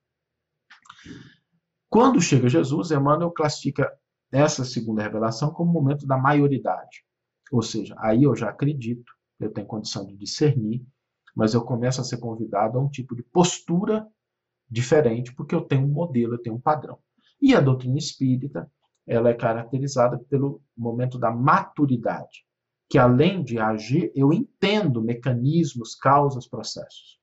Quando 1.89 2.21
chega 2.21 2.49
Jesus, 2.49 2.91
Emmanuel 2.91 3.31
classifica 3.31 3.93
essa 4.31 4.65
segunda 4.65 5.03
revelação 5.03 5.51
como 5.53 5.71
o 5.71 5.75
momento 5.75 6.07
da 6.07 6.17
maioridade. 6.17 7.05
Ou 7.51 7.61
seja, 7.61 7.95
aí 7.99 8.23
eu 8.23 8.35
já 8.35 8.49
acredito, 8.49 9.13
eu 9.39 9.53
tenho 9.53 9.67
condição 9.67 10.07
de 10.07 10.17
discernir, 10.17 10.83
mas 11.37 11.53
eu 11.53 11.63
começo 11.63 12.01
a 12.01 12.05
ser 12.05 12.17
convidado 12.17 12.79
a 12.79 12.83
um 12.83 12.89
tipo 12.89 13.15
de 13.15 13.23
postura 13.23 14.07
diferente, 14.71 15.35
porque 15.35 15.55
eu 15.55 15.61
tenho 15.61 15.85
um 15.85 15.93
modelo, 15.93 16.35
eu 16.35 16.43
tenho 16.43 16.57
um 16.57 16.61
padrão. 16.61 16.99
E 17.41 17.55
a 17.55 17.61
doutrina 17.61 17.99
espírita, 17.99 18.71
ela 19.07 19.29
é 19.29 19.35
caracterizada 19.35 20.19
pelo 20.31 20.63
momento 20.75 21.19
da 21.19 21.31
maturidade, 21.31 22.47
que 22.93 22.99
além 22.99 23.43
de 23.43 23.59
agir, 23.59 24.13
eu 24.15 24.35
entendo 24.35 25.01
mecanismos, 25.01 25.95
causas, 25.95 26.47
processos. 26.47 27.19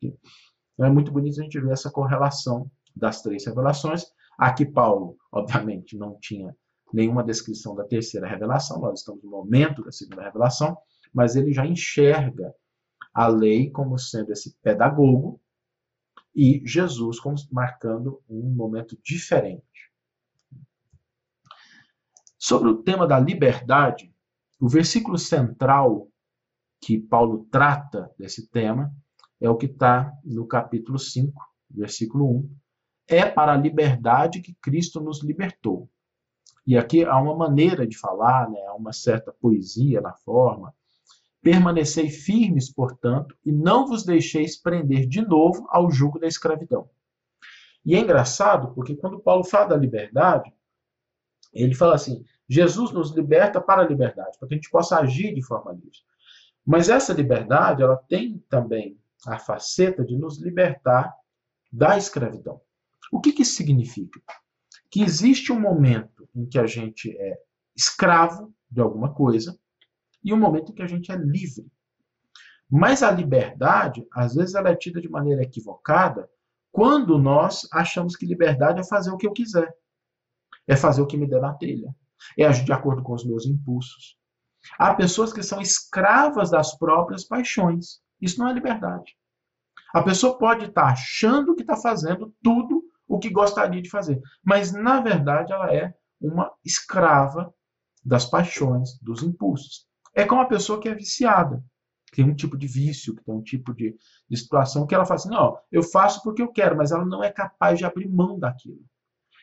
Então 0.00 0.86
é 0.86 0.90
muito 0.90 1.10
bonito 1.10 1.40
a 1.40 1.42
gente 1.42 1.58
ver 1.58 1.72
essa 1.72 1.90
correlação 1.90 2.70
das 2.94 3.20
três 3.20 3.44
revelações. 3.44 4.04
Aqui 4.38 4.64
Paulo, 4.64 5.18
obviamente, 5.32 5.98
não 5.98 6.16
tinha 6.20 6.56
nenhuma 6.94 7.24
descrição 7.24 7.74
da 7.74 7.82
terceira 7.82 8.28
revelação, 8.28 8.80
nós 8.80 9.00
estamos 9.00 9.20
no 9.24 9.30
momento 9.30 9.82
da 9.82 9.90
segunda 9.90 10.22
revelação, 10.22 10.78
mas 11.12 11.34
ele 11.34 11.52
já 11.52 11.66
enxerga 11.66 12.54
a 13.12 13.26
lei 13.26 13.72
como 13.72 13.98
sendo 13.98 14.30
esse 14.30 14.56
pedagogo 14.62 15.40
e 16.32 16.62
Jesus 16.64 17.18
como 17.18 17.34
marcando 17.50 18.22
um 18.30 18.54
momento 18.54 18.96
diferente. 19.02 19.64
Sobre 22.38 22.68
o 22.68 22.84
tema 22.84 23.04
da 23.04 23.18
liberdade, 23.18 24.14
o 24.60 24.68
versículo 24.68 25.18
central 25.18 26.08
que 26.80 26.98
Paulo 26.98 27.46
trata 27.50 28.10
desse 28.18 28.48
tema 28.48 28.92
é 29.40 29.48
o 29.48 29.56
que 29.56 29.66
está 29.66 30.12
no 30.24 30.46
capítulo 30.46 30.98
5, 30.98 31.32
versículo 31.70 32.38
1. 32.38 32.56
É 33.08 33.24
para 33.24 33.52
a 33.52 33.56
liberdade 33.56 34.40
que 34.40 34.54
Cristo 34.60 35.00
nos 35.00 35.22
libertou. 35.22 35.88
E 36.66 36.76
aqui 36.76 37.04
há 37.04 37.16
uma 37.18 37.34
maneira 37.34 37.86
de 37.86 37.96
falar, 37.96 38.50
né? 38.50 38.60
há 38.66 38.74
uma 38.74 38.92
certa 38.92 39.32
poesia 39.32 40.00
na 40.00 40.12
forma. 40.12 40.74
Permanecei 41.40 42.10
firmes, 42.10 42.70
portanto, 42.70 43.34
e 43.44 43.52
não 43.52 43.86
vos 43.86 44.04
deixeis 44.04 44.60
prender 44.60 45.06
de 45.06 45.22
novo 45.22 45.66
ao 45.70 45.90
jugo 45.90 46.18
da 46.18 46.26
escravidão. 46.26 46.90
E 47.84 47.94
é 47.94 48.00
engraçado 48.00 48.74
porque 48.74 48.96
quando 48.96 49.20
Paulo 49.20 49.44
fala 49.44 49.68
da 49.68 49.76
liberdade, 49.76 50.52
ele 51.52 51.74
fala 51.74 51.94
assim: 51.94 52.22
Jesus 52.48 52.92
nos 52.92 53.14
liberta 53.14 53.60
para 53.60 53.82
a 53.82 53.86
liberdade, 53.86 54.38
para 54.38 54.48
que 54.48 54.54
a 54.54 54.56
gente 54.56 54.70
possa 54.70 54.98
agir 54.98 55.34
de 55.34 55.42
forma 55.42 55.72
livre. 55.72 55.98
Mas 56.64 56.88
essa 56.88 57.12
liberdade, 57.12 57.82
ela 57.82 57.96
tem 57.96 58.38
também 58.48 58.98
a 59.26 59.38
faceta 59.38 60.04
de 60.04 60.16
nos 60.16 60.40
libertar 60.40 61.14
da 61.72 61.96
escravidão. 61.98 62.60
O 63.12 63.20
que, 63.20 63.32
que 63.32 63.42
isso 63.42 63.56
significa? 63.56 64.20
Que 64.90 65.02
existe 65.02 65.52
um 65.52 65.60
momento 65.60 66.28
em 66.34 66.46
que 66.46 66.58
a 66.58 66.66
gente 66.66 67.16
é 67.16 67.38
escravo 67.76 68.52
de 68.70 68.80
alguma 68.80 69.12
coisa 69.12 69.58
e 70.22 70.32
um 70.32 70.38
momento 70.38 70.72
em 70.72 70.74
que 70.74 70.82
a 70.82 70.86
gente 70.86 71.12
é 71.12 71.16
livre. 71.16 71.66
Mas 72.70 73.02
a 73.02 73.10
liberdade, 73.10 74.06
às 74.12 74.34
vezes, 74.34 74.54
ela 74.54 74.70
é 74.70 74.76
tida 74.76 75.00
de 75.00 75.08
maneira 75.08 75.42
equivocada 75.42 76.28
quando 76.70 77.18
nós 77.18 77.66
achamos 77.72 78.14
que 78.14 78.26
liberdade 78.26 78.80
é 78.80 78.84
fazer 78.84 79.10
o 79.10 79.16
que 79.16 79.26
eu 79.26 79.32
quiser, 79.32 79.74
é 80.66 80.76
fazer 80.76 81.00
o 81.00 81.06
que 81.06 81.16
me 81.16 81.26
der 81.26 81.40
na 81.40 81.54
telha, 81.54 81.94
é 82.36 82.48
de 82.50 82.72
acordo 82.72 83.02
com 83.02 83.14
os 83.14 83.24
meus 83.24 83.46
impulsos. 83.46 84.16
Há 84.78 84.94
pessoas 84.94 85.32
que 85.32 85.42
são 85.42 85.60
escravas 85.60 86.50
das 86.50 86.76
próprias 86.76 87.24
paixões. 87.24 88.00
Isso 88.20 88.38
não 88.38 88.48
é 88.48 88.52
liberdade. 88.52 89.16
A 89.94 90.02
pessoa 90.02 90.36
pode 90.36 90.66
estar 90.66 90.86
achando 90.86 91.54
que 91.54 91.62
está 91.62 91.76
fazendo 91.76 92.34
tudo 92.42 92.82
o 93.06 93.18
que 93.18 93.30
gostaria 93.30 93.80
de 93.80 93.88
fazer, 93.88 94.20
mas 94.44 94.70
na 94.70 95.00
verdade 95.00 95.52
ela 95.52 95.74
é 95.74 95.94
uma 96.20 96.52
escrava 96.62 97.52
das 98.04 98.26
paixões, 98.26 98.98
dos 99.00 99.22
impulsos. 99.22 99.86
É 100.14 100.24
como 100.24 100.42
a 100.42 100.46
pessoa 100.46 100.80
que 100.80 100.88
é 100.88 100.94
viciada, 100.94 101.64
que 102.06 102.16
tem 102.16 102.24
um 102.24 102.34
tipo 102.34 102.56
de 102.56 102.66
vício, 102.66 103.14
que 103.14 103.24
tem 103.24 103.34
um 103.34 103.42
tipo 103.42 103.74
de, 103.74 103.96
de 104.28 104.36
situação 104.36 104.86
que 104.86 104.94
ela 104.94 105.06
fala 105.06 105.20
assim: 105.20 105.30
não, 105.30 105.58
eu 105.70 105.82
faço 105.82 106.22
porque 106.22 106.42
eu 106.42 106.52
quero, 106.52 106.76
mas 106.76 106.90
ela 106.90 107.04
não 107.04 107.22
é 107.22 107.30
capaz 107.30 107.78
de 107.78 107.84
abrir 107.84 108.08
mão 108.08 108.38
daquilo. 108.38 108.80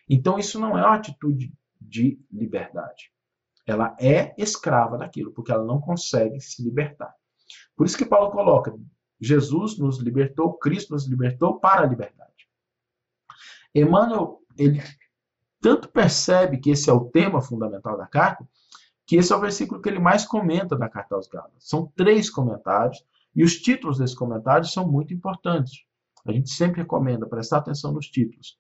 Então 0.08 0.38
isso 0.38 0.60
não 0.60 0.78
é 0.78 0.86
uma 0.86 0.96
atitude 0.96 1.52
de 1.88 2.20
liberdade. 2.32 3.12
Ela 3.66 3.96
é 4.00 4.34
escrava 4.38 4.98
daquilo, 4.98 5.32
porque 5.32 5.52
ela 5.52 5.66
não 5.66 5.80
consegue 5.80 6.40
se 6.40 6.64
libertar. 6.64 7.14
Por 7.76 7.86
isso 7.86 7.98
que 7.98 8.06
Paulo 8.06 8.32
coloca: 8.32 8.76
Jesus 9.20 9.78
nos 9.78 9.98
libertou, 10.00 10.54
Cristo 10.58 10.94
nos 10.94 11.08
libertou 11.08 11.60
para 11.60 11.82
a 11.82 11.86
liberdade. 11.86 12.48
Emmanuel, 13.74 14.42
ele 14.58 14.82
tanto 15.60 15.90
percebe 15.90 16.60
que 16.60 16.70
esse 16.70 16.90
é 16.90 16.94
o 16.94 17.06
tema 17.06 17.42
fundamental 17.42 17.98
da 17.98 18.06
carta, 18.06 18.48
que 19.06 19.16
esse 19.16 19.34
é 19.34 19.36
o 19.36 19.42
versículo 19.42 19.82
que 19.82 19.90
ele 19.90 20.00
mais 20.00 20.26
comenta 20.26 20.76
da 20.76 20.88
carta 20.88 21.16
aos 21.16 21.28
Gálatas. 21.28 21.68
São 21.68 21.92
três 21.96 22.30
comentários, 22.30 23.04
e 23.36 23.44
os 23.44 23.58
títulos 23.58 23.98
desses 23.98 24.16
comentários 24.16 24.72
são 24.72 24.88
muito 24.88 25.14
importantes. 25.14 25.84
A 26.26 26.32
gente 26.32 26.50
sempre 26.50 26.82
recomenda 26.82 27.28
prestar 27.28 27.58
atenção 27.58 27.92
nos 27.92 28.08
títulos. 28.08 28.58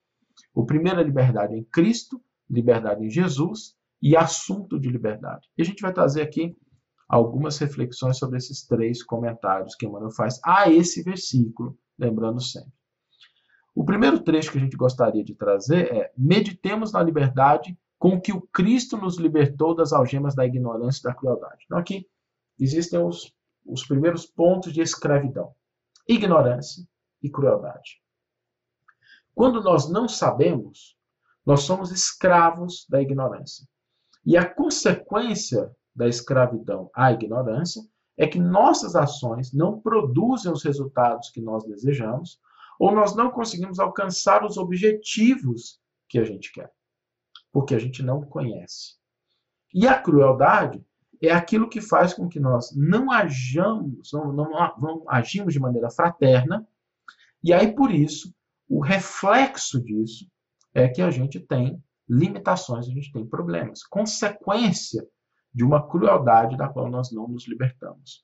O 0.53 0.65
primeiro 0.65 0.99
é 0.99 1.03
liberdade 1.03 1.55
em 1.55 1.63
Cristo, 1.63 2.21
liberdade 2.49 3.05
em 3.05 3.09
Jesus 3.09 3.75
e 4.01 4.15
assunto 4.15 4.79
de 4.79 4.89
liberdade. 4.89 5.47
E 5.57 5.61
a 5.61 5.65
gente 5.65 5.81
vai 5.81 5.93
trazer 5.93 6.21
aqui 6.21 6.55
algumas 7.07 7.57
reflexões 7.57 8.17
sobre 8.17 8.37
esses 8.37 8.65
três 8.65 9.03
comentários 9.03 9.75
que 9.75 9.85
Emmanuel 9.85 10.11
faz 10.11 10.39
a 10.43 10.69
esse 10.69 11.03
versículo, 11.03 11.77
lembrando 11.97 12.41
sempre. 12.41 12.71
O 13.73 13.83
primeiro 13.83 14.19
trecho 14.21 14.51
que 14.51 14.57
a 14.57 14.61
gente 14.61 14.77
gostaria 14.77 15.23
de 15.23 15.35
trazer 15.35 15.93
é: 15.93 16.13
meditemos 16.17 16.93
na 16.93 17.03
liberdade 17.03 17.77
com 17.99 18.19
que 18.19 18.31
o 18.31 18.41
Cristo 18.41 18.97
nos 18.97 19.17
libertou 19.17 19.75
das 19.75 19.91
algemas 19.91 20.35
da 20.35 20.45
ignorância 20.45 20.99
e 20.99 21.03
da 21.03 21.13
crueldade. 21.13 21.63
Então, 21.65 21.77
aqui 21.77 22.07
existem 22.59 22.99
os, 22.99 23.33
os 23.65 23.85
primeiros 23.85 24.25
pontos 24.25 24.71
de 24.71 24.81
escravidão: 24.81 25.53
ignorância 26.07 26.87
e 27.21 27.29
crueldade. 27.29 28.01
Quando 29.33 29.61
nós 29.61 29.89
não 29.89 30.07
sabemos, 30.07 30.94
nós 31.45 31.61
somos 31.61 31.91
escravos 31.91 32.85
da 32.89 33.01
ignorância. 33.01 33.67
E 34.25 34.35
a 34.35 34.45
consequência 34.45 35.71
da 35.95 36.07
escravidão 36.07 36.89
à 36.93 37.11
ignorância 37.11 37.81
é 38.17 38.25
que 38.25 38.39
nossas 38.39 38.95
ações 38.95 39.53
não 39.53 39.79
produzem 39.79 40.51
os 40.51 40.63
resultados 40.63 41.29
que 41.29 41.41
nós 41.41 41.63
desejamos 41.65 42.39
ou 42.79 42.93
nós 42.93 43.15
não 43.15 43.29
conseguimos 43.29 43.79
alcançar 43.79 44.43
os 44.43 44.57
objetivos 44.57 45.79
que 46.09 46.17
a 46.17 46.23
gente 46.23 46.51
quer, 46.51 46.71
porque 47.51 47.75
a 47.75 47.79
gente 47.79 48.01
não 48.01 48.21
conhece. 48.21 48.95
E 49.73 49.87
a 49.87 49.99
crueldade 49.99 50.83
é 51.21 51.31
aquilo 51.31 51.69
que 51.69 51.81
faz 51.81 52.13
com 52.13 52.27
que 52.27 52.39
nós 52.39 52.73
não 52.75 53.11
ajamos, 53.11 54.11
não, 54.11 54.33
não, 54.33 54.49
não 54.77 55.03
agimos 55.07 55.53
de 55.53 55.59
maneira 55.59 55.89
fraterna, 55.89 56.67
e 57.43 57.53
aí 57.53 57.73
por 57.73 57.93
isso, 57.93 58.33
o 58.67 58.81
reflexo 58.81 59.81
disso 59.81 60.29
é 60.75 60.89
que 60.89 61.01
a 61.01 61.09
gente 61.09 61.39
tem 61.39 61.81
limitações, 62.07 62.87
a 62.87 62.91
gente 62.91 63.11
tem 63.11 63.25
problemas, 63.25 63.81
consequência 63.83 65.07
de 65.53 65.63
uma 65.63 65.87
crueldade 65.87 66.57
da 66.57 66.67
qual 66.67 66.89
nós 66.89 67.11
não 67.13 67.27
nos 67.27 67.47
libertamos. 67.47 68.23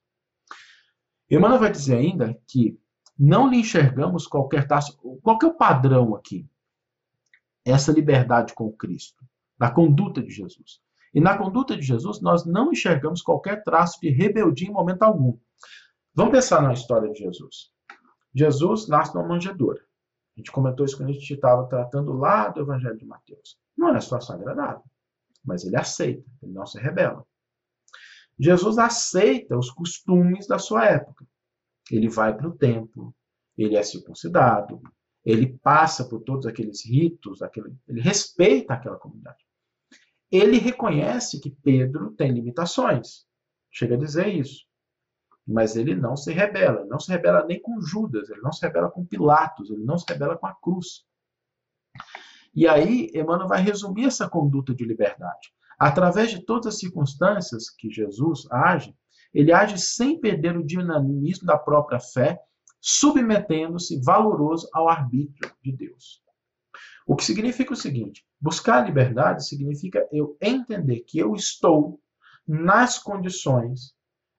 Emmanuel 1.29 1.61
vai 1.61 1.71
dizer 1.71 1.95
ainda 1.95 2.37
que 2.45 2.77
não 3.17 3.49
lhe 3.49 3.57
enxergamos 3.57 4.27
qualquer 4.27 4.67
traço. 4.67 4.97
Qual 5.23 5.39
que 5.39 5.45
é 5.45 5.49
o 5.49 5.53
padrão 5.53 6.13
aqui? 6.13 6.45
Essa 7.63 7.91
liberdade 7.91 8.53
com 8.53 8.71
Cristo, 8.71 9.23
da 9.57 9.71
conduta 9.71 10.21
de 10.21 10.29
Jesus. 10.29 10.81
E 11.13 11.21
na 11.21 11.37
conduta 11.37 11.75
de 11.75 11.83
Jesus, 11.83 12.19
nós 12.21 12.45
não 12.45 12.71
enxergamos 12.71 13.21
qualquer 13.21 13.63
traço 13.63 13.99
de 14.01 14.09
rebeldia 14.09 14.67
em 14.67 14.71
momento 14.71 15.03
algum. 15.03 15.37
Vamos 16.13 16.33
pensar 16.33 16.61
na 16.61 16.73
história 16.73 17.09
de 17.11 17.19
Jesus. 17.19 17.71
Jesus 18.35 18.87
nasce 18.89 19.15
numa 19.15 19.27
manjedoura. 19.27 19.81
A 20.35 20.39
gente 20.39 20.51
comentou 20.51 20.85
isso 20.85 20.97
quando 20.97 21.09
a 21.09 21.13
gente 21.13 21.33
estava 21.33 21.67
tratando 21.67 22.13
lá 22.13 22.49
do 22.49 22.61
Evangelho 22.61 22.97
de 22.97 23.05
Mateus. 23.05 23.57
Não 23.77 23.89
é 23.89 23.91
uma 23.91 24.01
situação 24.01 24.35
agradável 24.35 24.83
mas 25.43 25.65
ele 25.65 25.75
aceita, 25.75 26.23
ele 26.41 26.51
não 26.51 26.65
se 26.65 26.79
rebela. 26.79 27.25
Jesus 28.39 28.77
aceita 28.77 29.57
os 29.57 29.69
costumes 29.69 30.47
da 30.47 30.57
sua 30.57 30.85
época. 30.85 31.25
Ele 31.89 32.09
vai 32.09 32.35
para 32.35 32.47
o 32.47 32.57
templo, 32.57 33.13
ele 33.57 33.75
é 33.75 33.83
circuncidado, 33.83 34.81
ele 35.25 35.57
passa 35.59 36.07
por 36.07 36.21
todos 36.21 36.45
aqueles 36.45 36.85
ritos, 36.85 37.41
aquele, 37.41 37.75
ele 37.87 38.01
respeita 38.01 38.73
aquela 38.73 38.97
comunidade. 38.97 39.45
Ele 40.31 40.57
reconhece 40.57 41.39
que 41.39 41.49
Pedro 41.49 42.11
tem 42.11 42.31
limitações, 42.31 43.25
chega 43.69 43.95
a 43.95 43.99
dizer 43.99 44.27
isso. 44.27 44.65
Mas 45.47 45.75
ele 45.75 45.95
não 45.95 46.15
se 46.15 46.31
rebela, 46.31 46.85
não 46.85 46.99
se 46.99 47.11
rebela 47.11 47.45
nem 47.45 47.61
com 47.61 47.81
Judas, 47.81 48.29
ele 48.29 48.41
não 48.41 48.51
se 48.51 48.65
rebela 48.65 48.89
com 48.89 49.05
Pilatos, 49.05 49.69
ele 49.69 49.83
não 49.83 49.97
se 49.97 50.05
rebela 50.07 50.37
com 50.37 50.47
a 50.47 50.53
cruz. 50.53 51.03
E 52.53 52.67
aí, 52.67 53.09
Emmanuel 53.13 53.47
vai 53.47 53.61
resumir 53.61 54.05
essa 54.05 54.29
conduta 54.29 54.73
de 54.73 54.85
liberdade. 54.85 55.53
Através 55.79 56.29
de 56.29 56.45
todas 56.45 56.67
as 56.67 56.79
circunstâncias 56.79 57.69
que 57.69 57.89
Jesus 57.89 58.45
age, 58.51 58.95
ele 59.33 59.51
age 59.51 59.77
sem 59.79 60.19
perder 60.19 60.57
o 60.57 60.65
dinamismo 60.65 61.47
da 61.47 61.57
própria 61.57 61.99
fé, 61.99 62.39
submetendo-se 62.79 63.99
valoroso 64.03 64.69
ao 64.73 64.89
arbítrio 64.89 65.51
de 65.63 65.71
Deus. 65.71 66.21
O 67.07 67.15
que 67.15 67.23
significa 67.23 67.73
o 67.73 67.75
seguinte: 67.75 68.25
buscar 68.39 68.79
a 68.79 68.85
liberdade 68.85 69.45
significa 69.45 70.07
eu 70.11 70.37
entender 70.41 71.01
que 71.01 71.17
eu 71.17 71.33
estou 71.35 71.99
nas 72.47 72.99
condições 72.99 73.93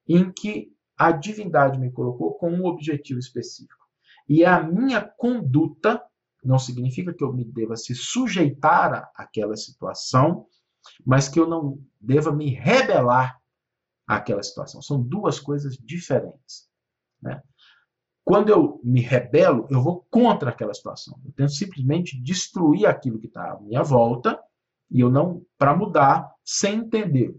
em 0.06 0.30
que 0.30 0.72
a 1.02 1.10
divindade 1.10 1.80
me 1.80 1.90
colocou 1.90 2.34
com 2.34 2.48
um 2.48 2.64
objetivo 2.64 3.18
específico. 3.18 3.84
E 4.28 4.44
a 4.44 4.62
minha 4.62 5.00
conduta 5.00 6.00
não 6.44 6.60
significa 6.60 7.12
que 7.12 7.24
eu 7.24 7.32
me 7.32 7.44
deva 7.44 7.74
se 7.74 7.92
sujeitar 7.92 9.10
àquela 9.16 9.56
situação, 9.56 10.46
mas 11.04 11.28
que 11.28 11.40
eu 11.40 11.48
não 11.48 11.84
deva 12.00 12.30
me 12.30 12.50
rebelar 12.50 13.36
àquela 14.06 14.44
situação. 14.44 14.80
São 14.80 15.02
duas 15.02 15.40
coisas 15.40 15.76
diferentes. 15.76 16.68
Né? 17.20 17.42
Quando 18.24 18.50
eu 18.50 18.80
me 18.84 19.00
rebelo, 19.00 19.66
eu 19.70 19.82
vou 19.82 20.06
contra 20.08 20.50
aquela 20.50 20.72
situação. 20.72 21.20
Eu 21.24 21.32
tento 21.32 21.52
simplesmente 21.52 22.20
destruir 22.22 22.86
aquilo 22.86 23.18
que 23.18 23.26
está 23.26 23.54
à 23.54 23.60
minha 23.60 23.82
volta 23.82 24.40
e 24.88 25.00
eu 25.00 25.10
não 25.10 25.44
para 25.58 25.76
mudar 25.76 26.32
sem 26.44 26.76
entender. 26.76 27.34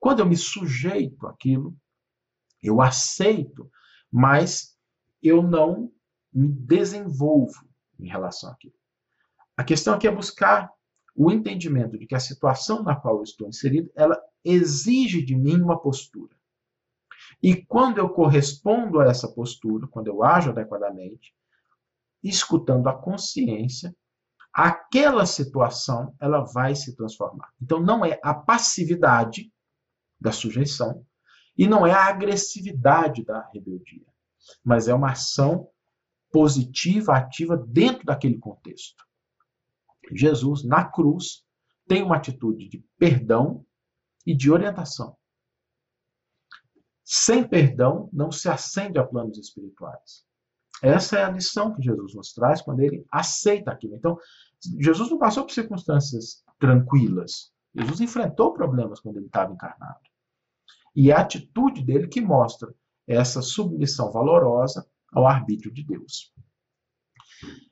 Quando 0.00 0.18
eu 0.18 0.26
me 0.26 0.36
sujeito 0.36 1.28
àquilo, 1.28 1.76
eu 2.66 2.80
aceito, 2.80 3.70
mas 4.10 4.76
eu 5.22 5.42
não 5.42 5.92
me 6.32 6.48
desenvolvo 6.48 7.68
em 7.98 8.08
relação 8.08 8.50
àquilo. 8.50 8.74
A 9.56 9.62
questão 9.62 9.94
aqui 9.94 10.08
é 10.08 10.10
buscar 10.10 10.70
o 11.14 11.30
entendimento 11.30 11.96
de 11.96 12.06
que 12.06 12.14
a 12.14 12.20
situação 12.20 12.82
na 12.82 12.96
qual 12.96 13.18
eu 13.18 13.22
estou 13.22 13.48
inserido, 13.48 13.90
ela 13.94 14.20
exige 14.44 15.22
de 15.24 15.36
mim 15.36 15.60
uma 15.60 15.80
postura. 15.80 16.34
E 17.42 17.64
quando 17.64 17.98
eu 17.98 18.08
correspondo 18.08 19.00
a 19.00 19.06
essa 19.06 19.28
postura, 19.28 19.86
quando 19.86 20.08
eu 20.08 20.24
ajo 20.24 20.50
adequadamente, 20.50 21.34
escutando 22.22 22.88
a 22.88 22.98
consciência, 22.98 23.94
aquela 24.52 25.26
situação 25.26 26.14
ela 26.20 26.40
vai 26.40 26.74
se 26.74 26.96
transformar. 26.96 27.52
Então 27.60 27.80
não 27.80 28.04
é 28.04 28.18
a 28.22 28.34
passividade 28.34 29.52
da 30.20 30.32
sujeição 30.32 31.06
e 31.56 31.66
não 31.66 31.86
é 31.86 31.92
a 31.92 32.06
agressividade 32.06 33.24
da 33.24 33.48
rebeldia, 33.52 34.06
mas 34.64 34.88
é 34.88 34.94
uma 34.94 35.12
ação 35.12 35.68
positiva, 36.30 37.16
ativa 37.16 37.56
dentro 37.56 38.04
daquele 38.04 38.38
contexto. 38.38 39.04
Jesus 40.12 40.64
na 40.64 40.84
cruz 40.84 41.44
tem 41.86 42.02
uma 42.02 42.16
atitude 42.16 42.68
de 42.68 42.84
perdão 42.98 43.64
e 44.26 44.34
de 44.34 44.50
orientação. 44.50 45.16
Sem 47.04 47.46
perdão, 47.46 48.08
não 48.12 48.32
se 48.32 48.48
acende 48.48 48.98
a 48.98 49.04
planos 49.04 49.38
espirituais. 49.38 50.24
Essa 50.82 51.18
é 51.18 51.24
a 51.24 51.30
lição 51.30 51.74
que 51.74 51.82
Jesus 51.82 52.14
nos 52.14 52.32
traz 52.32 52.60
quando 52.60 52.80
ele 52.80 53.06
aceita 53.10 53.70
aquilo. 53.70 53.94
Então, 53.94 54.18
Jesus 54.80 55.10
não 55.10 55.18
passou 55.18 55.44
por 55.44 55.52
circunstâncias 55.52 56.42
tranquilas. 56.58 57.52
Jesus 57.74 58.00
enfrentou 58.00 58.52
problemas 58.52 59.00
quando 59.00 59.18
ele 59.18 59.26
estava 59.26 59.52
encarnado. 59.52 60.00
E 60.94 61.10
é 61.10 61.14
a 61.14 61.20
atitude 61.20 61.82
dele 61.82 62.08
que 62.08 62.20
mostra 62.20 62.74
essa 63.06 63.42
submissão 63.42 64.10
valorosa 64.12 64.86
ao 65.12 65.26
arbítrio 65.26 65.72
de 65.72 65.84
Deus. 65.84 66.32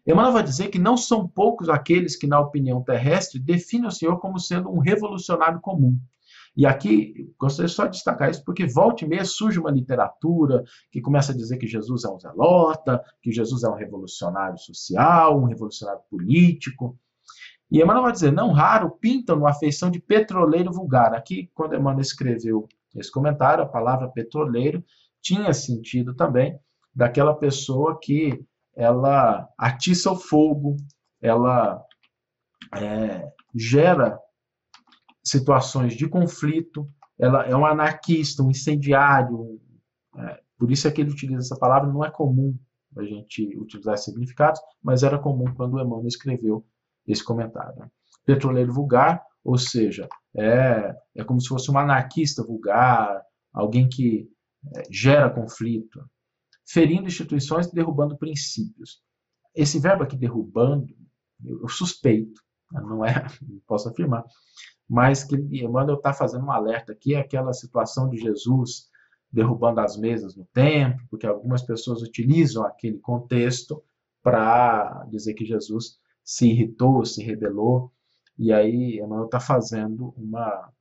Emmanuel 0.07 0.33
vai 0.33 0.43
dizer 0.43 0.69
que 0.69 0.79
não 0.79 0.97
são 0.97 1.29
poucos 1.29 1.69
aqueles 1.69 2.17
que, 2.17 2.27
na 2.27 2.41
opinião 2.41 2.83
terrestre, 2.83 3.39
definem 3.39 3.87
o 3.87 3.91
Senhor 3.91 4.19
como 4.19 4.39
sendo 4.39 4.71
um 4.71 4.79
revolucionário 4.79 5.61
comum. 5.61 5.99
E 6.55 6.67
aqui, 6.67 7.33
gostaria 7.39 7.69
só 7.69 7.87
de 7.87 7.93
destacar 7.93 8.31
isso, 8.31 8.45
porque 8.45 8.67
volta 8.67 9.05
e 9.05 9.09
meia 9.09 9.25
surge 9.25 9.59
uma 9.59 9.71
literatura 9.71 10.63
que 10.91 11.01
começa 11.01 11.33
a 11.33 11.37
dizer 11.37 11.57
que 11.57 11.67
Jesus 11.67 12.05
é 12.05 12.09
um 12.11 12.19
zelota, 12.19 13.03
que 13.23 13.33
Jesus 13.33 13.63
é 13.63 13.69
um 13.69 13.75
revolucionário 13.75 14.59
social, 14.59 15.41
um 15.41 15.47
revolucionário 15.47 16.03
político. 16.11 16.99
E 17.71 17.81
Emmanuel 17.81 18.03
vai 18.03 18.13
dizer, 18.13 18.33
não 18.33 18.53
raro, 18.53 18.91
pintam 18.91 19.39
uma 19.39 19.51
afeição 19.51 19.91
de 19.91 19.99
petroleiro 19.99 20.71
vulgar. 20.71 21.15
Aqui, 21.15 21.51
quando 21.55 21.75
Emmanuel 21.75 22.03
escreveu 22.03 22.69
esse 22.95 23.11
comentário, 23.11 23.65
a 23.65 23.69
palavra 23.69 24.09
petroleiro 24.09 24.85
tinha 25.21 25.53
sentido 25.53 26.15
também 26.15 26.59
daquela 26.95 27.35
pessoa 27.35 27.99
que 28.01 28.45
ela 28.75 29.49
atiça 29.59 30.11
o 30.11 30.17
fogo, 30.17 30.77
ela 31.21 31.83
é, 32.75 33.31
gera 33.55 34.19
situações 35.25 35.95
de 35.95 36.09
conflito, 36.09 36.89
ela 37.19 37.45
é 37.45 37.55
um 37.55 37.65
anarquista, 37.65 38.43
um 38.43 38.51
incendiário, 38.51 39.61
é, 40.17 40.41
por 40.59 40.71
isso 40.71 40.89
é 40.89 40.91
que 40.91 41.01
ele 41.01 41.11
utiliza 41.11 41.41
essa 41.41 41.59
palavra, 41.59 41.91
não 41.91 42.05
é 42.05 42.11
comum 42.11 42.57
a 42.97 43.03
gente 43.03 43.57
utilizar 43.57 43.97
significados, 43.97 44.61
mas 44.83 45.03
era 45.03 45.19
comum 45.19 45.53
quando 45.55 45.75
o 45.75 45.81
Emmanuel 45.81 46.07
escreveu 46.07 46.65
esse 47.07 47.25
comentário. 47.25 47.91
Petroleiro 48.25 48.73
vulgar, 48.73 49.23
ou 49.43 49.57
seja, 49.57 50.09
é, 50.37 50.95
é 51.15 51.25
como 51.25 51.41
se 51.41 51.49
fosse 51.49 51.71
um 51.71 51.79
anarquista 51.79 52.43
vulgar, 52.43 53.23
alguém 53.53 53.89
que 53.89 54.29
é, 54.77 54.83
gera 54.91 55.31
conflito, 55.31 56.05
ferindo 56.67 57.07
instituições 57.07 57.67
e 57.67 57.75
derrubando 57.75 58.17
princípios. 58.17 59.03
Esse 59.55 59.79
verbo 59.79 60.03
aqui, 60.03 60.17
derrubando, 60.17 60.87
eu 61.45 61.69
suspeito, 61.69 62.41
né? 62.71 62.81
não 62.81 63.05
é, 63.05 63.13
não 63.43 63.61
posso 63.67 63.89
afirmar, 63.89 64.25
mas 64.89 65.25
que 65.25 65.37
Emmanuel 65.37 65.97
está 65.97 66.13
fazendo 66.13 66.47
um 66.47 66.53
alerta 66.53 66.93
aqui, 66.93 67.15
é 67.15 67.21
aquela 67.21 67.53
situação 67.53 68.09
de 68.09 68.19
Jesus 68.19 68.91
derrubando 69.31 69.81
as 69.81 69.97
mesas 69.97 70.37
no 70.37 70.45
templo, 70.53 71.07
porque 71.09 71.27
algumas 71.27 71.63
pessoas 71.63 72.03
utilizam 72.03 72.65
aquele 72.67 72.99
contexto 72.99 73.83
para 74.23 75.07
dizer 75.11 75.35
que 75.35 75.47
Jesus 75.47 75.99
se 76.23 76.49
irritou, 76.49 77.05
se 77.05 77.23
rebelou, 77.23 77.91
e 78.39 78.53
aí 78.53 78.99
Emmanuel 78.99 79.27
está 79.27 79.41
fazendo 79.41 80.15
uma 80.17 80.73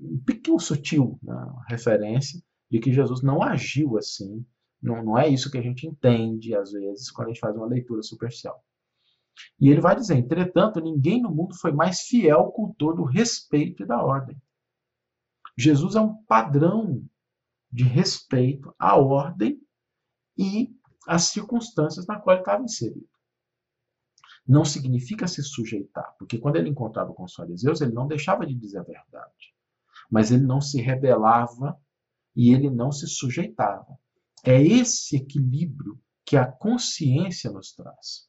um 0.00 0.20
pequeno 0.24 0.60
sutil 0.60 1.18
né, 1.22 1.34
referência 1.68 2.40
de 2.70 2.78
que 2.78 2.92
Jesus 2.92 3.22
não 3.22 3.42
agiu 3.42 3.98
assim, 3.98 4.46
não, 4.80 5.02
não 5.02 5.18
é 5.18 5.28
isso 5.28 5.50
que 5.50 5.58
a 5.58 5.62
gente 5.62 5.86
entende 5.86 6.54
às 6.54 6.70
vezes 6.72 7.10
quando 7.10 7.28
a 7.28 7.30
gente 7.32 7.40
faz 7.40 7.56
uma 7.56 7.66
leitura 7.66 8.02
superficial. 8.02 8.62
E 9.60 9.68
ele 9.68 9.80
vai 9.80 9.94
dizer: 9.94 10.16
entretanto, 10.16 10.80
ninguém 10.80 11.22
no 11.22 11.30
mundo 11.30 11.54
foi 11.54 11.72
mais 11.72 12.00
fiel 12.00 12.50
cultor 12.50 12.94
do 12.94 13.04
respeito 13.04 13.82
e 13.82 13.86
da 13.86 14.02
ordem. 14.02 14.36
Jesus 15.56 15.94
é 15.96 16.00
um 16.00 16.14
padrão 16.24 17.04
de 17.70 17.84
respeito 17.84 18.74
à 18.78 18.96
ordem 18.96 19.60
e 20.36 20.72
às 21.06 21.24
circunstâncias 21.24 22.06
na 22.06 22.18
qual 22.18 22.36
ele 22.36 22.42
estava 22.42 22.62
inserido. 22.62 23.08
Não 24.48 24.64
significa 24.64 25.28
se 25.28 25.42
sujeitar, 25.42 26.16
porque 26.18 26.38
quando 26.38 26.56
ele 26.56 26.70
encontrava 26.70 27.12
com 27.12 27.24
os 27.24 27.34
fariseus, 27.34 27.82
ele 27.82 27.92
não 27.92 28.08
deixava 28.08 28.46
de 28.46 28.54
dizer 28.54 28.78
a 28.78 28.82
verdade, 28.82 29.54
mas 30.10 30.30
ele 30.30 30.44
não 30.44 30.60
se 30.60 30.80
rebelava 30.80 31.78
e 32.34 32.54
ele 32.54 32.70
não 32.70 32.90
se 32.90 33.06
sujeitava. 33.06 33.98
É 34.42 34.62
esse 34.62 35.16
equilíbrio 35.16 36.00
que 36.24 36.36
a 36.36 36.46
consciência 36.46 37.50
nos 37.50 37.72
traz. 37.72 38.28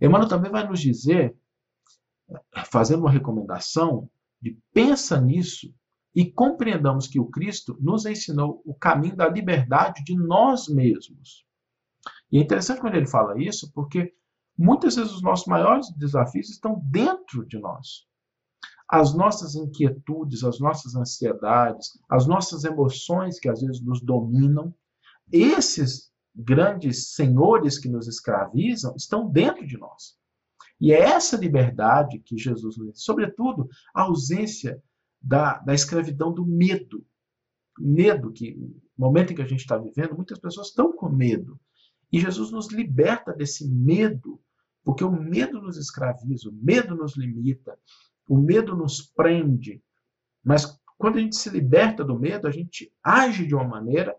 Emmanuel 0.00 0.28
também 0.28 0.50
vai 0.50 0.66
nos 0.66 0.80
dizer, 0.80 1.36
fazendo 2.70 3.00
uma 3.00 3.10
recomendação, 3.10 4.08
de 4.40 4.58
pensa 4.72 5.20
nisso 5.20 5.74
e 6.14 6.30
compreendamos 6.30 7.06
que 7.06 7.18
o 7.18 7.26
Cristo 7.26 7.76
nos 7.80 8.06
ensinou 8.06 8.62
o 8.64 8.74
caminho 8.74 9.16
da 9.16 9.28
liberdade 9.28 10.02
de 10.04 10.16
nós 10.16 10.68
mesmos. 10.68 11.44
E 12.34 12.38
é 12.38 12.40
interessante 12.40 12.80
quando 12.80 12.96
ele 12.96 13.06
fala 13.06 13.40
isso, 13.40 13.70
porque 13.72 14.12
muitas 14.58 14.96
vezes 14.96 15.12
os 15.12 15.22
nossos 15.22 15.46
maiores 15.46 15.88
desafios 15.96 16.50
estão 16.50 16.82
dentro 16.86 17.46
de 17.46 17.60
nós. 17.60 18.08
As 18.88 19.14
nossas 19.14 19.54
inquietudes, 19.54 20.42
as 20.42 20.58
nossas 20.58 20.96
ansiedades, 20.96 21.90
as 22.10 22.26
nossas 22.26 22.64
emoções 22.64 23.38
que 23.38 23.48
às 23.48 23.60
vezes 23.60 23.80
nos 23.80 24.00
dominam, 24.00 24.74
esses 25.30 26.12
grandes 26.34 27.14
senhores 27.14 27.78
que 27.78 27.88
nos 27.88 28.08
escravizam 28.08 28.96
estão 28.96 29.30
dentro 29.30 29.64
de 29.64 29.78
nós. 29.78 30.18
E 30.80 30.92
é 30.92 30.98
essa 30.98 31.36
liberdade 31.36 32.18
que 32.18 32.36
Jesus 32.36 32.76
nos 32.76 33.04
sobretudo 33.04 33.68
a 33.94 34.02
ausência 34.02 34.82
da, 35.22 35.58
da 35.58 35.72
escravidão 35.72 36.34
do 36.34 36.44
medo. 36.44 37.06
Medo 37.78 38.32
que, 38.32 38.56
no 38.56 39.06
momento 39.06 39.32
em 39.32 39.36
que 39.36 39.42
a 39.42 39.46
gente 39.46 39.60
está 39.60 39.78
vivendo, 39.78 40.16
muitas 40.16 40.40
pessoas 40.40 40.66
estão 40.66 40.92
com 40.92 41.08
medo. 41.08 41.60
E 42.14 42.20
Jesus 42.20 42.52
nos 42.52 42.70
liberta 42.70 43.32
desse 43.32 43.68
medo, 43.68 44.40
porque 44.84 45.02
o 45.02 45.10
medo 45.10 45.60
nos 45.60 45.76
escraviza, 45.76 46.48
o 46.48 46.52
medo 46.52 46.94
nos 46.94 47.16
limita, 47.16 47.76
o 48.28 48.38
medo 48.38 48.76
nos 48.76 49.02
prende. 49.02 49.82
Mas 50.44 50.80
quando 50.96 51.16
a 51.16 51.20
gente 51.20 51.34
se 51.34 51.50
liberta 51.50 52.04
do 52.04 52.16
medo, 52.16 52.46
a 52.46 52.52
gente 52.52 52.94
age 53.02 53.44
de 53.44 53.52
uma 53.52 53.66
maneira 53.66 54.16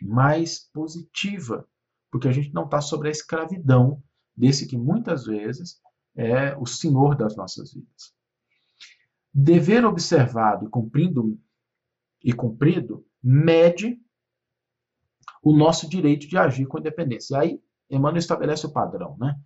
mais 0.00 0.60
positiva, 0.72 1.68
porque 2.12 2.28
a 2.28 2.32
gente 2.32 2.54
não 2.54 2.66
está 2.66 2.80
sobre 2.80 3.08
a 3.08 3.10
escravidão 3.10 4.00
desse 4.36 4.68
que 4.68 4.78
muitas 4.78 5.24
vezes 5.24 5.82
é 6.14 6.56
o 6.58 6.64
senhor 6.64 7.16
das 7.16 7.34
nossas 7.34 7.74
vidas. 7.74 8.14
Dever 9.34 9.84
observado 9.84 10.64
e 10.64 10.70
cumprido 10.70 11.36
e 12.22 12.32
cumprido 12.32 13.04
mede 13.20 14.00
o 15.42 15.52
nosso 15.52 15.88
direito 15.88 16.28
de 16.28 16.36
agir 16.36 16.66
com 16.66 16.78
independência. 16.78 17.34
E 17.34 17.38
aí, 17.38 17.60
Emmanuel 17.90 18.18
estabelece 18.18 18.66
o 18.66 18.72
padrão, 18.72 19.16
né? 19.18 19.36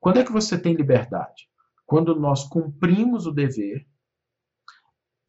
Quando 0.00 0.18
é 0.18 0.24
que 0.24 0.32
você 0.32 0.58
tem 0.58 0.74
liberdade? 0.74 1.48
Quando 1.86 2.18
nós 2.18 2.44
cumprimos 2.44 3.26
o 3.26 3.32
dever 3.32 3.86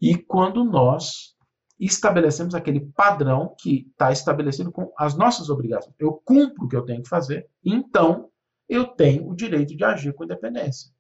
e 0.02 0.18
quando 0.18 0.64
nós 0.64 1.34
estabelecemos 1.80 2.56
aquele 2.56 2.80
padrão 2.80 3.56
que 3.60 3.88
está 3.90 4.12
estabelecido 4.12 4.72
com 4.72 4.92
as 4.98 5.16
nossas 5.16 5.50
obrigações. 5.50 5.96
Eu 6.00 6.14
cumpro 6.24 6.66
o 6.66 6.68
que 6.68 6.76
eu 6.76 6.86
tenho 6.86 7.04
que 7.04 7.10
fazer, 7.10 7.50
então 7.64 8.30
eu 8.70 8.86
tenho 8.86 9.28
o 9.28 9.36
direito 9.36 9.76
de 9.76 9.84
agir 9.84 10.14
com 10.14 10.24
independência. 10.24 10.92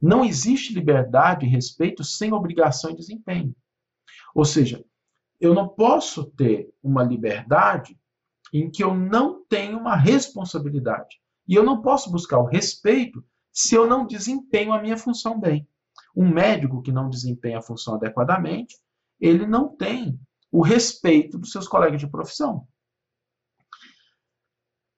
Não 0.00 0.24
existe 0.24 0.74
liberdade 0.74 1.46
e 1.46 1.48
respeito 1.48 2.04
sem 2.04 2.32
obrigação 2.32 2.90
e 2.90 2.96
desempenho. 2.96 3.54
Ou 4.34 4.44
seja, 4.44 4.84
eu 5.40 5.54
não 5.54 5.68
posso 5.68 6.24
ter 6.32 6.72
uma 6.82 7.02
liberdade 7.02 7.98
em 8.52 8.70
que 8.70 8.82
eu 8.82 8.94
não 8.94 9.44
tenho 9.44 9.78
uma 9.78 9.96
responsabilidade. 9.96 11.20
E 11.46 11.54
eu 11.54 11.62
não 11.62 11.80
posso 11.80 12.10
buscar 12.10 12.38
o 12.38 12.46
respeito 12.46 13.24
se 13.52 13.74
eu 13.74 13.86
não 13.86 14.06
desempenho 14.06 14.72
a 14.72 14.80
minha 14.80 14.96
função 14.96 15.38
bem. 15.38 15.66
Um 16.14 16.28
médico 16.28 16.82
que 16.82 16.92
não 16.92 17.08
desempenha 17.08 17.58
a 17.58 17.62
função 17.62 17.94
adequadamente, 17.94 18.76
ele 19.20 19.46
não 19.46 19.68
tem 19.68 20.18
o 20.50 20.62
respeito 20.62 21.38
dos 21.38 21.50
seus 21.50 21.66
colegas 21.66 22.00
de 22.00 22.06
profissão. 22.06 22.66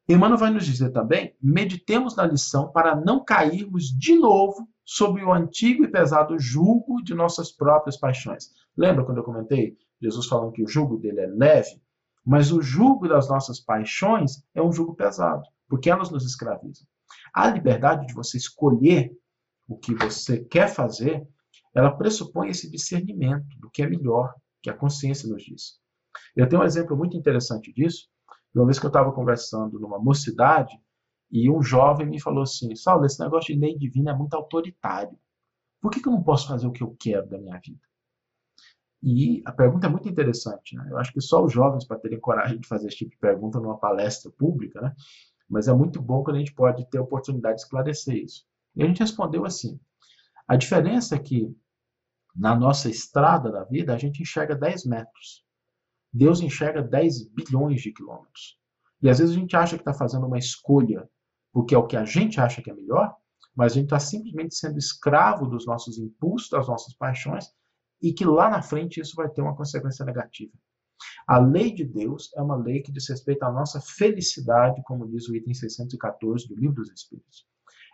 Emmanuel 0.08 0.38
vai 0.38 0.50
nos 0.50 0.66
dizer 0.66 0.90
também: 0.90 1.34
meditemos 1.40 2.16
na 2.16 2.26
lição 2.26 2.70
para 2.70 2.96
não 2.96 3.24
cairmos 3.24 3.84
de 3.84 4.16
novo 4.16 4.68
sob 4.84 5.22
o 5.22 5.32
antigo 5.32 5.84
e 5.84 5.88
pesado 5.88 6.38
jugo 6.38 7.02
de 7.02 7.14
nossas 7.14 7.52
próprias 7.52 7.96
paixões. 7.96 8.50
Lembra 8.76 9.04
quando 9.04 9.18
eu 9.18 9.24
comentei 9.24 9.76
Jesus 10.02 10.26
falando 10.26 10.52
que 10.52 10.64
o 10.64 10.68
jugo 10.68 10.96
dele 10.96 11.20
é 11.20 11.26
leve? 11.26 11.80
Mas 12.30 12.52
o 12.52 12.62
jugo 12.62 13.08
das 13.08 13.28
nossas 13.28 13.58
paixões 13.58 14.44
é 14.54 14.62
um 14.62 14.70
jugo 14.70 14.94
pesado, 14.94 15.42
porque 15.68 15.90
elas 15.90 16.12
nos 16.12 16.24
escravizam. 16.24 16.86
A 17.34 17.50
liberdade 17.50 18.06
de 18.06 18.14
você 18.14 18.36
escolher 18.36 19.10
o 19.66 19.76
que 19.76 19.92
você 19.96 20.38
quer 20.44 20.68
fazer, 20.68 21.26
ela 21.74 21.90
pressupõe 21.90 22.50
esse 22.50 22.70
discernimento 22.70 23.48
do 23.58 23.68
que 23.68 23.82
é 23.82 23.88
melhor, 23.88 24.32
que 24.62 24.70
a 24.70 24.76
consciência 24.76 25.28
nos 25.28 25.42
diz. 25.42 25.80
Eu 26.36 26.48
tenho 26.48 26.62
um 26.62 26.64
exemplo 26.64 26.96
muito 26.96 27.16
interessante 27.16 27.72
disso. 27.72 28.06
Uma 28.54 28.66
vez 28.66 28.78
que 28.78 28.86
eu 28.86 28.90
estava 28.90 29.10
conversando 29.10 29.80
numa 29.80 29.98
mocidade, 29.98 30.80
e 31.32 31.50
um 31.50 31.60
jovem 31.60 32.06
me 32.06 32.20
falou 32.20 32.44
assim: 32.44 32.76
Saulo, 32.76 33.06
esse 33.06 33.18
negócio 33.18 33.52
de 33.52 33.60
lei 33.60 33.76
divina 33.76 34.12
é 34.12 34.14
muito 34.14 34.34
autoritário. 34.34 35.18
Por 35.80 35.90
que, 35.90 36.00
que 36.00 36.08
eu 36.08 36.12
não 36.12 36.22
posso 36.22 36.46
fazer 36.46 36.68
o 36.68 36.72
que 36.72 36.84
eu 36.84 36.94
quero 36.96 37.28
da 37.28 37.38
minha 37.38 37.58
vida? 37.58 37.89
E 39.02 39.42
a 39.46 39.52
pergunta 39.52 39.86
é 39.86 39.90
muito 39.90 40.08
interessante. 40.08 40.76
Né? 40.76 40.88
Eu 40.90 40.98
acho 40.98 41.12
que 41.12 41.20
só 41.20 41.44
os 41.44 41.52
jovens 41.52 41.84
para 41.84 41.98
terem 41.98 42.20
coragem 42.20 42.58
de 42.58 42.68
fazer 42.68 42.88
esse 42.88 42.98
tipo 42.98 43.10
de 43.10 43.18
pergunta 43.18 43.58
numa 43.58 43.78
palestra 43.78 44.30
pública, 44.30 44.80
né? 44.80 44.94
mas 45.48 45.68
é 45.68 45.72
muito 45.72 46.00
bom 46.00 46.22
quando 46.22 46.36
a 46.36 46.38
gente 46.38 46.54
pode 46.54 46.88
ter 46.90 46.98
a 46.98 47.02
oportunidade 47.02 47.56
de 47.56 47.62
esclarecer 47.62 48.16
isso. 48.16 48.44
E 48.76 48.82
a 48.82 48.86
gente 48.86 49.00
respondeu 49.00 49.44
assim: 49.44 49.80
a 50.46 50.56
diferença 50.56 51.16
é 51.16 51.18
que 51.18 51.54
na 52.36 52.54
nossa 52.54 52.88
estrada 52.88 53.50
da 53.50 53.64
vida 53.64 53.94
a 53.94 53.98
gente 53.98 54.22
enxerga 54.22 54.54
10 54.54 54.84
metros. 54.84 55.44
Deus 56.12 56.40
enxerga 56.40 56.82
10 56.82 57.28
bilhões 57.30 57.80
de 57.80 57.92
quilômetros. 57.92 58.58
E 59.02 59.08
às 59.08 59.18
vezes 59.18 59.34
a 59.34 59.38
gente 59.38 59.56
acha 59.56 59.76
que 59.76 59.82
está 59.82 59.94
fazendo 59.94 60.26
uma 60.26 60.38
escolha 60.38 61.08
porque 61.52 61.74
é 61.74 61.78
o 61.78 61.86
que 61.86 61.96
a 61.96 62.04
gente 62.04 62.40
acha 62.40 62.62
que 62.62 62.70
é 62.70 62.74
melhor, 62.74 63.14
mas 63.54 63.72
a 63.72 63.74
gente 63.74 63.86
está 63.86 63.98
simplesmente 63.98 64.54
sendo 64.54 64.78
escravo 64.78 65.46
dos 65.46 65.66
nossos 65.66 65.98
impulsos, 65.98 66.48
das 66.48 66.68
nossas 66.68 66.94
paixões, 66.94 67.46
e 68.02 68.12
que 68.12 68.24
lá 68.24 68.48
na 68.48 68.62
frente 68.62 69.00
isso 69.00 69.14
vai 69.16 69.28
ter 69.28 69.42
uma 69.42 69.56
consequência 69.56 70.04
negativa. 70.04 70.52
A 71.26 71.38
lei 71.38 71.72
de 71.72 71.84
Deus 71.84 72.30
é 72.36 72.42
uma 72.42 72.56
lei 72.56 72.82
que 72.82 72.92
diz 72.92 73.08
respeito 73.08 73.42
à 73.44 73.50
nossa 73.50 73.80
felicidade, 73.80 74.82
como 74.84 75.08
diz 75.08 75.28
o 75.28 75.34
item 75.34 75.54
614 75.54 76.48
do 76.48 76.56
Livro 76.56 76.76
dos 76.76 76.90
Espíritos. 76.90 77.46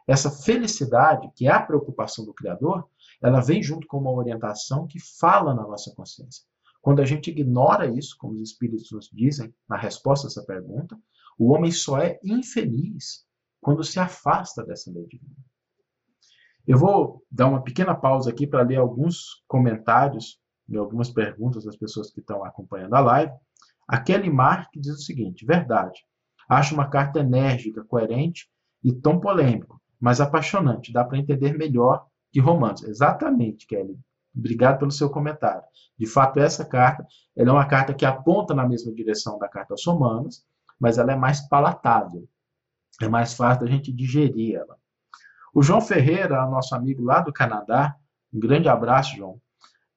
Essa 0.07 0.31
felicidade, 0.31 1.31
que 1.35 1.47
é 1.47 1.53
a 1.53 1.63
preocupação 1.63 2.25
do 2.25 2.35
Criador, 2.35 2.89
ela 3.21 3.41
vem 3.41 3.63
junto 3.63 3.87
com 3.87 3.99
uma 3.99 4.13
orientação 4.13 4.87
que 4.87 4.99
fala 5.01 5.55
na 5.55 5.67
nossa 5.67 5.93
consciência. 5.95 6.45
Quando 6.81 7.01
a 7.01 7.05
gente 7.05 7.31
ignora 7.31 7.87
isso, 7.87 8.17
como 8.17 8.35
os 8.35 8.41
Espíritos 8.41 8.91
nos 8.93 9.11
dizem 9.13 9.53
na 9.69 9.77
resposta 9.77 10.27
a 10.27 10.31
essa 10.31 10.45
pergunta, 10.45 10.97
o 11.39 11.53
homem 11.53 11.73
só 11.73 11.99
é 11.99 12.21
infeliz 12.23 13.27
quando 13.61 13.83
se 13.83 13.99
afasta 13.99 14.65
dessa 14.65 14.91
lei 14.93 15.07
divina. 15.07 15.37
Eu 16.67 16.79
vou 16.79 17.23
dar 17.31 17.47
uma 17.47 17.63
pequena 17.63 17.95
pausa 17.95 18.31
aqui 18.31 18.47
para 18.47 18.63
ler 18.63 18.77
alguns 18.77 19.43
comentários 19.47 20.41
e 20.69 20.77
algumas 20.77 21.11
perguntas 21.11 21.65
das 21.65 21.77
pessoas 21.77 22.11
que 22.11 22.21
estão 22.21 22.45
acompanhando 22.45 22.95
a 22.95 23.01
live. 23.01 23.33
A 23.87 24.01
Kelly 24.01 24.31
Mark 24.31 24.71
diz 24.75 24.95
o 24.95 25.03
seguinte: 25.03 25.47
verdade. 25.47 26.01
Acho 26.49 26.75
uma 26.75 26.89
carta 26.89 27.21
enérgica, 27.21 27.85
coerente 27.85 28.49
e 28.83 28.93
tão 28.93 29.21
polêmico, 29.21 29.81
mas 30.01 30.21
apaixonante. 30.21 30.93
Dá 30.93 31.05
para 31.05 31.19
entender 31.19 31.57
melhor 31.57 32.07
que 32.33 32.41
Romanos. 32.41 32.83
Exatamente, 32.83 33.67
Kelly. 33.67 33.99
Obrigado 34.37 34.79
pelo 34.79 34.91
seu 34.91 35.09
comentário. 35.09 35.63
De 35.99 36.07
fato, 36.07 36.41
essa 36.41 36.65
carta 36.65 37.07
é 37.37 37.43
uma 37.45 37.67
carta 37.67 37.95
que 37.95 38.05
aponta 38.05 38.55
na 38.55 38.69
mesma 38.69 38.93
direção 38.93 39.39
da 39.39 39.49
carta 39.49 39.73
aos 39.73 39.87
Romanos, 39.87 40.45
mas 40.79 40.99
ela 40.99 41.13
é 41.13 41.17
mais 41.17 41.41
palatável 41.49 42.29
é 43.03 43.09
mais 43.09 43.35
fácil 43.35 43.65
da 43.65 43.71
gente 43.71 43.93
digerir 43.93 44.57
ela. 44.57 44.77
O 45.57 45.63
João 45.63 45.81
Ferreira, 45.81 46.45
nosso 46.45 46.75
amigo 46.75 47.03
lá 47.03 47.23
do 47.23 47.33
Canadá, 47.33 47.97
um 48.31 48.39
grande 48.39 48.69
abraço, 48.69 49.17
João. 49.17 49.41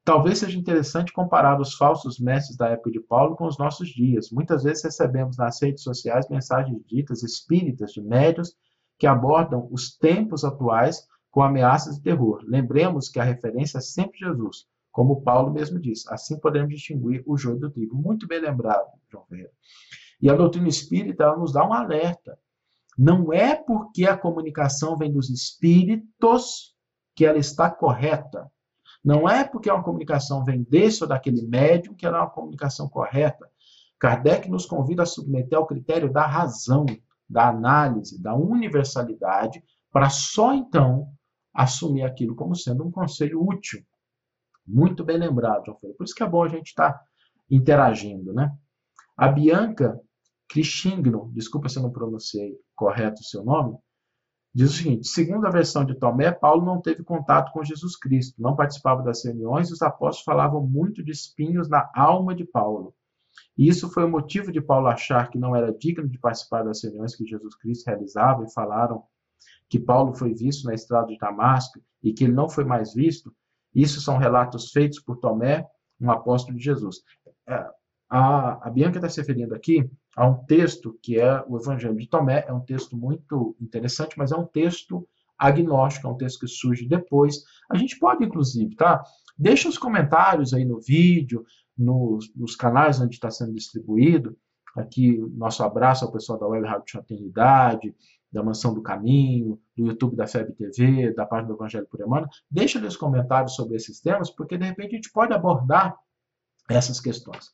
Talvez 0.06 0.38
seja 0.38 0.58
interessante 0.58 1.12
comparar 1.12 1.60
os 1.60 1.74
falsos 1.74 2.18
mestres 2.18 2.56
da 2.56 2.70
época 2.70 2.92
de 2.92 3.02
Paulo 3.02 3.36
com 3.36 3.46
os 3.46 3.58
nossos 3.58 3.90
dias. 3.90 4.32
Muitas 4.32 4.64
vezes 4.64 4.86
recebemos 4.86 5.36
nas 5.36 5.62
redes 5.62 5.84
sociais 5.84 6.30
mensagens 6.30 6.82
ditas 6.86 7.24
espíritas 7.24 7.92
de 7.92 8.02
médios 8.02 8.54
que 8.98 9.06
abordam 9.06 9.68
os 9.70 9.98
tempos 9.98 10.46
atuais 10.46 11.06
com 11.30 11.44
ameaças 11.44 11.98
de 11.98 12.04
terror. 12.04 12.42
Lembremos 12.48 13.10
que 13.10 13.20
a 13.20 13.26
referência 13.26 13.80
é 13.80 13.82
sempre 13.82 14.18
Jesus, 14.18 14.66
como 14.94 15.24
Paulo 15.24 15.52
mesmo 15.52 15.78
diz. 15.78 16.08
Assim 16.08 16.40
podemos 16.40 16.70
distinguir 16.70 17.22
o 17.26 17.38
joio 17.38 17.60
do 17.60 17.70
trigo. 17.70 17.98
Muito 17.98 18.26
bem 18.30 18.40
lembrado, 18.40 18.88
João 19.12 19.26
Ferreira. 19.26 19.52
E 20.22 20.30
a 20.30 20.36
doutrina 20.38 20.70
espírita 20.70 21.36
nos 21.36 21.52
dá 21.52 21.68
um 21.68 21.74
alerta 21.74 22.40
não 23.02 23.32
é 23.32 23.56
porque 23.56 24.06
a 24.06 24.18
comunicação 24.18 24.98
vem 24.98 25.10
dos 25.10 25.30
espíritos 25.30 26.76
que 27.16 27.26
ela 27.26 27.38
está 27.38 27.72
correta. 27.72 28.52
Não 29.02 29.28
é 29.28 29.46
porque 29.46 29.72
uma 29.72 29.82
comunicação 29.82 30.44
vem 30.44 30.64
desse 30.64 31.02
ou 31.02 31.08
daquele 31.08 31.48
médium 31.48 31.96
que 31.96 32.06
ela 32.06 32.18
é 32.18 32.20
uma 32.20 32.30
comunicação 32.30 32.90
correta. 32.90 33.50
Kardec 33.98 34.50
nos 34.50 34.66
convida 34.66 35.04
a 35.04 35.06
submeter 35.06 35.58
ao 35.58 35.66
critério 35.66 36.12
da 36.12 36.28
razão, 36.28 36.86
da 37.30 37.48
análise, 37.48 38.22
da 38.22 38.36
universalidade, 38.36 39.64
para 39.94 40.10
só 40.10 40.54
então 40.54 41.10
assumir 41.54 42.04
aquilo 42.04 42.36
como 42.36 42.54
sendo 42.54 42.86
um 42.86 42.92
conselho 42.92 43.42
útil. 43.42 43.82
Muito 44.68 45.06
bem 45.06 45.18
lembrado, 45.18 45.68
João 45.68 45.80
Por 45.98 46.04
isso 46.04 46.14
que 46.14 46.24
é 46.24 46.28
bom 46.28 46.44
a 46.44 46.50
gente 46.50 46.68
estar 46.68 46.92
tá 46.92 47.02
interagindo, 47.50 48.34
né? 48.34 48.54
A 49.16 49.30
Bianca 49.30 49.98
Cristiano, 50.50 51.32
desculpa 51.34 51.70
se 51.70 51.78
eu 51.78 51.84
não 51.84 51.92
pronunciei 51.92 52.58
correto 52.76 53.22
o 53.22 53.26
seu 53.26 53.44
nome, 53.44 53.78
diz 54.54 54.72
o 54.72 54.74
seguinte: 54.74 55.08
segundo 55.08 55.46
a 55.46 55.52
versão 55.52 55.86
de 55.86 55.94
Tomé, 55.94 56.32
Paulo 56.32 56.66
não 56.66 56.82
teve 56.82 57.04
contato 57.04 57.52
com 57.52 57.64
Jesus 57.64 57.96
Cristo, 57.96 58.42
não 58.42 58.56
participava 58.56 59.04
das 59.04 59.24
reuniões 59.24 59.70
e 59.70 59.74
os 59.74 59.82
apóstolos 59.82 60.26
falavam 60.26 60.66
muito 60.66 61.04
de 61.04 61.12
espinhos 61.12 61.70
na 61.70 61.90
alma 61.96 62.34
de 62.36 62.46
Paulo. 62.46 62.96
E 63.56 63.68
isso 63.68 63.92
foi 63.92 64.04
o 64.04 64.10
motivo 64.10 64.52
de 64.52 64.60
Paulo 64.60 64.88
achar 64.88 65.30
que 65.30 65.38
não 65.38 65.56
era 65.56 65.72
digno 65.72 66.08
de 66.08 66.18
participar 66.18 66.64
das 66.64 66.82
reuniões 66.84 67.16
que 67.16 67.26
Jesus 67.26 67.56
Cristo 67.56 67.86
realizava 67.88 68.44
e 68.44 68.52
falaram 68.52 69.04
que 69.70 69.80
Paulo 69.80 70.14
foi 70.14 70.34
visto 70.34 70.66
na 70.66 70.74
estrada 70.74 71.08
de 71.08 71.18
Damasco 71.18 71.80
e 72.02 72.12
que 72.12 72.24
ele 72.24 72.34
não 72.34 72.50
foi 72.50 72.64
mais 72.64 72.94
visto. 72.94 73.32
Isso 73.74 74.02
são 74.02 74.18
relatos 74.18 74.72
feitos 74.72 75.00
por 75.00 75.18
Tomé, 75.18 75.64
um 76.02 76.10
apóstolo 76.10 76.58
de 76.58 76.64
Jesus. 76.64 77.04
A, 78.10 78.68
a 78.68 78.70
Bianca 78.72 78.98
está 78.98 79.08
se 79.08 79.22
referindo 79.22 79.54
aqui 79.54 79.90
a 80.16 80.28
um 80.28 80.44
texto 80.46 80.98
que 81.02 81.20
é 81.20 81.44
o 81.48 81.58
Evangelho 81.58 81.96
de 81.96 82.08
Tomé, 82.08 82.44
é 82.48 82.54
um 82.54 82.60
texto 82.60 82.98
muito 82.98 83.56
interessante, 83.62 84.18
mas 84.18 84.32
é 84.32 84.36
um 84.36 84.46
texto 84.46 85.08
agnóstico, 85.38 86.08
é 86.08 86.12
um 86.12 86.18
texto 86.18 86.40
que 86.40 86.48
surge 86.48 86.88
depois. 86.88 87.44
A 87.70 87.78
gente 87.78 87.98
pode, 87.98 88.26
inclusive, 88.26 88.76
tá? 88.76 89.04
Deixa 89.38 89.70
os 89.70 89.78
comentários 89.78 90.54
aí 90.54 90.66
no 90.66 90.82
vídeo, 90.82 91.46
nos, 91.78 92.34
nos 92.36 92.56
canais 92.56 93.00
onde 93.00 93.16
está 93.16 93.32
sendo 93.32 93.54
distribuído. 93.54 94.36
Aqui, 94.76 95.18
nosso 95.34 95.64
abraço 95.64 96.04
ao 96.04 96.12
pessoal 96.12 96.38
da 96.38 96.48
Web 96.48 96.68
Rádio 96.68 96.92
Fraternidade, 96.92 97.96
da 98.32 98.44
Mansão 98.44 98.74
do 98.74 98.82
Caminho, 98.82 99.60
do 99.76 99.88
YouTube 99.88 100.16
da 100.16 100.28
FEB 100.28 100.52
TV, 100.54 101.14
da 101.14 101.26
página 101.26 101.48
do 101.48 101.56
Evangelho 101.56 101.88
por 101.90 102.00
Emmanuel. 102.00 102.30
Deixa 102.50 102.86
os 102.86 102.98
comentários 102.98 103.56
sobre 103.56 103.78
esses 103.78 104.00
temas, 104.00 104.30
porque 104.30 104.58
de 104.58 104.66
repente 104.66 104.94
a 104.94 104.96
gente 104.96 105.12
pode 105.12 105.34
abordar 105.34 105.96
essas 106.70 107.00
questões. 107.00 107.52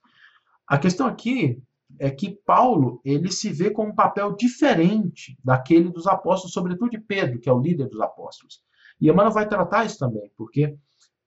A 0.68 0.78
questão 0.78 1.08
aqui 1.08 1.62
é 2.00 2.10
que 2.10 2.32
Paulo 2.46 3.00
ele 3.06 3.32
se 3.32 3.52
vê 3.52 3.70
com 3.70 3.88
um 3.88 3.96
papel 3.96 4.36
diferente 4.36 5.38
daquele 5.44 5.90
dos 5.90 6.08
apóstolos, 6.08 6.54
sobretudo 6.54 6.92
de 6.92 7.00
Pedro, 7.00 7.40
que 7.40 7.50
é 7.50 7.54
o 7.54 7.60
líder 7.60 7.88
dos 7.88 8.02
apóstolos. 8.02 8.62
E 9.00 9.10
Emmanuel 9.10 9.32
vai 9.32 9.48
tratar 9.48 9.86
isso 9.86 9.98
também, 9.98 10.32
porque 10.36 10.76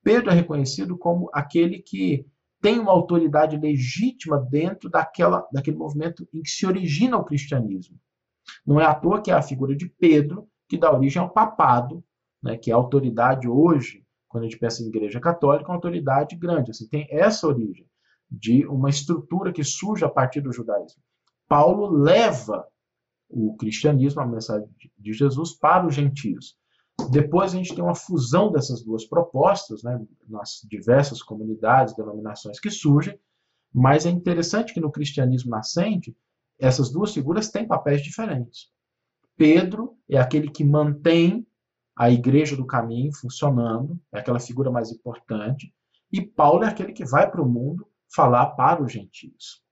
Pedro 0.03 0.31
é 0.31 0.35
reconhecido 0.35 0.97
como 0.97 1.31
aquele 1.33 1.79
que 1.81 2.27
tem 2.61 2.79
uma 2.79 2.91
autoridade 2.91 3.57
legítima 3.57 4.39
dentro 4.39 4.91
daquela, 4.91 5.47
daquele 5.53 5.77
movimento 5.77 6.29
em 6.33 6.43
que 6.43 6.51
se 6.51 6.67
origina 6.67 7.17
o 7.17 7.25
cristianismo. 7.25 7.99
Não 8.67 8.81
é 8.81 8.85
à 8.85 8.95
toa 8.95 9.23
que 9.23 9.31
é 9.31 9.35
a 9.35 9.43
figura 9.43 9.77
de 9.77 9.89
Pedro 9.89 10.49
que 10.69 10.77
dá 10.77 10.93
origem 10.93 11.23
ao 11.23 11.31
papado, 11.31 12.05
né, 12.43 12.57
que 12.57 12.71
é 12.71 12.75
a 12.75 12.77
autoridade 12.77 13.49
hoje, 13.49 14.05
quando 14.29 14.45
a 14.45 14.47
gente 14.49 14.59
pensa 14.59 14.83
em 14.83 14.89
igreja 14.89 15.21
católica, 15.21 15.71
uma 15.71 15.77
autoridade 15.77 16.37
grande. 16.37 16.71
Assim, 16.71 16.89
tem 16.89 17.07
essa 17.11 17.47
origem. 17.47 17.88
De 18.31 18.67
uma 18.67 18.91
estrutura 18.91 19.53
que 19.53 19.65
surge 19.65 20.05
a 20.05 20.09
partir 20.09 20.41
do 20.41 20.53
judaísmo. 20.53 21.03
Paulo 21.49 21.89
leva 21.91 22.67
o 23.29 23.57
cristianismo, 23.57 24.21
a 24.21 24.27
mensagem 24.27 24.69
de 24.99 25.13
Jesus, 25.13 25.55
para 25.55 25.87
os 25.87 25.95
gentios. 25.95 26.57
Depois 27.11 27.53
a 27.53 27.57
gente 27.57 27.75
tem 27.75 27.83
uma 27.83 27.95
fusão 27.95 28.51
dessas 28.51 28.83
duas 28.83 29.05
propostas, 29.05 29.83
né, 29.83 30.01
nas 30.29 30.61
diversas 30.69 31.23
comunidades, 31.23 31.95
denominações 31.95 32.59
que 32.59 32.71
surgem, 32.71 33.19
mas 33.73 34.05
é 34.05 34.11
interessante 34.11 34.75
que 34.75 34.81
no 34.81 34.91
cristianismo 34.91 35.51
nascente, 35.51 36.17
essas 36.59 36.91
duas 36.91 37.15
figuras 37.15 37.51
têm 37.51 37.67
papéis 37.67 38.03
diferentes. 38.03 38.71
Pedro 39.37 39.97
é 40.09 40.19
aquele 40.19 40.51
que 40.51 40.65
mantém 40.65 41.47
a 41.97 42.11
igreja 42.11 42.57
do 42.57 42.67
caminho 42.67 43.15
funcionando, 43.15 43.99
é 44.13 44.19
aquela 44.19 44.41
figura 44.41 44.71
mais 44.71 44.91
importante, 44.91 45.73
e 46.13 46.21
Paulo 46.21 46.65
é 46.65 46.69
aquele 46.69 46.93
que 46.93 47.05
vai 47.05 47.31
para 47.31 47.43
o 47.43 47.49
mundo 47.49 47.87
falar 48.15 48.47
para 48.51 48.83
os 48.83 48.93
gentios. 48.93 49.63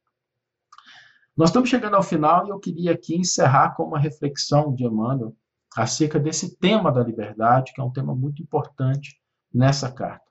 Nós 1.37 1.51
estamos 1.51 1.69
chegando 1.69 1.97
ao 1.97 2.03
final 2.03 2.47
e 2.47 2.51
eu 2.51 2.59
queria 2.59 2.93
aqui 2.93 3.15
encerrar 3.15 3.75
com 3.75 3.85
uma 3.85 3.99
reflexão 3.99 4.75
de 4.75 4.85
Emmanuel 4.85 5.37
acerca 5.77 6.19
desse 6.19 6.57
tema 6.57 6.91
da 6.91 7.03
liberdade, 7.03 7.73
que 7.75 7.81
é 7.81 7.85
um 7.85 7.93
tema 7.93 8.15
muito 8.15 8.43
importante 8.43 9.21
nessa 9.53 9.93
carta. 9.93 10.25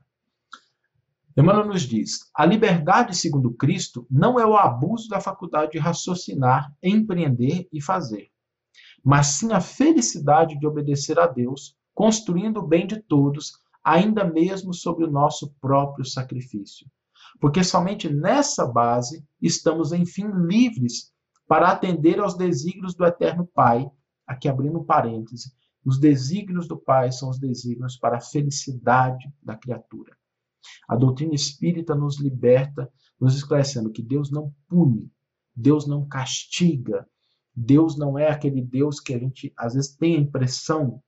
Emmanuel 1.38 1.68
nos 1.68 1.84
diz: 1.84 2.32
a 2.34 2.46
liberdade, 2.46 3.16
segundo 3.16 3.54
Cristo, 3.54 4.08
não 4.10 4.40
é 4.40 4.46
o 4.46 4.56
abuso 4.56 5.10
da 5.10 5.20
faculdade 5.20 5.74
de 5.74 5.78
raciocinar, 5.78 6.74
empreender 6.82 7.68
e 7.72 7.82
fazer, 7.82 8.32
mas 9.04 9.28
sim 9.28 9.52
a 9.52 9.60
felicidade 9.60 10.58
de 10.58 10.66
obedecer 10.66 11.20
a 11.20 11.28
Deus, 11.28 11.78
construindo 11.94 12.58
o 12.58 12.68
bem 12.68 12.88
de 12.88 13.02
todos, 13.02 13.60
ainda 13.84 14.24
mesmo 14.24 14.74
sobre 14.74 15.04
o 15.06 15.12
nosso 15.12 15.54
próprio 15.62 16.06
sacrifício. 16.06 16.88
Porque 17.40 17.64
somente 17.64 18.12
nessa 18.12 18.66
base 18.66 19.24
estamos, 19.42 19.92
enfim, 19.92 20.28
livres 20.48 21.12
para 21.48 21.70
atender 21.72 22.20
aos 22.20 22.36
desígnios 22.36 22.96
do 22.96 23.06
Eterno 23.06 23.48
Pai, 23.54 23.90
aqui 24.26 24.48
abrindo 24.48 24.80
um 24.80 24.84
parêntese, 24.84 25.54
os 25.86 26.00
desígnios 26.00 26.68
do 26.68 26.78
Pai 26.78 27.12
são 27.12 27.30
os 27.30 27.38
desígnios 27.38 27.98
para 27.98 28.18
a 28.18 28.22
felicidade 28.22 29.32
da 29.42 29.56
criatura. 29.56 30.18
A 30.88 30.96
doutrina 30.96 31.36
espírita 31.36 31.94
nos 31.94 32.20
liberta, 32.20 32.92
nos 33.20 33.36
esclarecendo 33.36 33.92
que 33.92 34.02
Deus 34.02 34.32
não 34.32 34.52
pune, 34.68 35.12
Deus 35.56 35.88
não 35.88 36.08
castiga, 36.08 37.08
Deus 37.56 37.98
não 37.98 38.18
é 38.18 38.30
aquele 38.30 38.62
Deus 38.62 39.00
que 39.00 39.14
a 39.14 39.20
gente 39.20 39.54
às 39.56 39.76
vezes 39.76 39.96
tem 39.96 40.16
a 40.16 40.20
impressão 40.20 41.02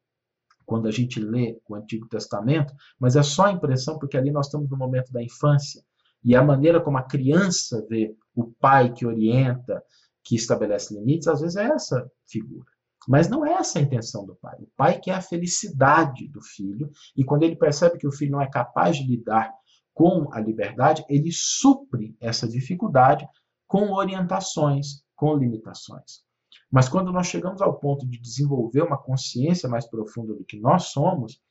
quando 0.66 0.88
a 0.88 0.92
gente 0.92 1.20
lê 1.20 1.60
o 1.68 1.76
Antigo 1.76 2.08
Testamento, 2.08 2.74
mas 3.00 3.16
é 3.16 3.24
só 3.24 3.46
a 3.46 3.52
impressão 3.52 3.98
porque 3.98 4.18
ali 4.18 4.32
nós 4.32 4.48
estamos 4.48 4.70
no 4.70 4.78
momento 4.78 5.12
da 5.12 5.24
infância 5.24 5.82
e 6.24 6.36
a 6.36 6.44
maneira 6.44 6.82
como 6.82 6.98
a 6.98 7.04
criança 7.04 7.86
vê 7.90 8.16
o 8.36 8.52
pai 8.60 8.94
que 8.94 9.06
orienta, 9.06 9.84
que 10.24 10.36
estabelece 10.36 10.94
limites, 10.94 11.28
às 11.28 11.42
vezes 11.42 11.56
é 11.56 11.66
essa 11.66 12.10
figura. 12.28 12.66
Mas 13.08 13.30
não 13.30 13.46
é 13.46 13.54
essa 13.54 13.80
a 13.80 13.82
intenção 13.82 14.26
do 14.26 14.36
pai. 14.36 14.58
O 14.60 14.70
pai 14.76 15.00
quer 15.00 15.14
a 15.14 15.22
felicidade 15.22 16.28
do 16.28 16.42
filho, 16.42 16.92
e 17.16 17.24
quando 17.24 17.44
ele 17.44 17.56
percebe 17.56 17.98
que 17.98 18.08
o 18.08 18.12
filho 18.12 18.32
não 18.32 18.42
é 18.42 18.50
capaz 18.50 18.98
de 18.98 19.08
lidar 19.08 19.54
com 19.94 20.28
a 20.34 20.40
liberdade, 20.40 21.06
ele 21.10 21.32
supre 21.32 22.16
essa 22.20 22.48
dificuldade 22.48 23.28
com 23.66 23.92
orientações, 23.92 25.04
com 25.16 25.36
limitações. 25.36 26.22
Mas 26.70 26.90
quando 26.90 27.12
nós 27.12 27.28
chegamos 27.28 27.62
ao 27.62 27.80
ponto 27.80 28.06
de 28.06 28.20
desenvolver 28.20 28.82
uma 28.82 28.98
consciência 28.98 29.70
mais 29.70 29.90
profunda 29.90 30.34
do 30.34 30.44
que 30.44 30.60
nós 30.60 30.90
somos, 30.90 31.42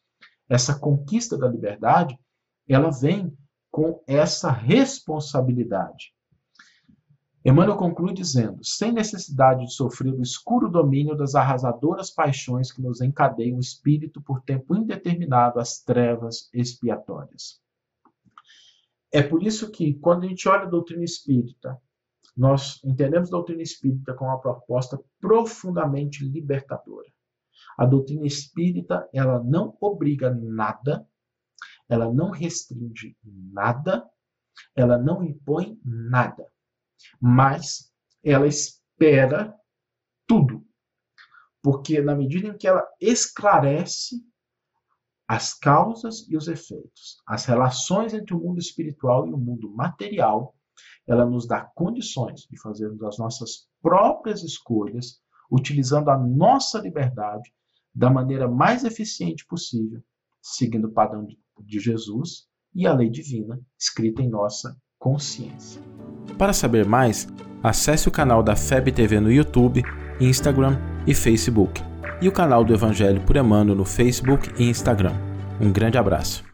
essa 0.49 0.79
conquista 0.79 1.37
da 1.37 1.49
liberdade, 1.49 2.19
ela 2.69 2.91
vem 2.91 3.37
com 3.77 4.03
essa 4.07 4.51
responsabilidade. 4.51 6.15
Emmanuel 7.45 7.77
conclui 7.77 8.15
dizendo: 8.15 8.65
sem 8.65 8.91
necessidade 8.91 9.67
de 9.67 9.75
sofrer 9.75 10.15
o 10.15 10.23
escuro 10.23 10.71
domínio 10.71 11.15
das 11.15 11.35
arrasadoras 11.35 12.11
paixões 12.11 12.73
que 12.73 12.81
nos 12.81 13.03
encadeiam 13.03 13.59
o 13.59 13.61
espírito 13.61 14.23
por 14.23 14.41
tempo 14.41 14.75
indeterminado 14.75 15.61
às 15.61 15.83
trevas 15.83 16.49
expiatórias. 16.55 17.61
É 19.13 19.23
por 19.23 19.43
isso 19.43 19.71
que, 19.71 19.93
quando 19.97 20.25
a 20.25 20.27
gente 20.27 20.49
olha 20.49 20.63
a 20.63 20.71
doutrina 20.71 21.05
espírita, 21.05 21.79
nós 22.35 22.83
entendemos 22.83 23.29
a 23.29 23.33
doutrina 23.33 23.61
espírita 23.61 24.15
como 24.15 24.31
uma 24.31 24.41
proposta 24.41 24.99
profundamente 25.21 26.25
libertadora. 26.25 27.09
A 27.77 27.85
doutrina 27.85 28.27
espírita, 28.27 29.07
ela 29.13 29.39
não 29.45 29.77
obriga 29.83 30.31
nada, 30.35 31.07
ela 31.89 32.13
não 32.13 32.31
restringe 32.31 33.17
nada, 33.25 34.09
ela 34.75 34.99
não 34.99 35.23
impõe 35.23 35.79
nada 35.85 36.47
mas 37.21 37.93
ela 38.25 38.47
espera 38.47 39.55
tudo. 40.27 40.65
Porque 41.63 42.01
na 42.01 42.15
medida 42.15 42.49
em 42.49 42.57
que 42.57 42.67
ela 42.67 42.87
esclarece 43.01 44.25
as 45.29 45.53
causas 45.53 46.29
e 46.29 46.37
os 46.37 46.47
efeitos, 46.47 47.21
as 47.27 47.45
relações 47.45 48.15
entre 48.15 48.35
o 48.35 48.39
mundo 48.39 48.61
espiritual 48.61 49.27
e 49.27 49.33
o 49.33 49.39
mundo 49.39 49.69
material, 49.75 50.55
ela 51.07 51.27
nos 51.27 51.47
dá 51.47 51.65
condições 51.75 52.43
de 52.43 52.61
fazermos 52.61 53.03
as 53.03 53.19
nossas 53.19 53.69
próprias 53.83 54.43
escolhas, 54.45 55.21
utilizando 55.51 56.11
a 56.11 56.19
nossa 56.19 56.79
liberdade 56.79 57.53
da 57.93 58.11
maneira 58.11 58.49
mais 58.49 58.85
eficiente 58.85 59.45
possível, 59.47 60.03
seguindo 60.41 60.87
o 60.87 60.93
padrão 60.93 61.27
de 61.65 61.79
Jesus 61.79 62.47
e 62.75 62.87
a 62.87 62.95
lei 62.95 63.11
divina 63.11 63.59
escrita 63.79 64.23
em 64.23 64.29
nossa 64.29 64.77
consciência. 64.99 65.81
Para 66.39 66.53
saber 66.53 66.87
mais, 66.87 67.29
acesse 67.63 68.09
o 68.09 68.13
canal 68.13 68.43
da 68.43 68.55
FEB 68.55 68.93
TV 68.93 69.21
no 69.21 69.33
YouTube, 69.33 69.83
Instagram 70.21 70.79
e 71.07 71.15
Facebook, 71.15 71.83
e 72.21 72.29
o 72.29 72.33
canal 72.33 72.65
do 72.65 72.75
Evangelho 72.75 73.21
por 73.23 73.37
Emmanuel 73.37 73.77
no 73.77 73.85
Facebook 73.85 74.51
e 74.59 74.69
Instagram. 74.69 75.15
Um 75.61 75.73
grande 75.73 75.97
abraço. 75.99 76.46